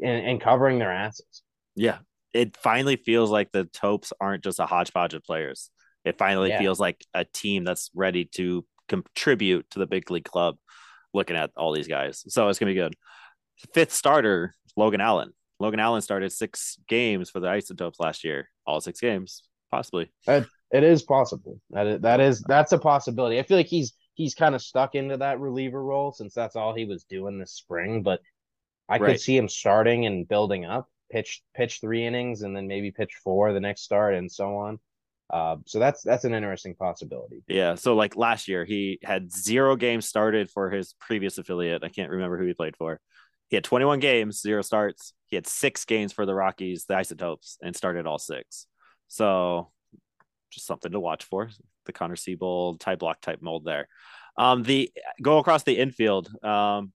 and, 0.02 0.26
and 0.28 0.42
covering 0.42 0.80
their 0.80 0.92
asses. 0.92 1.44
Yeah. 1.76 2.00
it 2.34 2.56
finally 2.58 2.96
feels 2.96 3.32
like 3.32 3.52
the 3.52 3.66
Topes 3.66 4.14
aren't 4.22 4.44
just 4.44 4.60
a 4.60 4.66
hodgepodge 4.66 5.14
of 5.16 5.24
players. 5.24 5.72
It 6.06 6.18
finally 6.18 6.50
Yeah. 6.50 6.60
feels 6.60 6.80
like 6.80 7.04
a 7.14 7.26
team 7.26 7.64
that's 7.64 7.90
ready 7.96 8.26
to 8.36 8.66
contribute 8.88 9.70
to 9.72 9.80
the 9.80 9.88
big 9.88 10.10
league 10.12 10.26
club. 10.26 10.58
Looking 11.14 11.36
at 11.38 11.50
all 11.58 11.74
these 11.74 11.88
guys, 11.88 12.24
so 12.28 12.48
it's 12.50 12.60
gonna 12.60 12.72
be 12.72 12.76
good. 12.76 12.94
Fifth 13.74 13.94
starter, 13.94 14.54
Logan 14.78 15.02
Allen. 15.02 15.34
Logan 15.60 15.80
Allen 15.80 16.02
started 16.02 16.32
six 16.32 16.78
games 16.88 17.32
for 17.32 17.40
the 17.40 17.50
Isotopes 17.50 18.00
last 18.00 18.24
year, 18.24 18.48
all 18.68 18.80
six 18.80 19.00
games, 19.00 19.42
possibly. 19.72 20.12
It, 20.28 20.46
it 20.72 20.84
is 20.84 21.02
possible. 21.02 21.60
That 21.72 21.88
is, 21.88 22.02
that 22.02 22.20
is 22.20 22.42
that's 22.44 22.74
a 22.74 22.78
possibility. 22.78 23.40
I 23.40 23.44
feel 23.44 23.58
like 23.58 23.66
he's 23.66 23.94
he's 24.14 24.36
kind 24.36 24.54
of 24.54 24.62
stuck 24.62 24.94
into 24.94 25.18
that 25.18 25.40
reliever 25.40 25.84
role 25.84 26.12
since 26.12 26.36
that's 26.36 26.56
all 26.56 26.76
he 26.76 26.86
was 26.86 27.06
doing 27.06 27.40
this 27.40 27.54
spring. 27.54 28.04
But 28.04 28.22
I 28.90 28.98
Right. 28.98 29.12
could 29.12 29.22
see 29.22 29.38
him 29.38 29.48
starting 29.48 30.06
and 30.06 30.28
building 30.28 30.66
up, 30.66 30.90
pitch 31.12 31.42
pitch 31.56 31.80
three 31.80 32.06
innings, 32.06 32.42
and 32.42 32.56
then 32.56 32.68
maybe 32.68 32.92
pitch 32.92 33.14
four 33.24 33.54
the 33.54 33.60
next 33.60 33.82
start, 33.82 34.16
and 34.16 34.32
so 34.32 34.58
on. 34.58 34.80
Uh, 35.30 35.58
so 35.68 35.78
that's 35.78 36.02
that's 36.02 36.24
an 36.26 36.34
interesting 36.34 36.74
possibility. 36.76 37.44
Yeah. 37.48 37.76
So 37.76 37.96
like 37.96 38.16
last 38.16 38.48
year, 38.48 38.66
he 38.66 38.98
had 39.04 39.32
zero 39.32 39.76
games 39.76 40.08
started 40.08 40.50
for 40.50 40.72
his 40.72 40.94
previous 41.00 41.38
affiliate. 41.38 41.84
I 41.84 41.90
can't 41.90 42.10
remember 42.10 42.38
who 42.40 42.46
he 42.48 42.54
played 42.56 42.76
for. 42.76 43.00
He 43.50 43.56
had 43.56 43.64
21 43.64 44.00
games, 44.00 44.42
zero 44.42 44.62
starts. 44.64 45.14
He 45.28 45.36
had 45.36 45.46
six 45.48 45.86
games 45.86 46.14
for 46.14 46.26
the 46.26 46.34
Rockies, 46.36 46.86
the 46.86 46.96
Isotopes, 46.96 47.58
and 47.62 47.76
started 47.76 48.06
all 48.08 48.18
six. 48.20 48.66
So 49.08 49.72
just 50.52 50.66
something 50.68 50.92
to 50.92 51.00
watch 51.00 51.24
for. 51.26 51.50
The 51.86 51.94
Connor 51.94 52.16
Seabold 52.16 52.80
type 52.80 53.00
Blach 53.00 53.22
type 53.22 53.42
mold 53.42 53.66
there. 53.66 53.88
Um, 54.38 54.64
the 54.64 54.92
go 55.22 55.38
across 55.40 55.64
the 55.64 55.78
infield. 55.78 56.30
Um, 56.44 56.92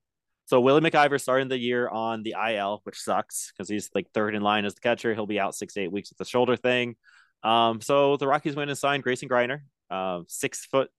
so 0.47 0.61
Willie 0.61 0.83
MacIver 0.83 1.21
starting 1.21 1.49
the 1.49 1.59
year 1.59 1.89
on 1.89 2.23
the 2.23 2.35
IL, 2.49 2.81
which 2.85 2.99
sucks 2.99 3.53
because 3.53 3.69
he's 3.69 3.91
like 3.95 4.11
third 4.13 4.35
in 4.35 4.43
line 4.43 4.65
as 4.65 4.75
the 4.75 4.81
catcher. 4.81 5.15
He'll 5.15 5.27
be 5.27 5.41
out 5.41 5.55
six 5.55 5.75
to 5.75 5.81
eight 5.81 5.93
weeks 5.93 6.11
with 6.11 6.19
the 6.19 6.25
shoulder 6.25 6.57
thing. 6.57 6.97
Um, 7.43 7.81
so 7.81 8.17
the 8.17 8.27
Rockies 8.27 8.57
went 8.57 8.71
and 8.71 8.79
signed 8.79 9.03
Grayson 9.03 9.29
Greiner, 9.29 9.61
uh, 9.91 10.21
six 10.29 10.67
foot, 10.67 10.91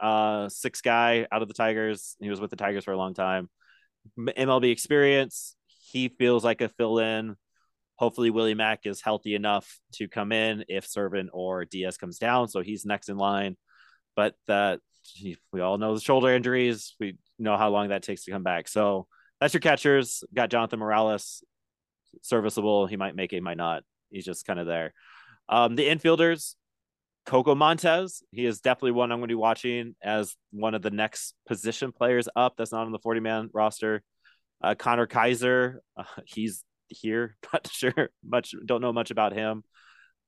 uh, 0.00 0.48
six 0.48 0.80
guy 0.80 1.26
out 1.30 1.42
of 1.42 1.48
the 1.48 1.54
Tigers. 1.54 2.16
He 2.20 2.30
was 2.30 2.40
with 2.40 2.50
the 2.50 2.56
Tigers 2.56 2.84
for 2.84 2.92
a 2.92 2.96
long 2.96 3.14
time. 3.14 3.48
MLB 4.18 4.70
experience. 4.72 5.56
He 5.66 6.08
feels 6.08 6.44
like 6.44 6.60
a 6.60 6.68
fill 6.68 6.98
in. 6.98 7.36
Hopefully, 7.96 8.30
Willie 8.30 8.54
Mack 8.54 8.86
is 8.86 9.00
healthy 9.00 9.34
enough 9.34 9.78
to 9.94 10.08
come 10.08 10.32
in 10.32 10.64
if 10.68 10.86
Serven 10.86 11.28
or 11.32 11.64
Diaz 11.64 11.96
comes 11.96 12.18
down. 12.18 12.48
So 12.48 12.60
he's 12.60 12.86
next 12.86 13.08
in 13.08 13.18
line. 13.18 13.56
But 14.16 14.34
that 14.46 14.80
we 15.52 15.60
all 15.60 15.78
know 15.78 15.94
the 15.94 16.00
shoulder 16.00 16.34
injuries. 16.34 16.94
We 16.98 17.16
know 17.40 17.56
how 17.56 17.70
long 17.70 17.88
that 17.88 18.02
takes 18.02 18.24
to 18.24 18.30
come 18.30 18.42
back. 18.42 18.68
So 18.68 19.06
that's 19.40 19.54
your 19.54 19.60
catchers. 19.60 20.22
Got 20.34 20.50
Jonathan 20.50 20.78
Morales, 20.78 21.42
serviceable. 22.22 22.86
He 22.86 22.96
might 22.96 23.16
make 23.16 23.32
it, 23.32 23.42
might 23.42 23.56
not. 23.56 23.82
He's 24.10 24.24
just 24.24 24.46
kind 24.46 24.58
of 24.58 24.66
there. 24.66 24.92
Um, 25.48 25.76
the 25.76 25.88
infielders, 25.88 26.54
Coco 27.26 27.54
Montes. 27.54 28.22
He 28.30 28.44
is 28.44 28.60
definitely 28.60 28.92
one 28.92 29.12
I'm 29.12 29.18
going 29.18 29.28
to 29.28 29.32
be 29.32 29.36
watching 29.36 29.94
as 30.02 30.36
one 30.52 30.74
of 30.74 30.82
the 30.82 30.90
next 30.90 31.34
position 31.46 31.92
players 31.92 32.28
up. 32.36 32.54
That's 32.56 32.72
not 32.72 32.86
on 32.86 32.92
the 32.92 32.98
40 32.98 33.20
man 33.20 33.50
roster. 33.52 34.02
Uh, 34.62 34.74
Connor 34.74 35.06
Kaiser, 35.06 35.80
uh, 35.96 36.04
he's 36.26 36.64
here. 36.88 37.36
Not 37.52 37.66
sure 37.70 38.10
much. 38.22 38.54
Don't 38.66 38.82
know 38.82 38.92
much 38.92 39.10
about 39.10 39.32
him. 39.32 39.64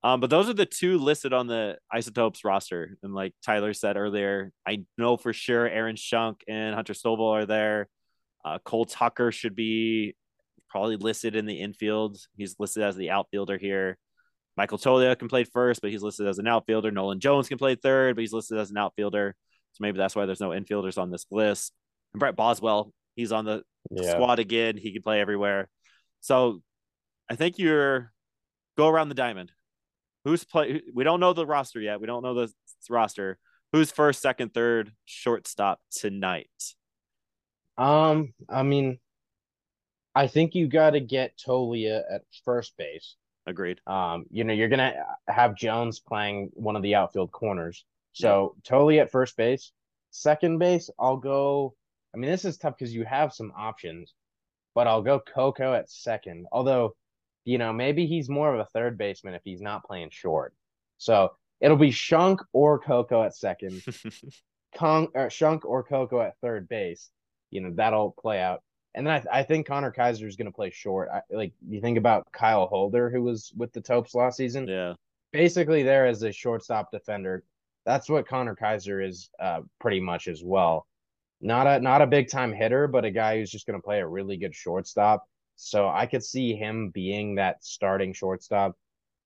Um, 0.04 0.20
but 0.20 0.30
those 0.30 0.48
are 0.48 0.54
the 0.54 0.66
two 0.66 0.98
listed 0.98 1.32
on 1.32 1.46
the 1.46 1.78
Isotopes 1.90 2.44
roster. 2.44 2.98
And 3.02 3.14
like 3.14 3.34
Tyler 3.44 3.72
said 3.72 3.96
earlier, 3.96 4.52
I 4.66 4.84
know 4.98 5.16
for 5.16 5.32
sure 5.32 5.68
Aaron 5.68 5.96
Schunk 5.96 6.40
and 6.48 6.74
Hunter 6.74 6.92
Stovall 6.92 7.32
are 7.32 7.46
there. 7.46 7.88
Uh, 8.44 8.58
Cole 8.64 8.84
Tucker 8.84 9.30
should 9.30 9.54
be 9.54 10.16
probably 10.68 10.96
listed 10.96 11.36
in 11.36 11.46
the 11.46 11.60
infield. 11.60 12.18
He's 12.36 12.56
listed 12.58 12.82
as 12.82 12.96
the 12.96 13.10
outfielder 13.10 13.58
here. 13.58 13.96
Michael 14.56 14.78
Toglia 14.78 15.16
can 15.16 15.28
play 15.28 15.44
first, 15.44 15.80
but 15.80 15.90
he's 15.90 16.02
listed 16.02 16.26
as 16.26 16.38
an 16.38 16.48
outfielder. 16.48 16.90
Nolan 16.90 17.20
Jones 17.20 17.48
can 17.48 17.58
play 17.58 17.76
third, 17.76 18.16
but 18.16 18.20
he's 18.22 18.32
listed 18.32 18.58
as 18.58 18.70
an 18.70 18.76
outfielder. 18.76 19.36
So 19.72 19.78
maybe 19.80 19.98
that's 19.98 20.16
why 20.16 20.26
there's 20.26 20.40
no 20.40 20.50
infielders 20.50 20.98
on 20.98 21.10
this 21.10 21.24
list. 21.30 21.72
And 22.12 22.20
Bret 22.20 22.36
Boswell, 22.36 22.92
he's 23.14 23.32
on 23.32 23.44
the 23.44 23.62
Yeah. 23.90 24.10
squad 24.12 24.40
again. 24.40 24.76
He 24.76 24.92
can 24.92 25.02
play 25.02 25.20
everywhere. 25.20 25.68
So 26.20 26.60
I 27.30 27.36
think 27.36 27.58
you're 27.58 28.12
go 28.76 28.88
around 28.88 29.08
the 29.08 29.14
diamond. 29.14 29.52
Who's 30.24 30.44
play? 30.44 30.82
We 30.94 31.04
don't 31.04 31.20
know 31.20 31.32
the 31.32 31.46
roster 31.46 31.80
yet. 31.80 32.00
We 32.00 32.06
don't 32.06 32.22
know 32.22 32.34
the 32.34 32.52
roster. 32.88 33.38
Who's 33.72 33.90
first, 33.90 34.20
second, 34.20 34.52
third, 34.54 34.92
shortstop 35.04 35.80
tonight? 35.90 36.50
Um, 37.78 38.34
I 38.48 38.62
mean, 38.62 38.98
I 40.14 40.26
think 40.26 40.54
you 40.54 40.68
got 40.68 40.90
to 40.90 41.00
get 41.00 41.38
Toglia 41.38 42.02
at 42.10 42.22
first 42.44 42.76
base. 42.76 43.16
Agreed. 43.46 43.80
Um, 43.86 44.26
you 44.30 44.44
know, 44.44 44.52
you're 44.52 44.68
gonna 44.68 44.94
have 45.26 45.56
Jones 45.56 45.98
playing 45.98 46.50
one 46.52 46.76
of 46.76 46.82
the 46.82 46.94
outfield 46.94 47.32
corners. 47.32 47.84
So 48.12 48.54
Toglia 48.62 49.02
at 49.02 49.10
first 49.10 49.36
base. 49.36 49.72
Second 50.10 50.58
base, 50.58 50.90
I'll 50.98 51.16
go. 51.16 51.74
I 52.14 52.18
mean, 52.18 52.30
this 52.30 52.44
is 52.44 52.58
tough 52.58 52.76
because 52.78 52.94
you 52.94 53.04
have 53.04 53.32
some 53.32 53.52
options, 53.56 54.14
but 54.74 54.86
I'll 54.86 55.02
go 55.02 55.18
Coco 55.18 55.74
at 55.74 55.90
second. 55.90 56.46
Although, 56.52 56.94
you 57.44 57.58
know, 57.58 57.72
maybe 57.72 58.06
he's 58.06 58.28
more 58.28 58.52
of 58.52 58.60
a 58.60 58.66
third 58.66 58.96
baseman 58.96 59.34
if 59.34 59.42
he's 59.44 59.60
not 59.60 59.84
playing 59.84 60.10
short. 60.10 60.54
So 60.98 61.32
it'll 61.60 61.76
be 61.76 61.90
Schunk 61.90 62.38
or 62.52 62.78
Coco 62.78 63.22
at 63.22 63.34
second, 63.34 63.82
Kong 64.76 65.08
or 65.14 65.28
Schunk 65.28 65.64
or 65.64 65.82
Coco 65.82 66.20
at 66.20 66.36
third 66.40 66.68
base. 66.68 67.10
You 67.50 67.60
know, 67.60 67.72
that'll 67.74 68.12
play 68.12 68.40
out. 68.40 68.62
And 68.94 69.06
then 69.06 69.26
I, 69.32 69.40
I 69.40 69.42
think 69.42 69.66
Connor 69.66 69.90
Kaiser 69.90 70.26
is 70.26 70.36
going 70.36 70.46
to 70.46 70.52
play 70.54 70.70
short. 70.70 71.08
I, 71.12 71.22
like 71.30 71.52
you 71.66 71.80
think 71.80 71.98
about 71.98 72.30
Kyle 72.32 72.66
Holder, 72.66 73.10
who 73.10 73.22
was 73.22 73.52
with 73.56 73.72
the 73.72 73.80
Topes 73.80 74.14
last 74.14 74.36
season, 74.36 74.68
yeah. 74.68 74.94
basically 75.32 75.82
there 75.82 76.06
as 76.06 76.22
a 76.22 76.32
shortstop 76.32 76.90
defender. 76.92 77.42
That's 77.84 78.08
what 78.08 78.28
Connor 78.28 78.54
Kaiser 78.54 79.00
is, 79.00 79.30
uh, 79.40 79.62
pretty 79.80 80.00
much 80.00 80.28
as 80.28 80.42
well. 80.44 80.86
Not 81.40 81.66
a 81.66 81.80
not 81.80 82.02
a 82.02 82.06
big 82.06 82.28
time 82.28 82.52
hitter, 82.52 82.86
but 82.86 83.04
a 83.04 83.10
guy 83.10 83.38
who's 83.38 83.50
just 83.50 83.66
going 83.66 83.78
to 83.78 83.82
play 83.82 84.00
a 84.00 84.06
really 84.06 84.36
good 84.36 84.54
shortstop. 84.54 85.26
So 85.56 85.88
I 85.88 86.06
could 86.06 86.24
see 86.24 86.54
him 86.54 86.90
being 86.90 87.36
that 87.36 87.64
starting 87.64 88.12
shortstop. 88.12 88.76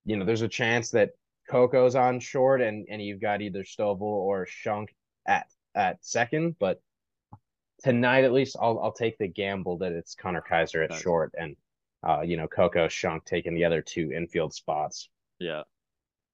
You 0.05 0.17
know, 0.17 0.25
there's 0.25 0.41
a 0.41 0.47
chance 0.47 0.91
that 0.91 1.11
Coco's 1.49 1.95
on 1.95 2.19
short, 2.19 2.61
and 2.61 2.85
and 2.89 3.01
you've 3.01 3.21
got 3.21 3.41
either 3.41 3.63
Stovall 3.63 4.01
or 4.01 4.45
Schunk 4.45 4.89
at 5.27 5.47
at 5.75 6.03
second, 6.05 6.55
but 6.59 6.81
tonight 7.83 8.23
at 8.23 8.33
least 8.33 8.55
I'll 8.59 8.79
I'll 8.79 8.91
take 8.91 9.17
the 9.17 9.27
gamble 9.27 9.77
that 9.79 9.91
it's 9.91 10.15
Connor 10.15 10.41
Kaiser 10.41 10.83
at 10.83 10.89
Nice. 10.89 11.01
short 11.01 11.33
and 11.37 11.55
uh 12.07 12.21
you 12.21 12.37
know 12.37 12.47
Coco 12.47 12.87
Schunk 12.87 13.25
taking 13.25 13.53
the 13.53 13.65
other 13.65 13.81
two 13.81 14.11
infield 14.11 14.53
spots. 14.53 15.09
Yeah. 15.39 15.63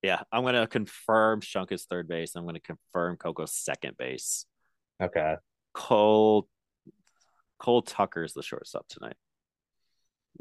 Yeah. 0.01 0.21
I'm 0.31 0.43
going 0.43 0.55
to 0.55 0.67
confirm 0.67 1.41
Schunk 1.41 1.71
is 1.71 1.85
third 1.85 2.07
base. 2.07 2.35
I'm 2.35 2.43
going 2.43 2.55
to 2.55 2.61
confirm 2.61 3.17
Coco's 3.17 3.53
second 3.53 3.97
base. 3.97 4.45
Okay. 5.01 5.35
Cole 5.73 6.47
Cole 7.59 7.81
Tucker 7.81 8.23
is 8.23 8.33
the 8.33 8.43
shortstop 8.43 8.87
tonight. 8.87 9.15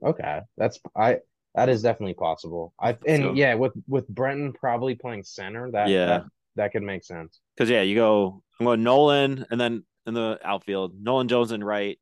Okay. 0.02 0.40
That's 0.56 0.80
I 0.96 1.18
that 1.54 1.68
is 1.68 1.82
definitely 1.82 2.14
possible. 2.14 2.72
I 2.80 2.96
and 3.06 3.22
So- 3.22 3.32
yeah, 3.34 3.54
with 3.54 3.72
with 3.86 4.08
Brenton 4.08 4.52
probably 4.52 4.94
playing 4.94 5.24
center, 5.24 5.70
that 5.72 5.88
Yeah. 5.88 6.06
that, 6.06 6.24
that 6.56 6.72
could 6.72 6.82
make 6.82 7.04
sense. 7.04 7.40
Because 7.56 7.70
yeah, 7.70 7.82
you 7.82 7.94
go 7.94 8.42
I'm 8.60 8.66
going 8.66 8.82
Nolan 8.82 9.46
and 9.50 9.60
then 9.60 9.84
in 10.06 10.14
the 10.14 10.38
outfield, 10.42 10.94
Nolan 11.00 11.28
Jones 11.28 11.52
and 11.52 11.64
right, 11.64 11.98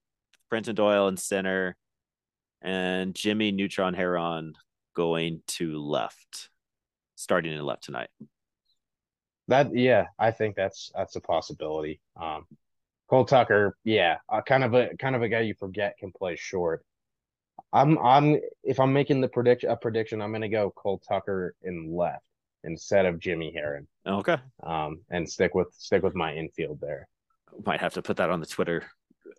Brenton 0.49 0.75
Doyle 0.75 1.09
and 1.09 1.19
center, 1.19 1.77
and 2.63 3.15
Jimmy 3.15 3.53
Neutron 3.53 3.95
Herron 3.95 4.55
going 4.95 5.43
to 5.49 5.79
left. 5.79 6.49
Starting 7.17 7.53
in 7.53 7.63
left 7.63 7.85
tonight. 7.85 8.09
That 9.49 9.75
yeah, 9.75 10.07
I 10.19 10.31
think 10.31 10.57
that's 10.57 10.91
that's 10.95 11.17
a 11.17 11.21
possibility. 11.21 12.01
Um 12.21 12.47
Cole 13.09 13.25
Tucker, 13.25 13.77
yeah, 13.83 14.19
uh, 14.29 14.41
kind 14.41 14.63
of 14.63 14.73
a 14.75 14.97
kind 14.97 15.17
of 15.17 15.23
a 15.23 15.29
guy 15.29 15.41
you 15.41 15.55
forget 15.55 15.99
can 15.99 16.13
play 16.13 16.37
short. 16.37 16.85
I'm 17.73 17.99
I'm 17.99 18.41
if 18.63 18.81
I'm 18.81 18.93
making 18.93 19.21
the 19.21 19.29
prediction 19.29 19.71
a 19.71 19.77
prediction, 19.77 20.21
I'm 20.21 20.33
gonna 20.33 20.49
go 20.49 20.71
Cole 20.71 20.99
Tucker 21.07 21.55
in 21.63 21.95
left 21.95 22.25
instead 22.65 23.07
of 23.07 23.19
Jimmy 23.19 23.53
Herron. 23.55 23.87
Okay. 24.07 24.37
Um 24.63 25.01
and 25.11 25.29
stick 25.29 25.55
with 25.55 25.73
stick 25.77 26.03
with 26.03 26.15
my 26.15 26.35
infield 26.35 26.81
there. 26.81 27.09
Might 27.65 27.81
have 27.81 27.95
to 27.95 28.03
put 28.03 28.17
that 28.19 28.31
on 28.31 28.41
the 28.41 28.47
Twitter 28.47 28.85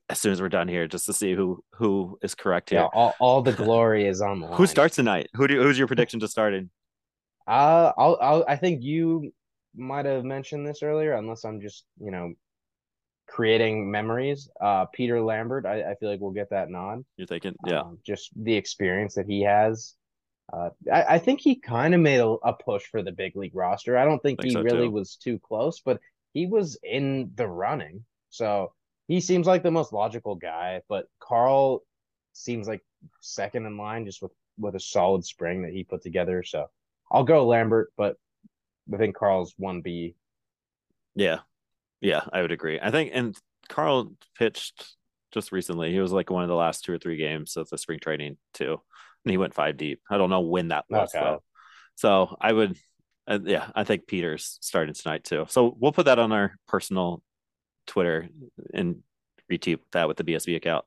as 0.10 0.20
soon 0.20 0.32
as 0.32 0.42
we're 0.42 0.50
done 0.50 0.68
here 0.68 0.88
just 0.88 1.06
to 1.06 1.14
see 1.14 1.34
who 1.34 1.64
who 1.76 2.18
is 2.22 2.36
correct 2.36 2.70
here. 2.70 2.80
Yeah, 2.80 2.90
all, 2.94 3.16
all 3.20 3.42
the 3.42 3.54
glory 3.54 4.08
is 4.08 4.22
on 4.22 4.40
the 4.40 4.46
line. 4.48 4.58
Who 4.58 4.68
starts 4.68 4.96
tonight? 4.96 5.30
Who 5.36 5.48
do 5.48 5.62
who's 5.62 5.78
your 5.78 5.88
prediction 5.88 6.20
to 6.22 6.28
start 6.28 6.54
in? 6.54 6.70
Uh, 7.48 7.92
I'll, 7.98 8.18
I'll, 8.22 8.46
I 8.48 8.56
think 8.56 8.84
you 8.84 9.34
might 9.76 10.06
have 10.06 10.24
mentioned 10.24 10.68
this 10.68 10.84
earlier, 10.84 11.14
unless 11.14 11.44
I'm 11.44 11.62
just, 11.62 11.86
you 12.00 12.12
know, 12.12 12.34
creating 13.32 13.90
memories. 13.90 14.50
Uh, 14.60 14.86
Peter 14.86 15.22
Lambert, 15.22 15.66
I, 15.66 15.92
I 15.92 15.96
feel 15.96 16.10
like 16.10 16.20
we'll 16.20 16.32
get 16.32 16.50
that 16.50 16.70
nod. 16.70 17.06
You're 17.16 17.28
thinking, 17.28 17.56
yeah. 17.66 17.82
Um, 17.82 17.98
just 18.06 18.30
the 18.36 18.56
experience 18.56 19.16
that 19.16 19.26
he 19.26 19.42
has. 19.42 19.96
Uh, 20.52 20.70
I, 20.92 21.04
I 21.16 21.18
think 21.18 21.40
he 21.40 21.56
kind 21.56 21.96
of 21.96 22.02
made 22.02 22.20
a, 22.20 22.28
a 22.28 22.52
push 22.54 22.84
for 22.92 23.02
the 23.02 23.14
big 23.14 23.38
league 23.38 23.56
roster. 23.56 23.98
I 23.98 24.04
don't 24.04 24.22
think, 24.22 24.42
Think 24.42 24.50
he 24.50 24.54
so, 24.54 24.62
really 24.62 24.88
too. 24.88 24.92
was 24.92 25.16
too 25.16 25.40
close, 25.40 25.80
but 25.80 26.02
he 26.34 26.46
was 26.46 26.78
in 26.84 27.32
the 27.36 27.48
running. 27.48 28.04
So 28.30 28.74
he 29.08 29.22
seems 29.22 29.48
like 29.48 29.64
the 29.64 29.72
most 29.72 29.94
logical 29.94 30.36
guy, 30.36 30.82
but 30.90 31.06
Karl 31.20 31.84
seems 32.34 32.68
like 32.68 32.82
second 33.22 33.66
in 33.66 33.78
line 33.78 34.06
just 34.06 34.22
with 34.22 34.32
with 34.60 34.76
a 34.76 34.80
solid 34.80 35.26
spring 35.26 35.64
that 35.64 35.72
he 35.72 35.84
put 35.84 36.04
together. 36.04 36.44
So 36.44 36.68
I'll 37.10 37.24
go 37.24 37.48
Lambert, 37.48 37.92
but 37.98 38.18
I 38.94 38.98
think 38.98 39.16
Karl's 39.16 39.54
one 39.58 39.82
B. 39.82 40.16
Yeah, 41.16 41.40
yeah, 42.02 42.22
I 42.34 42.42
would 42.42 42.52
agree. 42.52 42.80
I 42.82 42.92
think, 42.92 43.12
and 43.14 43.38
Karl 43.70 44.14
pitched 44.38 44.96
just 45.32 45.52
recently. 45.52 45.92
He 45.92 46.00
was 46.00 46.12
like 46.12 46.30
one 46.30 46.44
of 46.44 46.50
the 46.50 46.56
last 46.56 46.84
two 46.84 46.94
or 46.94 46.98
three 46.98 47.18
games 47.18 47.56
of 47.58 47.70
the 47.70 47.78
spring 47.78 48.00
training 48.00 48.38
too, 48.54 48.82
and 49.24 49.32
he 49.32 49.38
went 49.38 49.54
five 49.54 49.78
deep. 49.78 50.02
I 50.10 50.18
don't 50.18 50.30
know 50.30 50.42
when 50.42 50.70
that 50.70 50.86
was 50.90 51.14
okay. 51.16 51.24
though. 51.24 51.44
So 51.96 52.36
I 52.42 52.52
would, 52.52 52.76
uh, 53.28 53.40
yeah, 53.44 53.70
I 53.76 53.84
think 53.84 54.08
Peter's 54.08 54.58
starting 54.62 54.96
tonight 54.96 55.24
too. 55.24 55.46
So 55.50 55.76
we'll 55.80 55.92
put 55.92 56.06
that 56.06 56.20
on 56.20 56.32
our 56.32 56.56
personal 56.68 57.22
Twitter 57.88 58.28
and 58.74 59.04
retweet 59.52 59.80
that 59.92 60.08
with 60.08 60.18
the 60.18 60.24
BSB 60.24 60.56
account. 60.56 60.86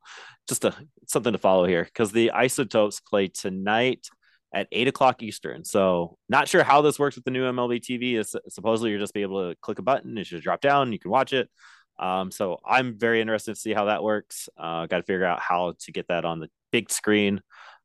Just 0.49 0.65
a 0.65 0.75
something 1.07 1.33
to 1.33 1.39
follow 1.39 1.65
here 1.65 1.85
because 1.85 2.13
the 2.13 2.33
Isotopes 2.33 3.01
play 3.01 3.29
tonight 3.29 4.09
at 4.55 4.69
eight 4.73 4.89
o'clock 4.89 5.23
Eastern. 5.23 5.65
So 5.65 6.17
not 6.29 6.49
sure 6.49 6.63
how 6.63 6.81
this 6.81 6.99
works 6.99 7.17
with 7.17 7.25
the 7.25 7.33
new 7.33 7.45
MLB 7.45 7.81
TV. 7.81 8.17
Is 8.17 8.35
supposedly 8.49 8.91
you're 8.91 9.01
just 9.01 9.13
be 9.13 9.23
able 9.23 9.51
to 9.51 9.57
click 9.61 9.81
a 9.81 9.83
button, 9.83 10.17
it 10.17 10.27
should 10.27 10.43
drop 10.43 10.61
down, 10.61 10.93
you 10.93 10.99
can 10.99 11.11
watch 11.11 11.33
it. 11.33 11.51
Um, 11.99 12.31
so 12.31 12.59
I'm 12.65 12.99
very 12.99 13.21
interested 13.21 13.55
to 13.55 13.61
see 13.61 13.73
how 13.73 13.87
that 13.87 14.03
works. 14.03 14.49
Uh, 14.57 14.87
got 14.87 14.99
to 14.99 15.03
figure 15.03 15.25
out 15.25 15.41
how 15.41 15.75
to 15.81 15.93
get 15.93 16.09
that 16.09 16.25
on 16.25 16.41
the 16.41 16.49
big 16.73 16.91
screen. 16.91 17.43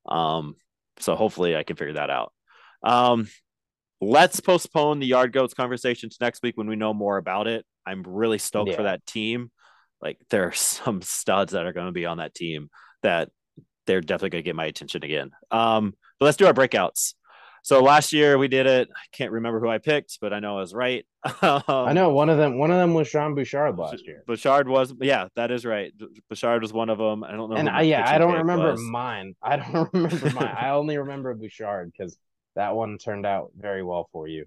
Um, 0.08 0.56
so 1.00 1.16
hopefully 1.16 1.56
I 1.56 1.64
can 1.64 1.76
figure 1.76 1.94
that 1.96 2.10
out. 2.10 2.34
Um, 2.84 3.28
let's 4.02 4.40
postpone 4.40 5.00
the 5.00 5.08
yard 5.08 5.34
goats 5.34 5.54
conversation 5.54 6.10
to 6.10 6.18
next 6.22 6.42
week 6.42 6.56
when 6.56 6.68
we 6.68 6.76
know 6.76 6.94
more 6.94 7.18
about 7.18 7.48
it. 7.48 7.66
I'm 7.86 8.04
really 8.04 8.38
stoked 8.38 8.72
yeah. 8.72 8.78
for 8.78 8.84
that 8.84 9.06
team. 9.06 9.52
Like 10.02 10.18
there 10.30 10.48
are 10.48 10.52
some 10.54 11.02
studs 11.02 11.54
that 11.54 11.66
are 11.66 11.74
going 11.74 11.88
to 11.88 11.92
be 11.92 12.06
on 12.06 12.18
that 12.18 12.36
team 12.36 12.70
that 13.04 13.30
they're 13.86 14.02
definitely 14.02 14.30
going 14.30 14.44
to 14.44 14.48
get 14.50 14.56
my 14.56 14.66
attention 14.66 15.04
again. 15.04 15.32
Um, 15.50 15.96
but 16.20 16.26
let's 16.26 16.38
do 16.38 16.46
our 16.48 16.54
breakouts. 16.54 17.14
So 17.64 17.82
last 17.84 18.14
year 18.14 18.38
we 18.38 18.48
did 18.48 18.66
it. 18.66 18.90
I 18.94 19.06
can't 19.12 19.32
remember 19.32 19.60
who 19.60 19.68
I 19.68 19.78
picked, 19.78 20.20
but 20.22 20.34
I 20.34 20.40
know 20.40 20.58
I 20.58 20.62
was 20.62 20.74
right. 20.74 21.06
um, 21.42 21.62
I 21.68 21.94
know 21.94 22.10
one 22.10 22.30
of 22.30 22.38
them. 22.38 22.58
One 22.58 22.72
of 22.72 22.78
them 22.78 22.94
was 22.94 23.08
Sean 23.08 23.36
Bouchard 23.36 23.78
last 23.78 24.06
year. 24.06 24.24
Bouchard 24.28 24.68
was, 24.68 24.94
yeah, 25.02 25.28
that 25.36 25.52
is 25.52 25.66
right. 25.66 25.92
Bouchard 26.30 26.62
was 26.62 26.72
one 26.72 26.90
of 26.90 26.98
them. 26.98 27.24
I 27.24 27.32
don't 27.32 27.50
know. 27.50 27.58
And 27.58 27.70
I, 27.70 27.82
yeah, 27.82 28.10
I 28.10 28.18
don't 28.18 28.34
remember 28.34 28.72
was. 28.72 28.82
mine. 28.82 29.36
I 29.42 29.58
don't 29.58 29.90
remember 29.94 30.30
mine. 30.32 30.56
I 30.58 30.70
only 30.70 30.98
remember 30.98 31.34
Bouchard 31.34 31.92
because 31.96 32.18
that 32.56 32.76
one 32.76 32.98
turned 32.98 33.26
out 33.26 33.52
very 33.58 33.84
well 33.84 34.10
for 34.12 34.28
you. 34.28 34.46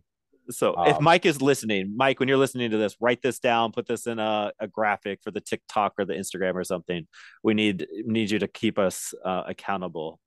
So 0.51 0.75
um, 0.77 0.89
if 0.89 1.01
Mike 1.01 1.25
is 1.25 1.41
listening, 1.41 1.95
Mike, 1.97 2.19
when 2.19 2.29
you're 2.29 2.39
listening 2.39 2.73
to 2.73 2.77
this, 2.77 2.97
write 2.99 3.23
this 3.23 3.39
down, 3.39 3.71
put 3.71 3.87
this 3.87 4.07
in 4.07 4.19
a, 4.19 4.53
a 4.59 4.67
graphic 4.67 5.21
for 5.23 5.31
the 5.31 5.41
TikTok 5.41 5.95
or 5.99 6.05
the 6.05 6.15
Instagram 6.15 6.55
or 6.55 6.65
something. 6.65 7.07
We 7.45 7.55
need 7.55 7.87
need 8.05 8.31
you 8.31 8.41
to 8.41 8.49
keep 8.49 8.79
us 8.79 9.15
uh, 9.25 9.45
accountable 9.47 10.19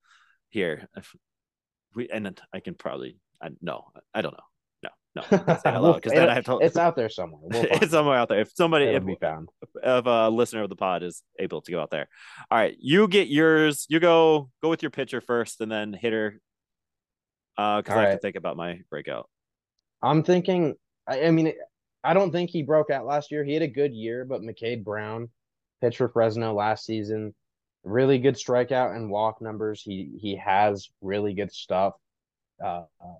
here. 0.50 0.88
We 1.96 2.10
and 2.10 2.39
I 2.54 2.60
can 2.60 2.76
probably 2.76 3.18
I 3.41 3.50
no, 3.62 3.86
I 4.14 4.22
don't 4.22 4.34
know. 4.34 4.39
No, 5.16 5.24
no, 5.32 5.93
because 5.93 6.12
then 6.12 6.30
I 6.30 6.34
have 6.34 6.43
to. 6.46 6.58
It's 6.58 6.76
out 6.76 6.98
there 6.98 7.08
somewhere. 7.08 7.41
We'll 7.43 7.64
it's 7.72 7.91
somewhere 7.91 8.18
out 8.18 8.28
there. 8.28 8.41
If 8.41 8.52
somebody, 8.54 8.86
It'll 8.86 8.98
if 8.98 9.06
be 9.06 9.16
found, 9.16 9.48
if 9.82 10.06
a 10.06 10.30
listener 10.30 10.64
of 10.64 10.70
the 10.70 10.76
pod 10.76 11.04
is 11.04 11.24
able 11.39 11.62
to 11.62 11.72
go 11.72 11.82
out 11.82 11.89
there, 11.89 12.10
all 12.52 12.58
right, 12.58 12.76
you 12.80 13.08
get 13.08 13.30
yours. 13.30 13.86
You 13.88 14.02
go 14.02 14.50
go 14.62 14.70
with 14.70 14.84
your 14.84 14.91
pitcher 14.91 15.22
first, 15.22 15.62
and 15.62 15.72
then 15.72 15.93
hitter. 15.93 16.41
Uh, 17.58 17.78
because 17.82 17.96
I 17.96 18.00
have 18.00 18.10
right. 18.10 18.14
to 18.16 18.20
think 18.20 18.36
about 18.36 18.58
my 18.58 18.82
breakout. 18.89 19.30
I'm 20.04 20.22
thinking. 20.22 20.76
I, 21.08 21.28
I 21.28 21.32
mean, 21.32 21.54
I 22.04 22.14
don't 22.14 22.32
think 22.32 22.50
he 22.50 22.62
broke 22.62 22.89
out 22.89 23.06
last 23.06 23.32
year. 23.32 23.46
He 23.46 23.54
had 23.54 23.64
a 23.64 23.68
good 23.68 23.93
year, 23.93 24.26
but 24.26 24.41
McCade 24.41 24.84
Brown 24.84 25.30
pitched 25.80 25.98
for 25.98 26.10
Fresno 26.10 26.54
last 26.54 26.86
season. 26.86 27.34
Really 27.86 28.18
good 28.18 28.36
strikeout 28.36 28.96
and 28.96 29.10
walk 29.10 29.42
numbers. 29.42 29.82
He 29.82 30.12
he 30.20 30.36
has 30.38 30.90
really 31.02 31.34
good 31.34 31.54
stuff. 31.54 31.94
Uh, 32.62 32.84
uh, 33.02 33.16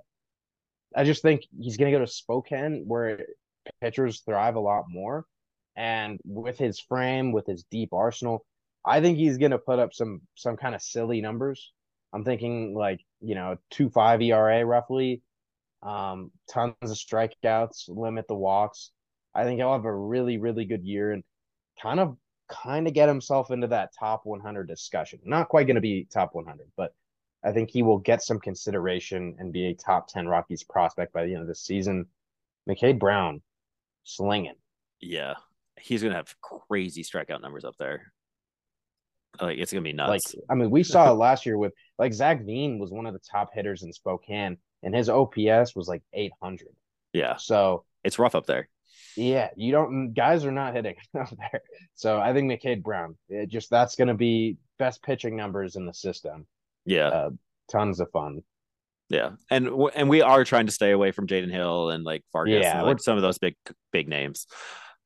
I 0.95 1.03
just 1.03 1.22
think 1.22 1.43
he's 1.57 1.78
going 1.78 1.91
to 1.91 1.97
go 1.97 2.03
to 2.03 2.11
Spokane 2.11 2.84
where 2.88 3.26
pitchers 3.80 4.22
thrive 4.22 4.55
a 4.55 4.59
lot 4.59 4.86
more, 4.89 5.26
and 5.76 6.20
with 6.26 6.57
his 6.57 6.80
frame, 6.80 7.32
with 7.32 7.45
his 7.45 7.63
deep 7.70 7.93
arsenal, 7.93 8.43
I 8.84 9.01
think 9.01 9.18
he's 9.18 9.38
going 9.38 9.51
to 9.51 9.59
put 9.59 9.80
up 9.80 9.93
some 9.93 10.22
some 10.36 10.57
kind 10.57 10.76
of 10.76 10.82
silly 10.82 11.22
numbers. 11.22 11.72
I'm 12.11 12.24
thinking 12.24 12.74
like 12.76 13.01
you 13.22 13.36
know 13.36 13.57
two 13.70 13.89
five 13.89 14.22
ERA 14.22 14.66
roughly, 14.66 15.22
um, 15.84 16.32
tons 16.49 16.76
of 16.82 16.89
strikeouts, 16.89 17.86
limit 17.88 18.28
the 18.28 18.36
walks. 18.36 18.91
I 19.36 19.43
think 19.43 19.59
he'll 19.59 19.74
have 19.74 19.86
a 19.86 19.95
really, 19.95 20.38
really 20.38 20.66
good 20.66 20.84
year 20.84 21.11
and 21.11 21.24
kind 21.82 21.99
of 21.99 22.18
kind 22.47 22.87
of 22.87 22.93
get 22.93 23.09
himself 23.09 23.51
into 23.51 23.67
that 23.67 23.91
top 23.97 24.21
100 24.25 24.67
discussion. 24.67 25.19
Not 25.23 25.49
quite 25.49 25.67
going 25.67 25.75
to 25.75 25.81
be 25.81 26.07
top 26.11 26.33
100, 26.33 26.67
but 26.75 26.93
I 27.43 27.51
think 27.51 27.69
he 27.69 27.83
will 27.83 27.99
get 27.99 28.23
some 28.23 28.39
consideration 28.39 29.35
and 29.39 29.53
be 29.53 29.67
a 29.67 29.75
top 29.75 30.07
10 30.07 30.27
Rockies 30.27 30.63
prospect 30.63 31.13
by 31.13 31.25
the 31.25 31.33
end 31.33 31.41
of 31.41 31.47
the 31.47 31.55
season. 31.55 32.07
McCade 32.67 32.99
Brown 32.99 33.41
slinging. 34.03 34.55
Yeah. 34.99 35.35
He's 35.79 36.01
going 36.01 36.11
to 36.11 36.17
have 36.17 36.35
crazy 36.41 37.03
strikeout 37.03 37.41
numbers 37.41 37.65
up 37.65 37.75
there. 37.77 38.11
Like 39.39 39.57
it's 39.57 39.71
going 39.71 39.83
to 39.83 39.87
be 39.87 39.93
nuts. 39.93 40.33
Like, 40.33 40.43
I 40.49 40.55
mean, 40.55 40.71
we 40.71 40.83
saw 40.83 41.11
it 41.11 41.15
last 41.17 41.45
year 41.45 41.57
with 41.57 41.73
like 41.99 42.13
Zach 42.13 42.43
Veen 42.43 42.79
was 42.79 42.91
one 42.91 43.05
of 43.05 43.13
the 43.13 43.19
top 43.19 43.49
hitters 43.53 43.83
in 43.83 43.91
Spokane 43.91 44.57
and 44.81 44.95
his 44.95 45.09
OPS 45.09 45.75
was 45.75 45.87
like 45.87 46.03
800. 46.13 46.69
Yeah. 47.13 47.35
So 47.37 47.83
it's 48.03 48.17
rough 48.17 48.35
up 48.35 48.45
there. 48.45 48.69
Yeah, 49.15 49.49
you 49.55 49.71
don't 49.71 50.13
guys 50.13 50.45
are 50.45 50.51
not 50.51 50.75
hitting 50.75 50.95
up 51.19 51.29
there. 51.37 51.61
So 51.95 52.19
I 52.19 52.33
think 52.33 52.51
McCade 52.51 52.83
Brown, 52.83 53.15
it 53.29 53.49
just 53.49 53.69
that's 53.69 53.95
going 53.95 54.09
to 54.09 54.13
be 54.13 54.57
best 54.77 55.01
pitching 55.03 55.35
numbers 55.35 55.75
in 55.75 55.85
the 55.85 55.93
system. 55.93 56.45
Yeah. 56.85 57.07
Uh, 57.07 57.29
tons 57.71 57.99
of 57.99 58.11
fun. 58.11 58.43
Yeah. 59.09 59.31
And 59.49 59.69
and 59.95 60.09
we 60.09 60.21
are 60.21 60.43
trying 60.43 60.65
to 60.65 60.71
stay 60.71 60.91
away 60.91 61.11
from 61.11 61.27
Jaden 61.27 61.51
Hill 61.51 61.91
and 61.91 62.03
like 62.03 62.23
Vargas 62.33 62.63
yeah, 62.63 62.79
and 62.79 62.87
like 62.87 62.99
some 62.99 63.17
of 63.17 63.21
those 63.21 63.37
big 63.37 63.55
big 63.91 64.07
names. 64.07 64.47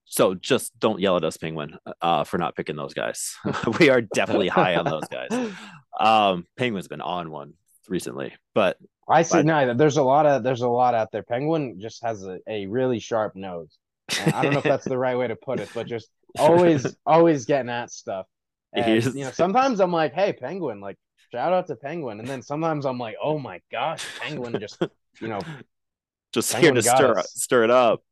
So 0.05 0.33
just 0.33 0.77
don't 0.79 0.99
yell 0.99 1.17
at 1.17 1.23
us, 1.23 1.37
Penguin, 1.37 1.77
uh, 2.01 2.23
for 2.23 2.39
not 2.39 2.55
picking 2.55 2.75
those 2.75 2.95
guys. 2.95 3.35
we 3.79 3.91
are 3.91 4.01
definitely 4.01 4.47
high 4.47 4.75
on 4.75 4.85
those 4.85 5.07
guys. 5.07 5.29
Um, 5.99 6.45
Penguin's 6.55 6.87
been 6.87 7.01
on 7.01 7.29
one 7.29 7.55
recently, 7.89 8.33
but 8.55 8.77
I 9.09 9.23
see. 9.23 9.39
But, 9.39 9.45
no, 9.45 9.73
there's 9.73 9.97
a 9.97 10.03
lot 10.03 10.25
of 10.25 10.43
there's 10.43 10.61
a 10.61 10.67
lot 10.67 10.93
out 10.93 11.11
there. 11.11 11.23
Penguin 11.23 11.79
just 11.79 12.03
has 12.03 12.23
a, 12.23 12.39
a 12.47 12.67
really 12.67 12.99
sharp 12.99 13.35
nose. 13.35 13.77
I 14.11 14.43
don't 14.43 14.53
know 14.53 14.59
if 14.59 14.63
that's 14.63 14.85
the 14.85 14.97
right 14.97 15.17
way 15.17 15.27
to 15.27 15.35
put 15.35 15.59
it, 15.59 15.69
but 15.73 15.87
just 15.87 16.09
always 16.39 16.95
always 17.05 17.45
getting 17.45 17.69
at 17.69 17.91
stuff. 17.91 18.25
And, 18.71 19.03
you 19.03 19.23
know, 19.23 19.31
sometimes 19.31 19.79
I'm 19.79 19.91
like, 19.91 20.13
hey, 20.13 20.31
Penguin, 20.31 20.79
like 20.79 20.95
shout 21.31 21.53
out 21.53 21.65
to 21.67 21.75
Penguin, 21.75 22.19
and 22.19 22.27
then 22.27 22.43
sometimes 22.43 22.85
I'm 22.85 22.99
like, 22.99 23.15
oh 23.19 23.39
my 23.39 23.61
gosh, 23.71 24.05
Penguin 24.19 24.59
just 24.59 24.79
you 25.19 25.27
know 25.27 25.39
just 26.33 26.53
Penguin 26.53 26.75
here 26.75 26.81
to 26.83 26.87
stir 26.87 27.23
stir 27.23 27.63
it 27.63 27.71
up. 27.71 28.03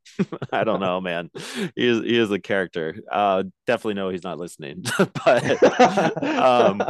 I 0.51 0.63
don't 0.63 0.79
know, 0.79 0.99
man. 0.99 1.29
He 1.75 1.87
is 1.87 1.99
he 2.01 2.17
is 2.17 2.31
a 2.31 2.39
character. 2.39 2.95
Uh, 3.11 3.43
definitely 3.67 3.93
know 3.93 4.09
he's 4.09 4.23
not 4.23 4.39
listening, 4.39 4.83
but 5.25 6.23
um, 6.23 6.83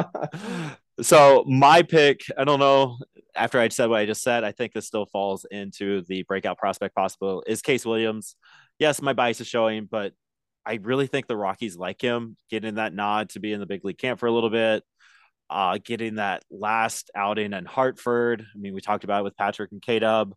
so 1.02 1.43
my 1.48 1.84
pick, 1.84 2.22
I 2.38 2.43
don't 2.43 2.60
know. 2.60 2.98
After 3.36 3.60
I 3.60 3.70
said 3.70 3.89
what 3.89 4.00
I 4.00 4.06
just 4.06 4.24
said, 4.24 4.43
I 4.43 4.52
think 4.52 4.74
this 4.74 4.88
still 4.88 5.06
falls 5.06 5.45
into 5.50 6.02
the 6.08 6.24
breakout 6.24 6.58
prospect 6.58 6.95
possible. 6.95 7.43
Is 7.45 7.62
Case 7.62 7.86
Williams? 7.86 8.36
Yes, 8.80 9.02
my 9.02 9.14
bias 9.14 9.41
is 9.41 9.48
showing, 9.48 9.88
but 9.89 10.14
I 10.66 10.80
really 10.82 11.08
think 11.08 11.28
the 11.28 11.38
Rockies 11.38 11.78
like 11.78 12.02
him, 12.02 12.36
getting 12.50 12.76
that 12.76 12.93
nod 12.93 13.30
to 13.30 13.39
be 13.39 13.54
in 13.54 13.60
the 13.60 13.66
big 13.66 13.86
league 13.86 13.98
camp 13.98 14.20
for 14.20 14.26
a 14.26 14.32
little 14.32 14.50
bit, 14.50 14.84
uh, 15.50 15.78
getting 15.84 16.16
that 16.16 16.43
last 16.50 17.12
outing 17.16 17.54
in 17.54 17.66
Hartford. 17.66 18.41
I 18.41 18.58
mean, 18.58 18.74
we 18.74 18.82
talked 18.82 19.04
about 19.04 19.22
it 19.22 19.24
with 19.24 19.38
Patrick 19.38 19.72
and 19.72 19.82
K 19.82 20.00
Dub. 20.00 20.34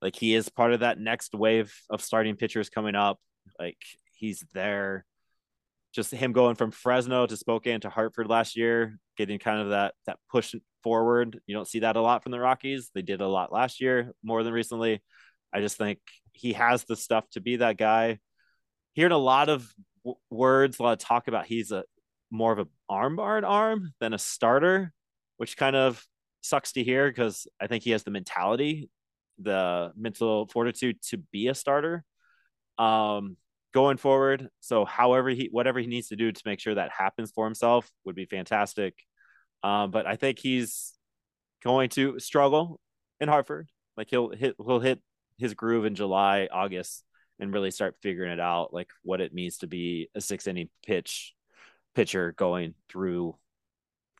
Like 0.00 0.16
he 0.16 0.34
is 0.34 0.48
part 0.48 0.72
of 0.72 0.80
that 0.80 0.98
next 0.98 1.34
wave 1.34 1.74
of 1.90 2.02
starting 2.02 2.36
pitchers 2.36 2.70
coming 2.70 2.94
up. 2.94 3.18
Like 3.58 3.78
he's 4.12 4.44
there 4.54 5.04
just 5.94 6.10
him 6.10 6.32
going 6.32 6.56
from 6.56 6.72
Fresno 6.72 7.26
to 7.26 7.36
Spokane 7.36 7.80
to 7.80 7.90
Hartford 7.90 8.26
last 8.26 8.56
year, 8.56 8.98
getting 9.16 9.38
kind 9.38 9.60
of 9.60 9.70
that 9.70 9.94
that 10.06 10.18
push 10.28 10.54
forward. 10.82 11.40
You 11.46 11.54
don't 11.54 11.68
see 11.68 11.80
that 11.80 11.96
a 11.96 12.00
lot 12.00 12.22
from 12.22 12.32
the 12.32 12.40
Rockies. 12.40 12.90
They 12.94 13.02
did 13.02 13.20
a 13.20 13.28
lot 13.28 13.52
last 13.52 13.80
year, 13.80 14.12
more 14.22 14.42
than 14.42 14.52
recently. 14.52 15.02
I 15.52 15.60
just 15.60 15.76
think 15.76 16.00
he 16.32 16.54
has 16.54 16.84
the 16.84 16.96
stuff 16.96 17.28
to 17.30 17.40
be 17.40 17.56
that 17.56 17.76
guy. 17.76 18.18
Hearing 18.94 19.12
a 19.12 19.18
lot 19.18 19.48
of 19.48 19.72
w- 20.04 20.18
words, 20.30 20.78
a 20.78 20.82
lot 20.82 20.92
of 20.92 20.98
talk 20.98 21.28
about 21.28 21.46
he's 21.46 21.70
a 21.70 21.84
more 22.30 22.52
of 22.52 22.58
a 22.58 22.66
arm 22.88 23.14
barred 23.14 23.44
arm 23.44 23.92
than 24.00 24.12
a 24.12 24.18
starter, 24.18 24.92
which 25.36 25.56
kind 25.56 25.76
of 25.76 26.04
sucks 26.42 26.72
to 26.72 26.82
hear 26.82 27.08
because 27.08 27.46
I 27.60 27.68
think 27.68 27.84
he 27.84 27.92
has 27.92 28.02
the 28.02 28.10
mentality, 28.10 28.90
the 29.38 29.92
mental 29.96 30.48
fortitude 30.48 31.00
to 31.10 31.18
be 31.18 31.46
a 31.46 31.54
starter. 31.54 32.04
Um, 32.78 33.36
going 33.74 33.96
forward. 33.98 34.48
So, 34.60 34.84
however 34.84 35.30
he, 35.30 35.48
whatever 35.50 35.80
he 35.80 35.86
needs 35.86 36.08
to 36.08 36.16
do 36.16 36.32
to 36.32 36.42
make 36.46 36.60
sure 36.60 36.76
that 36.76 36.90
happens 36.96 37.32
for 37.32 37.44
himself 37.44 37.90
would 38.04 38.14
be 38.14 38.24
fantastic. 38.24 38.94
Um, 39.62 39.90
but 39.90 40.06
I 40.06 40.16
think 40.16 40.38
he's 40.38 40.94
going 41.62 41.90
to 41.90 42.18
struggle 42.20 42.80
in 43.20 43.28
Hartford. 43.28 43.68
Like 43.96 44.08
he'll 44.10 44.30
hit, 44.30 44.54
he'll 44.64 44.80
hit 44.80 45.00
his 45.38 45.54
groove 45.54 45.84
in 45.84 45.94
July, 45.94 46.48
August, 46.52 47.04
and 47.38 47.52
really 47.52 47.70
start 47.70 47.96
figuring 48.02 48.32
it 48.32 48.40
out, 48.40 48.72
like 48.72 48.88
what 49.02 49.20
it 49.20 49.34
means 49.34 49.58
to 49.58 49.66
be 49.66 50.08
a 50.14 50.20
six 50.20 50.46
inning 50.46 50.68
pitch 50.86 51.34
pitcher 51.94 52.32
going 52.36 52.74
through 52.88 53.36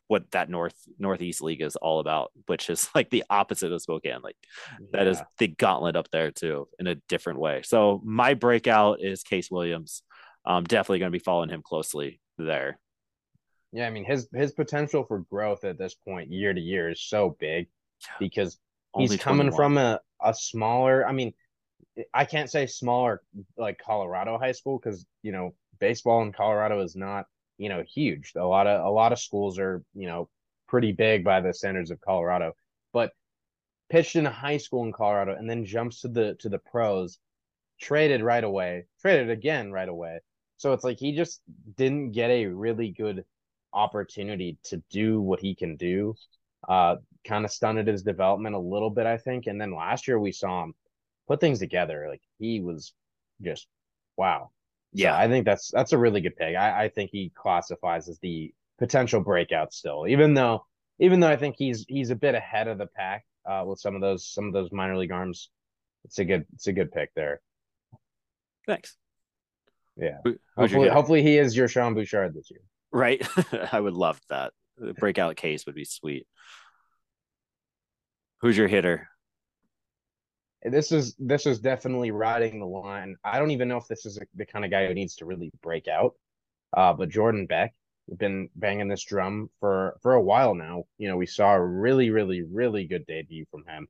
what 0.07 0.29
that 0.31 0.49
north 0.49 0.75
northeast 0.99 1.41
league 1.41 1.61
is 1.61 1.75
all 1.75 1.99
about, 1.99 2.31
which 2.47 2.69
is 2.69 2.89
like 2.95 3.09
the 3.09 3.23
opposite 3.29 3.71
of 3.71 3.81
Spokane. 3.81 4.21
Like 4.23 4.37
yeah. 4.79 4.87
that 4.93 5.07
is 5.07 5.21
the 5.37 5.47
gauntlet 5.47 5.95
up 5.95 6.09
there 6.11 6.31
too 6.31 6.67
in 6.79 6.87
a 6.87 6.95
different 7.09 7.39
way. 7.39 7.61
So 7.63 8.01
my 8.03 8.33
breakout 8.33 9.01
is 9.01 9.23
Case 9.23 9.49
Williams. 9.49 10.03
I'm 10.45 10.63
definitely 10.63 10.99
going 10.99 11.11
to 11.11 11.17
be 11.17 11.23
following 11.23 11.49
him 11.49 11.63
closely 11.63 12.19
there. 12.37 12.79
Yeah, 13.71 13.87
I 13.87 13.89
mean 13.89 14.05
his 14.05 14.29
his 14.33 14.53
potential 14.53 15.03
for 15.03 15.19
growth 15.19 15.63
at 15.65 15.77
this 15.77 15.95
point 15.95 16.31
year 16.31 16.53
to 16.53 16.61
year 16.61 16.89
is 16.89 17.01
so 17.01 17.35
big 17.39 17.67
because 18.19 18.57
he's 18.95 19.17
coming 19.17 19.49
21. 19.49 19.55
from 19.55 19.77
a, 19.77 19.99
a 20.23 20.33
smaller, 20.33 21.05
I 21.05 21.11
mean, 21.11 21.33
I 22.13 22.25
can't 22.25 22.49
say 22.49 22.67
smaller 22.67 23.21
like 23.57 23.79
Colorado 23.83 24.37
high 24.37 24.53
school 24.53 24.79
because 24.79 25.05
you 25.23 25.31
know 25.31 25.55
baseball 25.79 26.21
in 26.21 26.31
Colorado 26.31 26.81
is 26.81 26.95
not 26.95 27.25
you 27.57 27.69
know 27.69 27.83
huge. 27.83 28.33
A 28.35 28.43
lot 28.43 28.67
of 28.67 28.85
a 28.85 28.89
lot 28.89 29.11
of 29.11 29.19
schools 29.19 29.59
are 29.59 29.83
you 29.93 30.07
know 30.07 30.29
pretty 30.67 30.91
big 30.91 31.23
by 31.23 31.41
the 31.41 31.53
standards 31.53 31.91
of 31.91 32.01
Colorado, 32.01 32.53
but 32.93 33.11
pitched 33.89 34.15
in 34.15 34.25
a 34.25 34.31
high 34.31 34.57
school 34.57 34.83
in 34.83 34.91
Colorado 34.91 35.35
and 35.35 35.49
then 35.49 35.65
jumps 35.65 36.01
to 36.01 36.07
the 36.07 36.35
to 36.39 36.49
the 36.49 36.59
pros, 36.59 37.19
traded 37.79 38.21
right 38.23 38.43
away, 38.43 38.85
traded 39.01 39.29
again 39.29 39.71
right 39.71 39.89
away. 39.89 40.19
So 40.57 40.73
it's 40.73 40.83
like 40.83 40.99
he 40.99 41.15
just 41.15 41.41
didn't 41.75 42.11
get 42.11 42.29
a 42.29 42.47
really 42.47 42.89
good 42.91 43.25
opportunity 43.73 44.57
to 44.63 44.81
do 44.89 45.21
what 45.21 45.39
he 45.39 45.53
can 45.53 45.75
do. 45.75 46.15
Uh, 46.67 46.95
kind 47.27 47.45
of 47.45 47.51
stunted 47.51 47.87
his 47.87 48.03
development 48.03 48.55
a 48.55 48.59
little 48.59 48.89
bit, 48.89 49.05
I 49.05 49.17
think. 49.17 49.47
And 49.47 49.59
then 49.59 49.75
last 49.75 50.07
year 50.07 50.19
we 50.19 50.31
saw 50.31 50.63
him 50.63 50.73
put 51.27 51.39
things 51.39 51.59
together. 51.59 52.07
Like 52.09 52.21
he 52.39 52.61
was 52.61 52.93
just 53.41 53.67
wow. 54.17 54.51
Yeah, 54.95 55.13
so 55.13 55.23
I 55.23 55.27
think 55.27 55.45
that's 55.45 55.71
that's 55.71 55.93
a 55.93 55.97
really 55.97 56.21
good 56.21 56.35
pick. 56.35 56.55
I, 56.55 56.85
I 56.85 56.89
think 56.89 57.11
he 57.11 57.31
classifies 57.35 58.09
as 58.09 58.19
the 58.19 58.53
potential 58.79 59.21
breakout 59.21 59.73
still, 59.73 60.07
even 60.07 60.33
though 60.33 60.65
even 60.99 61.19
though 61.19 61.29
I 61.29 61.37
think 61.37 61.55
he's 61.57 61.85
he's 61.87 62.09
a 62.09 62.15
bit 62.15 62.35
ahead 62.35 62.67
of 62.67 62.77
the 62.77 62.87
pack 62.87 63.25
uh, 63.45 63.63
with 63.65 63.79
some 63.79 63.95
of 63.95 64.01
those 64.01 64.27
some 64.27 64.45
of 64.45 64.53
those 64.53 64.71
minor 64.71 64.97
league 64.97 65.11
arms. 65.11 65.49
It's 66.05 66.19
a 66.19 66.25
good 66.25 66.45
it's 66.53 66.67
a 66.67 66.73
good 66.73 66.91
pick 66.91 67.13
there. 67.15 67.41
Thanks. 68.67 68.95
Yeah. 69.97 70.17
hopefully, 70.57 70.89
hopefully 70.89 71.23
he 71.23 71.37
is 71.37 71.55
your 71.55 71.67
Sean 71.67 71.93
Bouchard 71.93 72.33
this 72.33 72.51
year. 72.51 72.61
Right. 72.91 73.25
I 73.71 73.79
would 73.79 73.93
love 73.93 74.19
that. 74.29 74.53
The 74.77 74.93
breakout 74.93 75.35
case 75.37 75.65
would 75.65 75.75
be 75.75 75.85
sweet. 75.85 76.27
Who's 78.41 78.57
your 78.57 78.67
hitter? 78.67 79.07
This 80.69 80.91
is 80.91 81.15
this 81.19 81.45
is 81.45 81.59
definitely 81.59 82.11
riding 82.11 82.59
the 82.59 82.65
line. 82.65 83.15
I 83.23 83.39
don't 83.39 83.51
even 83.51 83.67
know 83.67 83.77
if 83.77 83.87
this 83.87 84.05
is 84.05 84.19
the 84.35 84.45
kind 84.45 84.65
of 84.65 84.71
guy 84.71 84.87
who 84.87 84.93
needs 84.93 85.15
to 85.17 85.25
really 85.25 85.51
break 85.61 85.87
out. 85.87 86.15
Uh, 86.75 86.93
but 86.93 87.09
Jordan 87.09 87.45
Beck, 87.45 87.73
we've 88.07 88.17
been 88.17 88.49
banging 88.55 88.87
this 88.87 89.03
drum 89.03 89.49
for 89.59 89.97
for 90.01 90.13
a 90.13 90.21
while 90.21 90.55
now. 90.55 90.85
You 90.97 91.07
know, 91.07 91.17
we 91.17 91.27
saw 91.27 91.53
a 91.53 91.65
really, 91.65 92.09
really, 92.09 92.41
really 92.41 92.85
good 92.85 93.05
debut 93.05 93.45
from 93.51 93.65
him. 93.65 93.87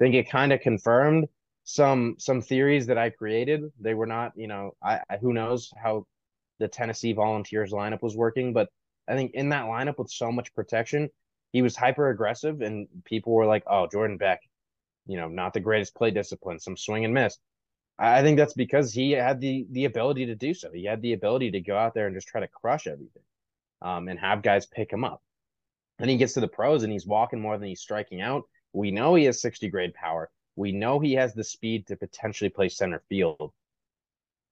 I 0.00 0.04
think 0.04 0.14
it 0.14 0.30
kind 0.30 0.52
of 0.52 0.60
confirmed 0.60 1.26
some 1.64 2.16
some 2.18 2.40
theories 2.40 2.86
that 2.86 2.98
I 2.98 3.10
created. 3.10 3.62
They 3.80 3.94
were 3.94 4.06
not, 4.06 4.32
you 4.36 4.46
know, 4.46 4.72
I, 4.82 5.00
I 5.10 5.16
who 5.18 5.32
knows 5.32 5.72
how 5.82 6.06
the 6.58 6.68
Tennessee 6.68 7.12
Volunteers 7.12 7.72
lineup 7.72 8.02
was 8.02 8.16
working, 8.16 8.52
but 8.52 8.68
I 9.08 9.14
think 9.14 9.32
in 9.34 9.50
that 9.50 9.66
lineup 9.66 9.98
with 9.98 10.10
so 10.10 10.32
much 10.32 10.54
protection, 10.54 11.10
he 11.52 11.62
was 11.62 11.76
hyper 11.76 12.10
aggressive, 12.10 12.60
and 12.60 12.88
people 13.04 13.32
were 13.34 13.46
like, 13.46 13.64
"Oh, 13.66 13.86
Jordan 13.90 14.16
Beck, 14.16 14.40
you 15.06 15.16
know, 15.16 15.28
not 15.28 15.52
the 15.52 15.60
greatest 15.60 15.94
play 15.94 16.10
discipline, 16.10 16.58
some 16.58 16.76
swing 16.76 17.04
and 17.04 17.14
miss. 17.14 17.38
I 17.98 18.22
think 18.22 18.36
that's 18.36 18.54
because 18.54 18.92
he 18.92 19.12
had 19.12 19.40
the 19.40 19.66
the 19.70 19.86
ability 19.86 20.26
to 20.26 20.34
do 20.34 20.52
so. 20.52 20.70
He 20.72 20.84
had 20.84 21.00
the 21.00 21.14
ability 21.14 21.52
to 21.52 21.60
go 21.60 21.76
out 21.76 21.94
there 21.94 22.06
and 22.06 22.14
just 22.14 22.28
try 22.28 22.40
to 22.40 22.48
crush 22.48 22.86
everything, 22.86 23.22
um, 23.80 24.08
and 24.08 24.18
have 24.18 24.42
guys 24.42 24.66
pick 24.66 24.92
him 24.92 25.04
up. 25.04 25.22
And 25.98 26.10
he 26.10 26.18
gets 26.18 26.34
to 26.34 26.40
the 26.40 26.48
pros 26.48 26.82
and 26.82 26.92
he's 26.92 27.06
walking 27.06 27.40
more 27.40 27.56
than 27.56 27.68
he's 27.68 27.80
striking 27.80 28.20
out. 28.20 28.44
We 28.74 28.90
know 28.90 29.14
he 29.14 29.24
has 29.24 29.40
60 29.40 29.68
grade 29.70 29.94
power. 29.94 30.30
We 30.56 30.72
know 30.72 31.00
he 31.00 31.14
has 31.14 31.32
the 31.32 31.44
speed 31.44 31.86
to 31.86 31.96
potentially 31.96 32.50
play 32.50 32.68
center 32.68 33.02
field. 33.08 33.52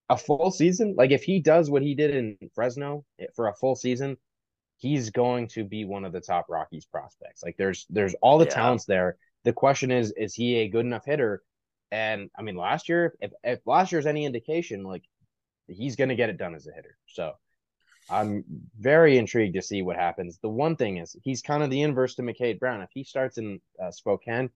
A 0.09 0.17
full 0.17 0.51
season, 0.51 0.95
like 0.97 1.11
if 1.11 1.23
he 1.23 1.41
does 1.41 1.71
what 1.71 1.83
he 1.83 1.95
did 1.95 2.15
in 2.15 2.39
Fresno 2.55 3.05
eh, 3.19 3.27
for 3.35 3.49
a 3.49 3.55
full 3.55 3.75
season, 3.75 4.17
he's 4.77 5.11
going 5.11 5.49
to 5.49 5.65
be 5.65 5.85
one 5.85 6.05
of 6.05 6.13
the 6.13 6.21
top 6.21 6.47
Rockies 6.49 6.85
prospects. 6.85 7.43
Like 7.43 7.57
there's 7.57 7.87
there's 7.89 8.15
all 8.21 8.39
the 8.39 8.45
yeah. 8.45 8.51
talents 8.55 8.85
there. 8.85 9.17
The 9.45 9.53
question 9.53 9.91
is, 9.91 10.13
is 10.13 10.35
he 10.35 10.57
a 10.57 10.69
good 10.69 10.85
enough 10.87 11.05
hitter? 11.05 11.43
And 11.91 12.31
I 12.37 12.43
mean, 12.43 12.57
last 12.57 12.89
year, 12.89 13.15
if, 13.21 13.33
if 13.43 13.61
last 13.67 13.93
year's 13.93 14.07
any 14.07 14.25
indication, 14.25 14.83
like 14.83 15.05
he's 15.69 15.97
going 15.97 16.09
to 16.09 16.17
get 16.17 16.31
it 16.31 16.39
done 16.39 16.55
as 16.55 16.67
a 16.67 16.73
hitter. 16.73 16.97
So 17.07 17.33
I'm 18.11 18.45
very 18.79 19.17
intrigued 19.19 19.55
to 19.55 19.63
see 19.63 19.83
what 19.83 19.97
happens. 19.97 20.39
The 20.43 20.49
one 20.49 20.77
thing 20.77 20.99
is, 20.99 21.17
he's 21.23 21.43
kind 21.43 21.63
of 21.63 21.71
the 21.71 21.83
inverse 21.83 22.15
to 22.17 22.23
McCade 22.23 22.59
Brown. 22.59 22.83
If 22.83 22.91
he 22.93 23.05
starts 23.05 23.39
in 23.39 23.61
uh, 23.83 23.91
Spokane, 23.91 24.51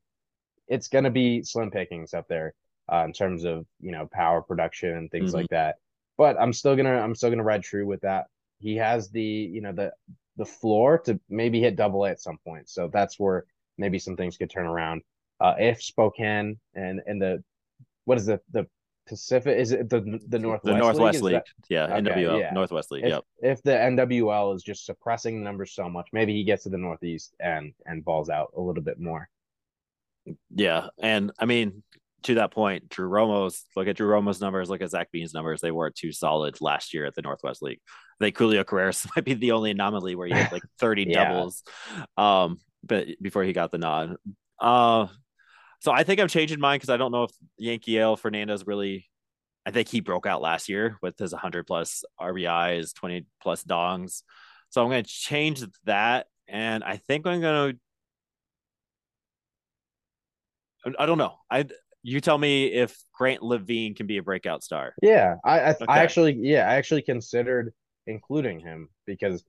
it's 0.67 0.89
going 0.89 1.05
to 1.05 1.11
be 1.11 1.43
slim 1.43 1.71
pickings 1.71 2.13
up 2.13 2.29
there 2.29 2.55
uh, 2.93 3.05
in 3.05 3.13
terms 3.13 3.45
of 3.45 3.67
you 3.81 3.93
know 3.93 4.09
power 4.13 4.43
production 4.43 4.97
and 4.97 5.11
things 5.11 5.31
mm-hmm. 5.31 5.39
like 5.39 5.49
that. 5.51 5.77
But 6.17 6.41
I'm 6.41 6.53
still 6.53 6.77
gonna 6.77 6.99
I'm 6.99 7.15
still 7.15 7.31
gonna 7.31 7.45
ride 7.45 7.63
true 7.63 7.87
with 7.87 8.01
that. 8.01 8.27
He 8.59 8.77
has 8.77 9.11
the 9.11 9.23
you 9.23 9.61
know 9.61 9.73
the 9.73 9.93
the 10.37 10.47
floor 10.47 10.99
to 11.01 11.21
maybe 11.29 11.61
hit 11.61 11.77
double 11.77 12.05
A 12.05 12.11
at 12.11 12.21
some 12.21 12.39
point. 12.45 12.69
So 12.69 12.89
that's 12.93 13.19
where 13.19 13.45
maybe 13.79 13.99
some 13.99 14.17
things 14.17 14.37
could 14.37 14.51
turn 14.51 14.67
around. 14.67 15.03
Uh, 15.41 15.55
if 15.59 15.83
Spokane 15.83 16.59
and 16.75 17.01
and 17.07 17.23
the 17.23 17.43
what 18.05 18.19
is 18.19 18.27
the 18.27 18.41
the 18.53 18.67
Pacific 19.09 19.57
is 19.59 19.73
it 19.73 19.89
the 19.89 20.21
the 20.29 20.39
Northwest 20.39 20.65
the 20.65 20.79
Northwest 20.79 21.23
League, 21.23 21.35
League. 21.35 21.43
yeah 21.71 21.85
okay, 21.85 22.11
NWL 22.11 22.41
yeah. 22.41 22.51
Northwest 22.53 22.93
League 22.93 23.05
if, 23.05 23.11
yep 23.11 23.25
if 23.41 23.63
the 23.63 23.71
NWL 23.71 24.55
is 24.55 24.63
just 24.63 24.85
suppressing 24.85 25.39
the 25.39 25.45
numbers 25.45 25.73
so 25.73 25.89
much 25.89 26.09
maybe 26.13 26.35
he 26.35 26.45
gets 26.45 26.65
to 26.65 26.69
the 26.69 26.77
Northeast 26.77 27.35
and 27.41 27.73
and 27.87 28.05
balls 28.05 28.29
out 28.29 28.53
a 28.57 28.61
little 28.61 28.83
bit 28.83 29.01
more 29.01 29.29
yeah 30.55 30.89
and 30.99 31.33
I 31.39 31.47
mean 31.47 31.83
to 32.25 32.35
that 32.35 32.51
point 32.51 32.91
Drew 32.91 33.09
Romo's 33.09 33.65
look 33.77 33.89
at 33.89 33.97
Drew 33.97 34.09
Romo's 34.09 34.43
numbers 34.43 34.69
look 34.69 34.83
at 34.83 34.91
Zach 34.91 35.09
Veen's 35.11 35.33
numbers 35.33 35.63
they 35.63 35.73
weren't 35.73 35.95
too 35.95 36.13
solid 36.13 36.61
last 36.61 36.93
year 36.93 37.07
at 37.07 37.15
the 37.15 37.23
Northwest 37.23 37.63
League 37.63 37.81
I 38.21 38.25
think 38.25 38.37
Julio 38.37 38.63
Carreras 38.63 39.09
might 39.17 39.25
be 39.25 39.35
the 39.35 39.53
only 39.53 39.71
anomaly 39.71 40.17
where 40.17 40.27
he 40.27 40.35
had 40.35 40.53
like 40.53 40.65
30 40.81 41.05
yeah. 41.09 41.25
doubles 41.25 41.63
um 42.19 42.59
but 42.83 43.07
before 43.21 43.45
he 43.45 43.53
got 43.53 43.71
the 43.73 43.79
nod. 43.79 44.17
Uh, 44.61 45.07
so 45.81 45.93
I 45.93 46.03
think 46.03 46.21
I'm 46.21 46.29
changing 46.29 46.61
mine 46.61 46.77
because 46.77 46.91
I 46.91 46.97
don't 46.97 47.13
know 47.13 47.25
if 47.25 47.31
Yanquiel 47.61 48.19
Fernandez 48.19 48.67
really. 48.67 49.09
I 49.67 49.71
think 49.71 49.89
he 49.89 50.01
broke 50.01 50.25
out 50.25 50.41
last 50.41 50.71
year 50.71 50.97
with 51.03 51.19
his 51.19 51.33
100 51.33 51.67
plus 51.67 52.03
RBIs, 52.19 52.95
20 52.95 53.27
plus 53.43 53.63
dongs. 53.65 54.23
So 54.71 54.83
I'm 54.83 54.89
going 54.89 55.05
to 55.05 55.11
change 55.11 55.63
that, 55.85 56.27
and 56.49 56.83
I 56.83 56.97
think 56.97 57.27
I'm 57.27 57.41
going 57.41 57.73
to. 60.85 60.95
I 60.99 61.07
don't 61.07 61.19
know. 61.19 61.35
I 61.51 61.67
you 62.03 62.21
tell 62.21 62.39
me 62.39 62.67
if 62.67 62.97
Grant 63.13 63.43
Lavigne 63.43 63.95
can 63.95 64.07
be 64.07 64.19
a 64.19 64.23
breakout 64.23 64.63
star. 64.63 64.95
Yeah, 65.03 65.37
I 65.45 65.61
I, 65.61 65.71
okay. 65.71 65.85
I 65.89 65.99
actually 65.99 66.39
yeah 66.41 66.69
I 66.69 66.75
actually 66.77 67.03
considered 67.03 67.73
including 68.07 68.61
him 68.61 68.89
because 69.07 69.45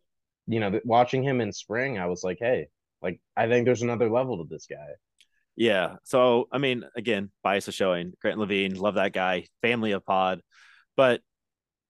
you 0.47 0.59
know 0.59 0.79
watching 0.83 1.23
him 1.23 1.41
in 1.41 1.53
spring 1.53 1.97
I 1.97 2.07
was 2.07 2.23
like 2.23 2.37
hey 2.39 2.67
like 3.01 3.19
I 3.35 3.47
think 3.47 3.65
there's 3.65 3.81
another 3.81 4.09
level 4.09 4.37
to 4.37 4.49
this 4.49 4.67
guy. 4.69 4.87
Yeah. 5.55 5.97
So 6.03 6.47
I 6.51 6.57
mean, 6.57 6.85
again, 6.95 7.31
bias 7.43 7.67
is 7.67 7.75
showing. 7.75 8.13
Grant 8.21 8.39
Lavigne, 8.39 8.77
love 8.77 8.95
that 8.95 9.13
guy, 9.13 9.47
family 9.61 9.91
of 9.91 10.05
pod. 10.05 10.41
But 10.95 11.21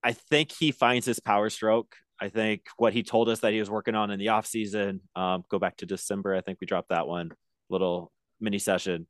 I 0.04 0.14
think 0.14 0.52
he 0.52 0.72
finds 0.72 1.06
his 1.06 1.20
power 1.20 1.50
stroke. 1.50 1.96
I 2.20 2.30
think 2.30 2.64
what 2.78 2.94
he 2.94 3.04
told 3.04 3.30
us 3.30 3.40
that 3.40 3.54
he 3.54 3.60
was 3.60 3.70
working 3.70 3.96
on 3.96 4.12
in 4.12 4.20
the 4.20 4.30
off 4.30 4.46
season, 4.46 5.02
um, 5.16 5.44
go 5.50 5.60
back 5.60 5.78
to 5.78 5.86
December. 5.86 6.36
I 6.36 6.42
think 6.42 6.60
we 6.60 6.68
dropped 6.68 6.90
that 6.90 7.08
one 7.08 7.32
little 7.70 8.12
mini 8.42 8.60
session. 8.60 9.08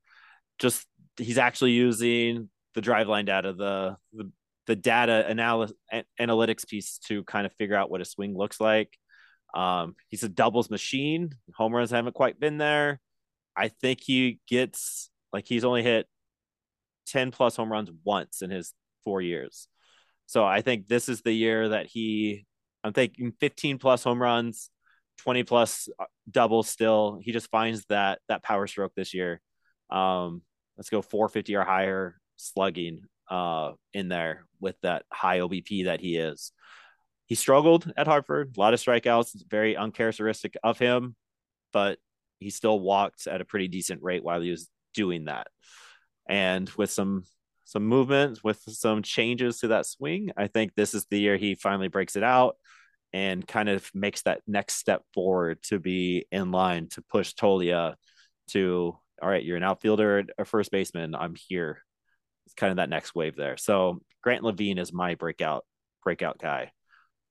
Just 0.60 0.86
he's 1.18 1.38
actually 1.38 1.72
using 1.72 2.50
the 2.76 2.82
driveline 2.82 3.26
data, 3.26 3.54
the 3.54 3.98
the, 4.14 4.32
the 4.68 4.76
data 4.76 5.26
analysis 5.28 5.76
analytics 6.20 6.68
piece 6.68 7.00
to 7.08 7.24
kind 7.24 7.46
of 7.46 7.54
figure 7.54 7.76
out 7.76 7.90
what 7.90 8.02
a 8.02 8.06
swing 8.06 8.38
looks 8.38 8.60
like. 8.60 8.96
Um, 9.54 9.96
he's 10.10 10.24
a 10.24 10.30
doubles 10.30 10.70
machine. 10.70 11.32
Home 11.56 11.74
runs 11.74 11.92
haven't 11.92 12.14
quite 12.14 12.40
been 12.40 12.58
there. 12.58 13.00
I 13.56 13.70
think 13.70 14.00
he 14.02 14.40
gets 14.48 15.10
like 15.34 15.48
he's 15.48 15.66
only 15.66 15.84
hit 15.84 16.08
10 17.08 17.32
plus 17.32 17.56
home 17.56 17.72
runs 17.72 17.90
once 18.04 18.42
in 18.42 18.50
his 18.50 18.74
four 19.04 19.22
years. 19.22 19.68
So 20.28 20.46
I 20.46 20.62
think 20.62 20.88
this 20.88 21.10
is 21.10 21.22
the 21.22 21.34
year 21.34 21.70
that 21.70 21.88
he, 21.88 22.46
I'm 22.84 22.94
thinking 22.94 23.34
15 23.40 23.80
plus 23.80 24.04
home 24.04 24.22
runs, 24.22 24.70
20 25.20 25.44
plus 25.44 25.90
uh, 26.00 26.06
doubles 26.30 26.70
still. 26.70 27.20
He 27.22 27.32
just 27.32 27.50
finds 27.50 27.86
that 27.90 28.20
that 28.30 28.44
power 28.44 28.68
stroke 28.68 28.94
this 28.96 29.14
year. 29.14 29.42
Um, 29.90 30.44
let's 30.78 30.90
go 30.90 31.02
450 31.02 31.56
or 31.56 31.64
higher 31.64 32.16
slugging 32.38 33.02
uh, 33.30 33.74
in 33.94 34.08
there 34.08 34.46
with 34.60 34.76
that 34.82 35.04
high 35.12 35.40
OBP 35.40 35.86
that 35.86 36.00
he 36.00 36.18
is 36.18 36.52
he 37.30 37.36
struggled 37.36 37.94
at 37.96 38.08
Hartford, 38.08 38.58
a 38.58 38.60
lot 38.60 38.74
of 38.74 38.82
strikeouts, 38.82 39.50
very 39.50 39.78
uncharacteristic 39.78 40.58
of 40.64 40.78
him, 40.80 41.16
but 41.72 42.00
he 42.40 42.50
still 42.50 42.80
walked 42.80 43.28
at 43.28 43.42
a 43.42 43.46
pretty 43.46 43.70
decent 43.70 44.04
rate 44.04 44.24
while 44.24 44.42
he 44.42 44.52
was 44.52 44.70
doing 44.94 45.26
that. 45.26 45.48
And 46.28 46.70
with 46.72 46.92
some 46.92 47.24
some 47.66 47.86
movement, 47.86 48.40
with 48.44 48.62
some 48.68 49.04
changes 49.04 49.60
to 49.60 49.70
that 49.70 49.86
swing, 49.86 50.32
I 50.36 50.48
think 50.48 50.74
this 50.76 50.94
is 50.94 51.06
the 51.06 51.20
year 51.20 51.38
he 51.38 51.56
finally 51.56 51.88
breaks 51.88 52.16
it 52.16 52.24
out. 52.24 52.56
and 53.14 53.48
kind 53.48 53.70
of 53.70 53.90
makes 53.94 54.22
that 54.24 54.42
next 54.48 54.76
step 54.76 55.04
forward 55.14 55.62
to 55.64 55.80
be 55.80 56.26
in 56.32 56.52
line 56.52 56.88
to 56.90 57.02
push 57.04 57.34
Toglia 57.34 57.96
to 58.50 58.98
all 59.22 59.30
right, 59.30 59.44
you're 59.44 59.58
an 59.58 59.64
outfielder, 59.64 60.26
a 60.38 60.46
first 60.46 60.72
baseman. 60.72 61.16
I'm 61.16 61.36
here. 61.36 61.84
It's 62.46 62.56
kind 62.56 62.72
of 62.72 62.78
that 62.78 62.90
next 62.90 63.16
wave 63.16 63.36
there. 63.36 63.58
So 63.58 64.02
Grant 64.24 64.44
Lavigne 64.44 64.80
is 64.82 64.94
my 64.94 65.16
breakout 65.16 65.66
breakout 66.04 66.40
guy. 66.40 66.72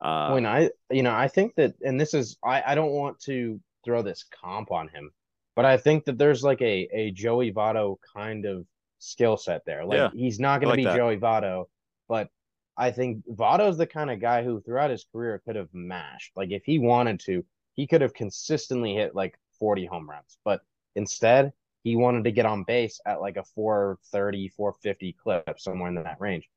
Uh, 0.00 0.30
when 0.30 0.46
I, 0.46 0.70
you 0.90 1.02
know, 1.02 1.14
I 1.14 1.28
think 1.28 1.54
that, 1.56 1.74
and 1.82 2.00
this 2.00 2.14
is, 2.14 2.36
I, 2.42 2.62
I 2.64 2.74
don't 2.74 2.92
want 2.92 3.18
to 3.20 3.60
throw 3.84 4.02
this 4.02 4.24
comp 4.24 4.70
on 4.70 4.88
him, 4.88 5.10
but 5.56 5.64
I 5.64 5.76
think 5.76 6.04
that 6.04 6.18
there's 6.18 6.44
like 6.44 6.62
a 6.62 6.88
a 6.92 7.10
Joey 7.10 7.52
Votto 7.52 7.96
kind 8.14 8.44
of 8.44 8.64
skill 8.98 9.36
set 9.36 9.64
there. 9.64 9.84
Like 9.84 9.96
yeah, 9.96 10.10
he's 10.14 10.38
not 10.38 10.60
going 10.60 10.70
like 10.70 10.76
to 10.76 10.82
be 10.82 10.84
that. 10.84 10.96
Joey 10.96 11.16
Votto, 11.16 11.66
but 12.08 12.30
I 12.76 12.92
think 12.92 13.24
Votto's 13.26 13.76
the 13.76 13.86
kind 13.86 14.10
of 14.10 14.20
guy 14.20 14.44
who 14.44 14.60
throughout 14.60 14.90
his 14.90 15.04
career 15.10 15.42
could 15.44 15.56
have 15.56 15.72
mashed. 15.72 16.32
Like 16.36 16.52
if 16.52 16.64
he 16.64 16.78
wanted 16.78 17.18
to, 17.20 17.44
he 17.74 17.86
could 17.88 18.02
have 18.02 18.14
consistently 18.14 18.94
hit 18.94 19.16
like 19.16 19.36
40 19.58 19.86
home 19.86 20.08
runs, 20.08 20.38
but 20.44 20.60
instead 20.94 21.52
he 21.82 21.96
wanted 21.96 22.24
to 22.24 22.32
get 22.32 22.46
on 22.46 22.64
base 22.64 23.00
at 23.06 23.20
like 23.20 23.36
a 23.36 23.42
430, 23.42 24.48
450 24.50 25.12
clip, 25.14 25.58
somewhere 25.58 25.88
in 25.88 25.96
that 25.96 26.20
range. 26.20 26.48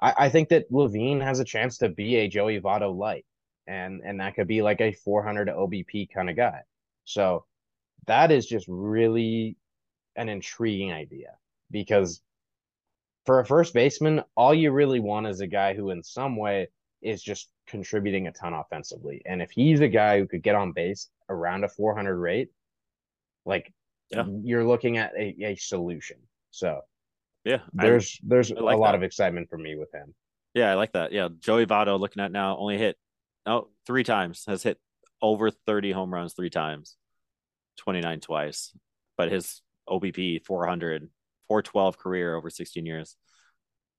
I, 0.00 0.14
I 0.18 0.28
think 0.28 0.48
that 0.50 0.70
Lavigne 0.70 1.22
has 1.22 1.40
a 1.40 1.44
chance 1.44 1.78
to 1.78 1.88
be 1.88 2.16
a 2.16 2.28
Joey 2.28 2.60
Votto 2.60 2.96
light, 2.96 3.24
and 3.66 4.00
and 4.04 4.20
that 4.20 4.34
could 4.34 4.48
be 4.48 4.62
like 4.62 4.80
a 4.80 4.92
400 4.92 5.48
OBP 5.48 6.10
kind 6.12 6.30
of 6.30 6.36
guy. 6.36 6.60
So 7.04 7.44
that 8.06 8.30
is 8.30 8.46
just 8.46 8.66
really 8.68 9.56
an 10.16 10.28
intriguing 10.28 10.92
idea 10.92 11.36
because 11.70 12.20
for 13.24 13.40
a 13.40 13.46
first 13.46 13.74
baseman, 13.74 14.22
all 14.36 14.54
you 14.54 14.70
really 14.70 15.00
want 15.00 15.26
is 15.26 15.40
a 15.40 15.46
guy 15.46 15.74
who, 15.74 15.90
in 15.90 16.02
some 16.02 16.36
way, 16.36 16.68
is 17.02 17.22
just 17.22 17.48
contributing 17.66 18.28
a 18.28 18.32
ton 18.32 18.54
offensively. 18.54 19.20
And 19.26 19.42
if 19.42 19.50
he's 19.50 19.80
a 19.80 19.88
guy 19.88 20.18
who 20.18 20.26
could 20.26 20.42
get 20.42 20.54
on 20.54 20.72
base 20.72 21.08
around 21.28 21.64
a 21.64 21.68
400 21.68 22.16
rate, 22.16 22.48
like 23.44 23.72
yeah. 24.10 24.24
you're 24.42 24.64
looking 24.64 24.96
at 24.96 25.12
a, 25.16 25.44
a 25.44 25.56
solution. 25.56 26.18
So 26.52 26.82
yeah, 27.46 27.60
there's 27.72 28.18
I, 28.22 28.26
there's 28.28 28.50
like 28.50 28.74
a 28.74 28.78
lot 28.78 28.92
that. 28.92 28.96
of 28.96 29.02
excitement 29.04 29.48
for 29.48 29.56
me 29.56 29.76
with 29.76 29.94
him. 29.94 30.14
Yeah, 30.52 30.72
I 30.72 30.74
like 30.74 30.92
that. 30.92 31.12
Yeah, 31.12 31.28
Joey 31.38 31.64
Votto 31.64 31.98
looking 31.98 32.22
at 32.22 32.32
now 32.32 32.56
only 32.58 32.76
hit 32.76 32.96
oh 33.46 33.68
three 33.86 34.02
times 34.02 34.44
has 34.48 34.64
hit 34.64 34.78
over 35.22 35.50
30 35.50 35.92
home 35.92 36.12
runs 36.12 36.34
three 36.34 36.50
times, 36.50 36.96
29 37.78 38.20
twice, 38.20 38.76
but 39.16 39.30
his 39.30 39.62
OBP 39.88 40.44
400, 40.44 41.08
412 41.48 41.98
career 41.98 42.34
over 42.34 42.50
16 42.50 42.84
years, 42.84 43.16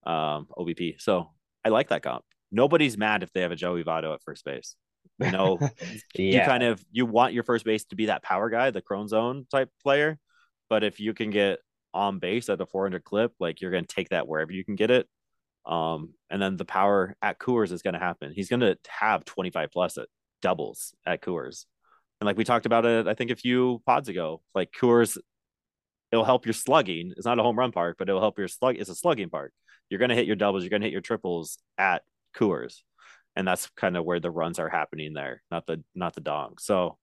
um 0.06 0.48
OBP. 0.58 1.00
So 1.00 1.32
I 1.64 1.70
like 1.70 1.90
that 1.90 2.04
comp. 2.04 2.26
Nobody's 2.52 2.98
mad 2.98 3.24
if 3.24 3.32
they 3.32 3.42
have 3.42 3.54
a 3.54 3.56
Joey 3.56 3.86
Votto 3.86 4.14
at 4.14 4.22
first 4.24 4.44
base. 4.44 4.76
You 5.20 5.32
know, 5.32 5.58
yeah. 6.16 6.42
you 6.42 6.42
kind 6.42 6.64
of 6.64 6.84
you 6.92 7.06
want 7.06 7.34
your 7.34 7.44
first 7.44 7.64
base 7.64 7.86
to 7.86 7.96
be 7.96 8.08
that 8.08 8.24
power 8.24 8.50
guy, 8.50 8.72
the 8.72 8.82
Chrome 8.82 9.08
Zone 9.08 9.48
type 9.50 9.70
player. 9.82 10.20
But 10.70 10.84
if 10.84 11.00
you 11.00 11.14
can 11.14 11.30
get 11.30 11.60
on 11.98 12.20
base 12.20 12.48
at 12.48 12.60
the 12.60 12.66
400 12.68 13.04
clip, 13.04 13.34
like 13.40 13.60
you're 13.60 13.72
going 13.72 13.86
to 13.86 13.96
take 13.96 14.10
that 14.10 14.28
wherever 14.28 14.52
you 14.52 14.64
can 14.64 14.76
get 14.76 14.92
it. 14.92 15.08
Um, 15.66 16.14
and 16.30 16.40
then 16.42 16.56
the 16.56 16.64
power 16.64 17.16
at 17.22 17.40
Coors 17.40 17.72
is 17.72 17.82
going 17.82 17.96
to 17.96 18.00
happen. 18.00 18.32
He's 18.34 18.50
going 18.50 18.60
to 18.60 18.78
have 18.88 19.26
25 19.26 19.70
plus 19.72 19.98
at 19.98 20.08
doubles 20.42 20.94
at 21.06 21.22
Coors. 21.22 21.66
And 22.22 22.28
like 22.28 22.38
we 22.38 22.44
talked 22.44 22.68
about 22.68 22.86
it, 22.86 23.08
I 23.08 23.16
think 23.16 23.32
a 23.32 23.36
few 23.36 23.82
pods 23.86 24.10
ago, 24.10 24.42
like 24.54 24.72
Coors, 24.72 25.18
it'll 26.12 26.24
help 26.24 26.46
your 26.46 26.54
slugging. 26.54 27.14
It's 27.18 27.26
not 27.26 27.40
a 27.40 27.44
home 27.44 27.58
run 27.58 27.72
park, 27.72 27.98
but 27.98 28.08
it'll 28.08 28.22
help 28.22 28.38
your 28.38 28.48
slug. 28.48 28.76
It's 28.78 28.90
a 28.92 28.96
slugging 28.96 29.30
park. 29.30 29.52
You're 29.90 30.00
going 30.00 30.10
to 30.10 30.16
hit 30.16 30.28
your 30.28 30.36
doubles. 30.36 30.64
You're 30.64 30.70
going 30.70 30.82
to 30.82 30.88
hit 30.88 30.94
your 30.94 31.02
triples 31.02 31.58
at 31.80 32.04
Coors. 32.36 32.82
And 33.36 33.48
that's 33.48 33.70
kind 33.76 33.98
of 33.98 34.06
where 34.06 34.20
the 34.20 34.32
runs 34.32 34.60
are 34.60 34.70
happening 34.70 35.14
there, 35.14 35.42
not 35.52 35.66
the, 35.66 35.84
not 35.96 36.14
the 36.14 36.22
dong. 36.22 36.56
So 36.60 36.98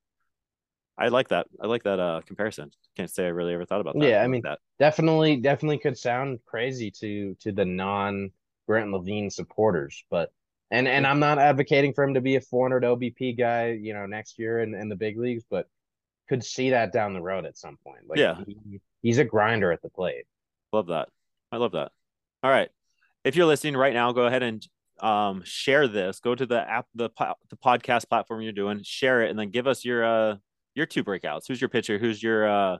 I 0.96 1.08
like 1.08 1.28
that. 1.28 1.46
I 1.60 1.66
like 1.66 1.82
that 1.84 1.98
uh 1.98 2.20
comparison. 2.26 2.70
Can't 2.96 3.10
say 3.10 3.24
I 3.24 3.28
really 3.28 3.54
ever 3.54 3.64
thought 3.64 3.80
about 3.80 3.98
that. 3.98 4.08
Yeah, 4.08 4.22
I 4.22 4.28
mean 4.28 4.42
that 4.42 4.60
definitely 4.78 5.36
definitely 5.36 5.78
could 5.78 5.98
sound 5.98 6.38
crazy 6.46 6.90
to 6.92 7.34
to 7.40 7.52
the 7.52 7.64
non 7.64 8.30
Grant 8.66 8.92
Lavigne 8.92 9.28
supporters, 9.28 10.04
but 10.10 10.32
and 10.70 10.88
and 10.88 11.06
I'm 11.06 11.20
not 11.20 11.38
advocating 11.38 11.92
for 11.92 12.04
him 12.04 12.14
to 12.14 12.20
be 12.20 12.36
a 12.36 12.40
400 12.40 12.84
OBP 12.84 13.36
guy, 13.38 13.72
you 13.72 13.92
know, 13.94 14.06
next 14.06 14.38
year 14.38 14.60
in, 14.60 14.74
in 14.74 14.88
the 14.88 14.96
big 14.96 15.18
leagues, 15.18 15.44
but 15.48 15.68
could 16.28 16.42
see 16.42 16.70
that 16.70 16.92
down 16.92 17.12
the 17.12 17.20
road 17.20 17.44
at 17.44 17.58
some 17.58 17.76
point. 17.84 18.08
Like 18.08 18.18
yeah, 18.18 18.36
he, 18.46 18.80
he's 19.02 19.18
a 19.18 19.24
grinder 19.24 19.72
at 19.72 19.82
the 19.82 19.90
plate. 19.90 20.24
Love 20.72 20.86
that. 20.86 21.08
I 21.52 21.58
love 21.58 21.72
that. 21.72 21.92
All 22.42 22.50
right, 22.50 22.70
if 23.24 23.36
you're 23.36 23.46
listening 23.46 23.76
right 23.76 23.94
now, 23.94 24.12
go 24.12 24.26
ahead 24.26 24.42
and 24.42 24.66
um 25.00 25.42
share 25.44 25.88
this. 25.88 26.20
Go 26.20 26.34
to 26.34 26.46
the 26.46 26.60
app, 26.68 26.86
the 26.94 27.10
the 27.50 27.56
podcast 27.56 28.08
platform 28.08 28.40
you're 28.40 28.52
doing, 28.52 28.82
share 28.82 29.22
it, 29.22 29.30
and 29.30 29.38
then 29.38 29.50
give 29.50 29.66
us 29.66 29.84
your 29.84 30.04
uh 30.04 30.36
your 30.74 30.86
two 30.86 31.04
breakouts. 31.04 31.42
Who's 31.48 31.60
your 31.60 31.68
pitcher? 31.68 31.98
Who's 31.98 32.22
your 32.22 32.48
uh, 32.48 32.78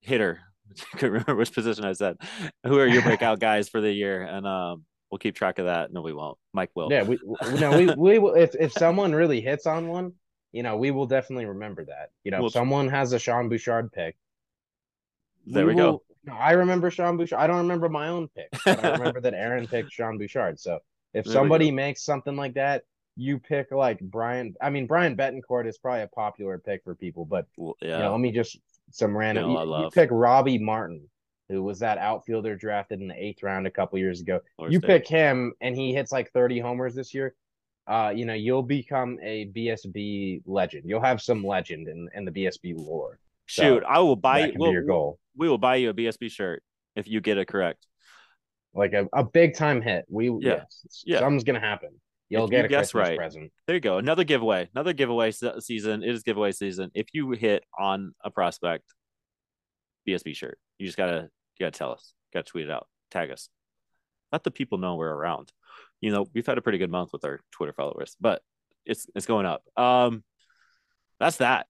hitter? 0.00 0.40
I 0.94 0.98
couldn't 0.98 1.12
remember 1.12 1.36
which 1.36 1.52
position 1.52 1.84
I 1.84 1.92
said. 1.92 2.16
Who 2.64 2.78
are 2.78 2.86
your 2.86 3.02
breakout 3.02 3.40
guys 3.40 3.68
for 3.68 3.80
the 3.80 3.92
year? 3.92 4.22
And 4.22 4.46
um, 4.46 4.84
we'll 5.10 5.18
keep 5.18 5.34
track 5.34 5.58
of 5.58 5.66
that. 5.66 5.92
No, 5.92 6.02
we 6.02 6.12
won't. 6.12 6.38
Mike 6.52 6.70
will. 6.74 6.90
Yeah, 6.90 7.02
we 7.02 7.18
no, 7.58 7.76
we 7.76 7.94
we 7.94 8.18
will. 8.18 8.34
If 8.34 8.54
if 8.54 8.72
someone 8.72 9.12
really 9.12 9.40
hits 9.40 9.66
on 9.66 9.88
one, 9.88 10.12
you 10.52 10.62
know, 10.62 10.76
we 10.76 10.90
will 10.90 11.06
definitely 11.06 11.46
remember 11.46 11.84
that. 11.86 12.10
You 12.24 12.30
know, 12.30 12.42
we'll, 12.42 12.50
someone 12.50 12.88
has 12.88 13.12
a 13.12 13.18
Sean 13.18 13.48
Bouchard 13.48 13.92
pick. 13.92 14.16
There 15.46 15.66
we, 15.66 15.74
we 15.74 15.82
will, 15.82 16.02
go. 16.26 16.32
I 16.32 16.52
remember 16.52 16.90
Sean 16.90 17.16
Bouchard. 17.16 17.38
I 17.38 17.46
don't 17.46 17.58
remember 17.58 17.88
my 17.88 18.08
own 18.08 18.28
pick, 18.28 18.48
but 18.64 18.84
I 18.84 18.90
remember 18.98 19.20
that 19.22 19.34
Aaron 19.34 19.66
picked 19.66 19.92
Sean 19.92 20.18
Bouchard. 20.18 20.60
So 20.60 20.78
if 21.14 21.24
there 21.24 21.32
somebody 21.32 21.70
makes 21.70 22.04
something 22.04 22.36
like 22.36 22.54
that, 22.54 22.82
you 23.20 23.38
pick 23.38 23.70
like 23.70 24.00
Brian. 24.00 24.54
I 24.60 24.70
mean, 24.70 24.86
Bryant 24.86 25.18
Betancourt 25.18 25.66
is 25.66 25.76
probably 25.76 26.02
a 26.02 26.08
popular 26.08 26.58
pick 26.58 26.82
for 26.82 26.94
people, 26.94 27.26
but 27.26 27.46
well, 27.56 27.76
yeah. 27.82 27.98
You 27.98 28.02
know, 28.04 28.12
let 28.12 28.20
me 28.20 28.32
just 28.32 28.58
some 28.90 29.16
random. 29.16 29.50
You, 29.50 29.60
you, 29.60 29.82
you, 29.82 29.90
pick 29.90 30.08
Robbie 30.10 30.58
Martin, 30.58 31.06
who 31.48 31.62
was 31.62 31.78
that 31.80 31.98
outfielder 31.98 32.56
drafted 32.56 33.00
in 33.00 33.08
the 33.08 33.22
eighth 33.22 33.42
round 33.42 33.66
a 33.66 33.70
couple 33.70 33.98
years 33.98 34.22
ago. 34.22 34.40
you 34.68 34.80
pick 34.80 35.06
him, 35.06 35.52
and 35.60 35.76
he 35.76 35.92
hits 35.92 36.12
like 36.12 36.32
thirty 36.32 36.58
homers 36.58 36.94
this 36.94 37.12
year. 37.12 37.34
Uh, 37.86 38.10
you 38.14 38.24
know, 38.24 38.34
you'll 38.34 38.62
become 38.62 39.18
a 39.22 39.46
BSB 39.46 40.42
legend. 40.46 40.84
You'll 40.86 41.02
have 41.02 41.20
some 41.20 41.44
legend 41.44 41.88
in, 41.88 42.08
in 42.14 42.24
the 42.24 42.30
BSB 42.30 42.74
lore. 42.76 43.18
So 43.48 43.62
Shoot, 43.62 43.84
I 43.86 43.98
will 43.98 44.16
buy 44.16 44.46
you. 44.46 44.52
We'll, 44.56 44.72
your 44.72 44.84
goal. 44.84 45.18
We 45.36 45.48
will 45.48 45.58
buy 45.58 45.76
you 45.76 45.90
a 45.90 45.94
BSB 45.94 46.30
shirt 46.30 46.62
if 46.96 47.06
you 47.06 47.20
get 47.20 47.36
it 47.36 47.48
correct. 47.48 47.86
Like 48.72 48.92
a, 48.92 49.08
a 49.12 49.24
big 49.24 49.56
time 49.56 49.82
hit. 49.82 50.06
We 50.08 50.30
yeah. 50.30 50.38
yes, 50.40 51.04
yeah. 51.04 51.18
something's 51.18 51.44
gonna 51.44 51.60
happen. 51.60 51.90
You'll 52.30 52.44
if 52.44 52.50
get 52.50 52.60
you 52.60 52.64
a 52.64 52.68
guess 52.68 52.92
Christmas 52.92 53.08
right. 53.08 53.18
present. 53.18 53.52
There 53.66 53.74
you 53.74 53.80
go. 53.80 53.98
Another 53.98 54.22
giveaway. 54.22 54.68
Another 54.72 54.92
giveaway 54.92 55.32
season. 55.32 56.02
It 56.04 56.14
is 56.14 56.22
giveaway 56.22 56.52
season. 56.52 56.90
If 56.94 57.08
you 57.12 57.30
hit 57.32 57.64
on 57.78 58.14
a 58.24 58.30
prospect 58.30 58.84
BSB 60.08 60.36
shirt, 60.36 60.58
you 60.78 60.86
just 60.86 60.96
gotta 60.96 61.28
you 61.58 61.66
gotta 61.66 61.76
tell 61.76 61.90
us. 61.90 62.14
You 62.32 62.38
Gotta 62.38 62.48
tweet 62.48 62.66
it 62.66 62.70
out. 62.70 62.86
Tag 63.10 63.30
us. 63.30 63.48
Let 64.30 64.44
the 64.44 64.52
people 64.52 64.78
know 64.78 64.94
we're 64.94 65.12
around. 65.12 65.52
You 66.00 66.12
know, 66.12 66.26
we've 66.32 66.46
had 66.46 66.56
a 66.56 66.62
pretty 66.62 66.78
good 66.78 66.90
month 66.90 67.12
with 67.12 67.24
our 67.24 67.40
Twitter 67.50 67.72
followers, 67.72 68.16
but 68.20 68.42
it's 68.86 69.06
it's 69.16 69.26
going 69.26 69.46
up. 69.46 69.64
Um 69.76 70.22
that's 71.18 71.38
that. 71.38 71.66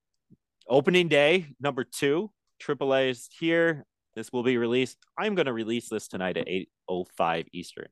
Opening 0.69 1.09
day 1.09 1.47
number 1.59 1.85
two. 1.85 2.31
AAA 2.63 3.11
is 3.11 3.29
here. 3.39 3.87
This 4.15 4.33
will 4.33 4.43
be 4.43 4.59
released. 4.59 4.99
I'm 5.19 5.35
going 5.35 5.47
to 5.47 5.53
release 5.53 5.89
this 5.89 6.09
tonight 6.09 6.37
at 6.37 6.47
8:05 6.47 7.47
Eastern. 7.53 7.89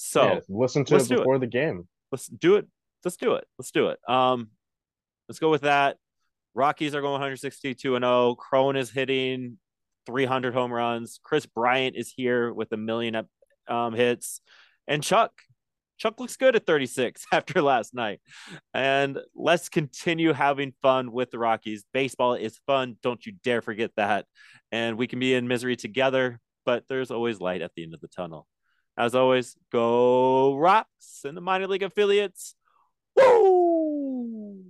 So 0.00 0.22
yeah, 0.22 0.40
listen 0.48 0.84
to 0.84 0.96
it 0.96 1.08
before 1.08 1.36
it. 1.36 1.38
the 1.40 1.48
game. 1.48 1.88
Let's 2.12 2.28
do 2.28 2.54
it. 2.54 2.68
Let's 3.04 3.16
do 3.16 3.34
it. 3.34 3.44
Let's 3.58 3.72
do 3.72 3.88
it. 3.88 3.98
Um, 4.08 4.50
let's 5.28 5.40
go 5.40 5.50
with 5.50 5.62
that. 5.62 5.96
Rockies 6.54 6.94
are 6.94 7.00
going 7.00 7.14
162 7.14 7.96
and 7.96 8.04
0. 8.04 8.36
Cron 8.36 8.76
is 8.76 8.90
hitting 8.90 9.58
300 10.06 10.54
home 10.54 10.72
runs. 10.72 11.18
Kris 11.24 11.46
Bryant 11.46 11.96
is 11.96 12.12
here 12.16 12.52
with 12.52 12.70
a 12.70 12.76
million 12.76 13.26
um, 13.66 13.92
hits, 13.92 14.40
and 14.86 15.02
Chuck. 15.02 15.32
Chuck 15.98 16.20
looks 16.20 16.36
good 16.36 16.54
at 16.54 16.64
36 16.64 17.26
after 17.32 17.60
last 17.60 17.92
night. 17.92 18.20
And 18.72 19.18
let's 19.34 19.68
continue 19.68 20.32
having 20.32 20.74
fun 20.80 21.10
with 21.10 21.32
the 21.32 21.40
Rockies. 21.40 21.84
Baseball 21.92 22.34
is 22.34 22.60
fun. 22.68 22.98
Don't 23.02 23.26
you 23.26 23.32
dare 23.42 23.62
forget 23.62 23.90
that. 23.96 24.26
And 24.70 24.96
we 24.96 25.08
can 25.08 25.18
be 25.18 25.34
in 25.34 25.48
misery 25.48 25.74
together, 25.74 26.38
but 26.64 26.84
there's 26.88 27.10
always 27.10 27.40
light 27.40 27.62
at 27.62 27.72
the 27.74 27.82
end 27.82 27.94
of 27.94 28.00
the 28.00 28.06
tunnel. 28.06 28.46
As 28.98 29.14
always, 29.14 29.56
go 29.70 30.56
Rocks 30.56 31.22
and 31.24 31.36
the 31.36 31.40
minor 31.40 31.68
league 31.68 31.84
affiliates. 31.84 32.56
Woo! 33.16 34.64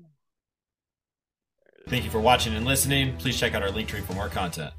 Thank 1.88 2.04
you 2.04 2.10
for 2.10 2.20
watching 2.20 2.54
and 2.54 2.66
listening. 2.66 3.16
Please 3.16 3.38
check 3.40 3.54
out 3.54 3.62
our 3.62 3.70
link 3.70 3.88
tree 3.88 4.02
for 4.02 4.12
more 4.12 4.28
content. 4.28 4.74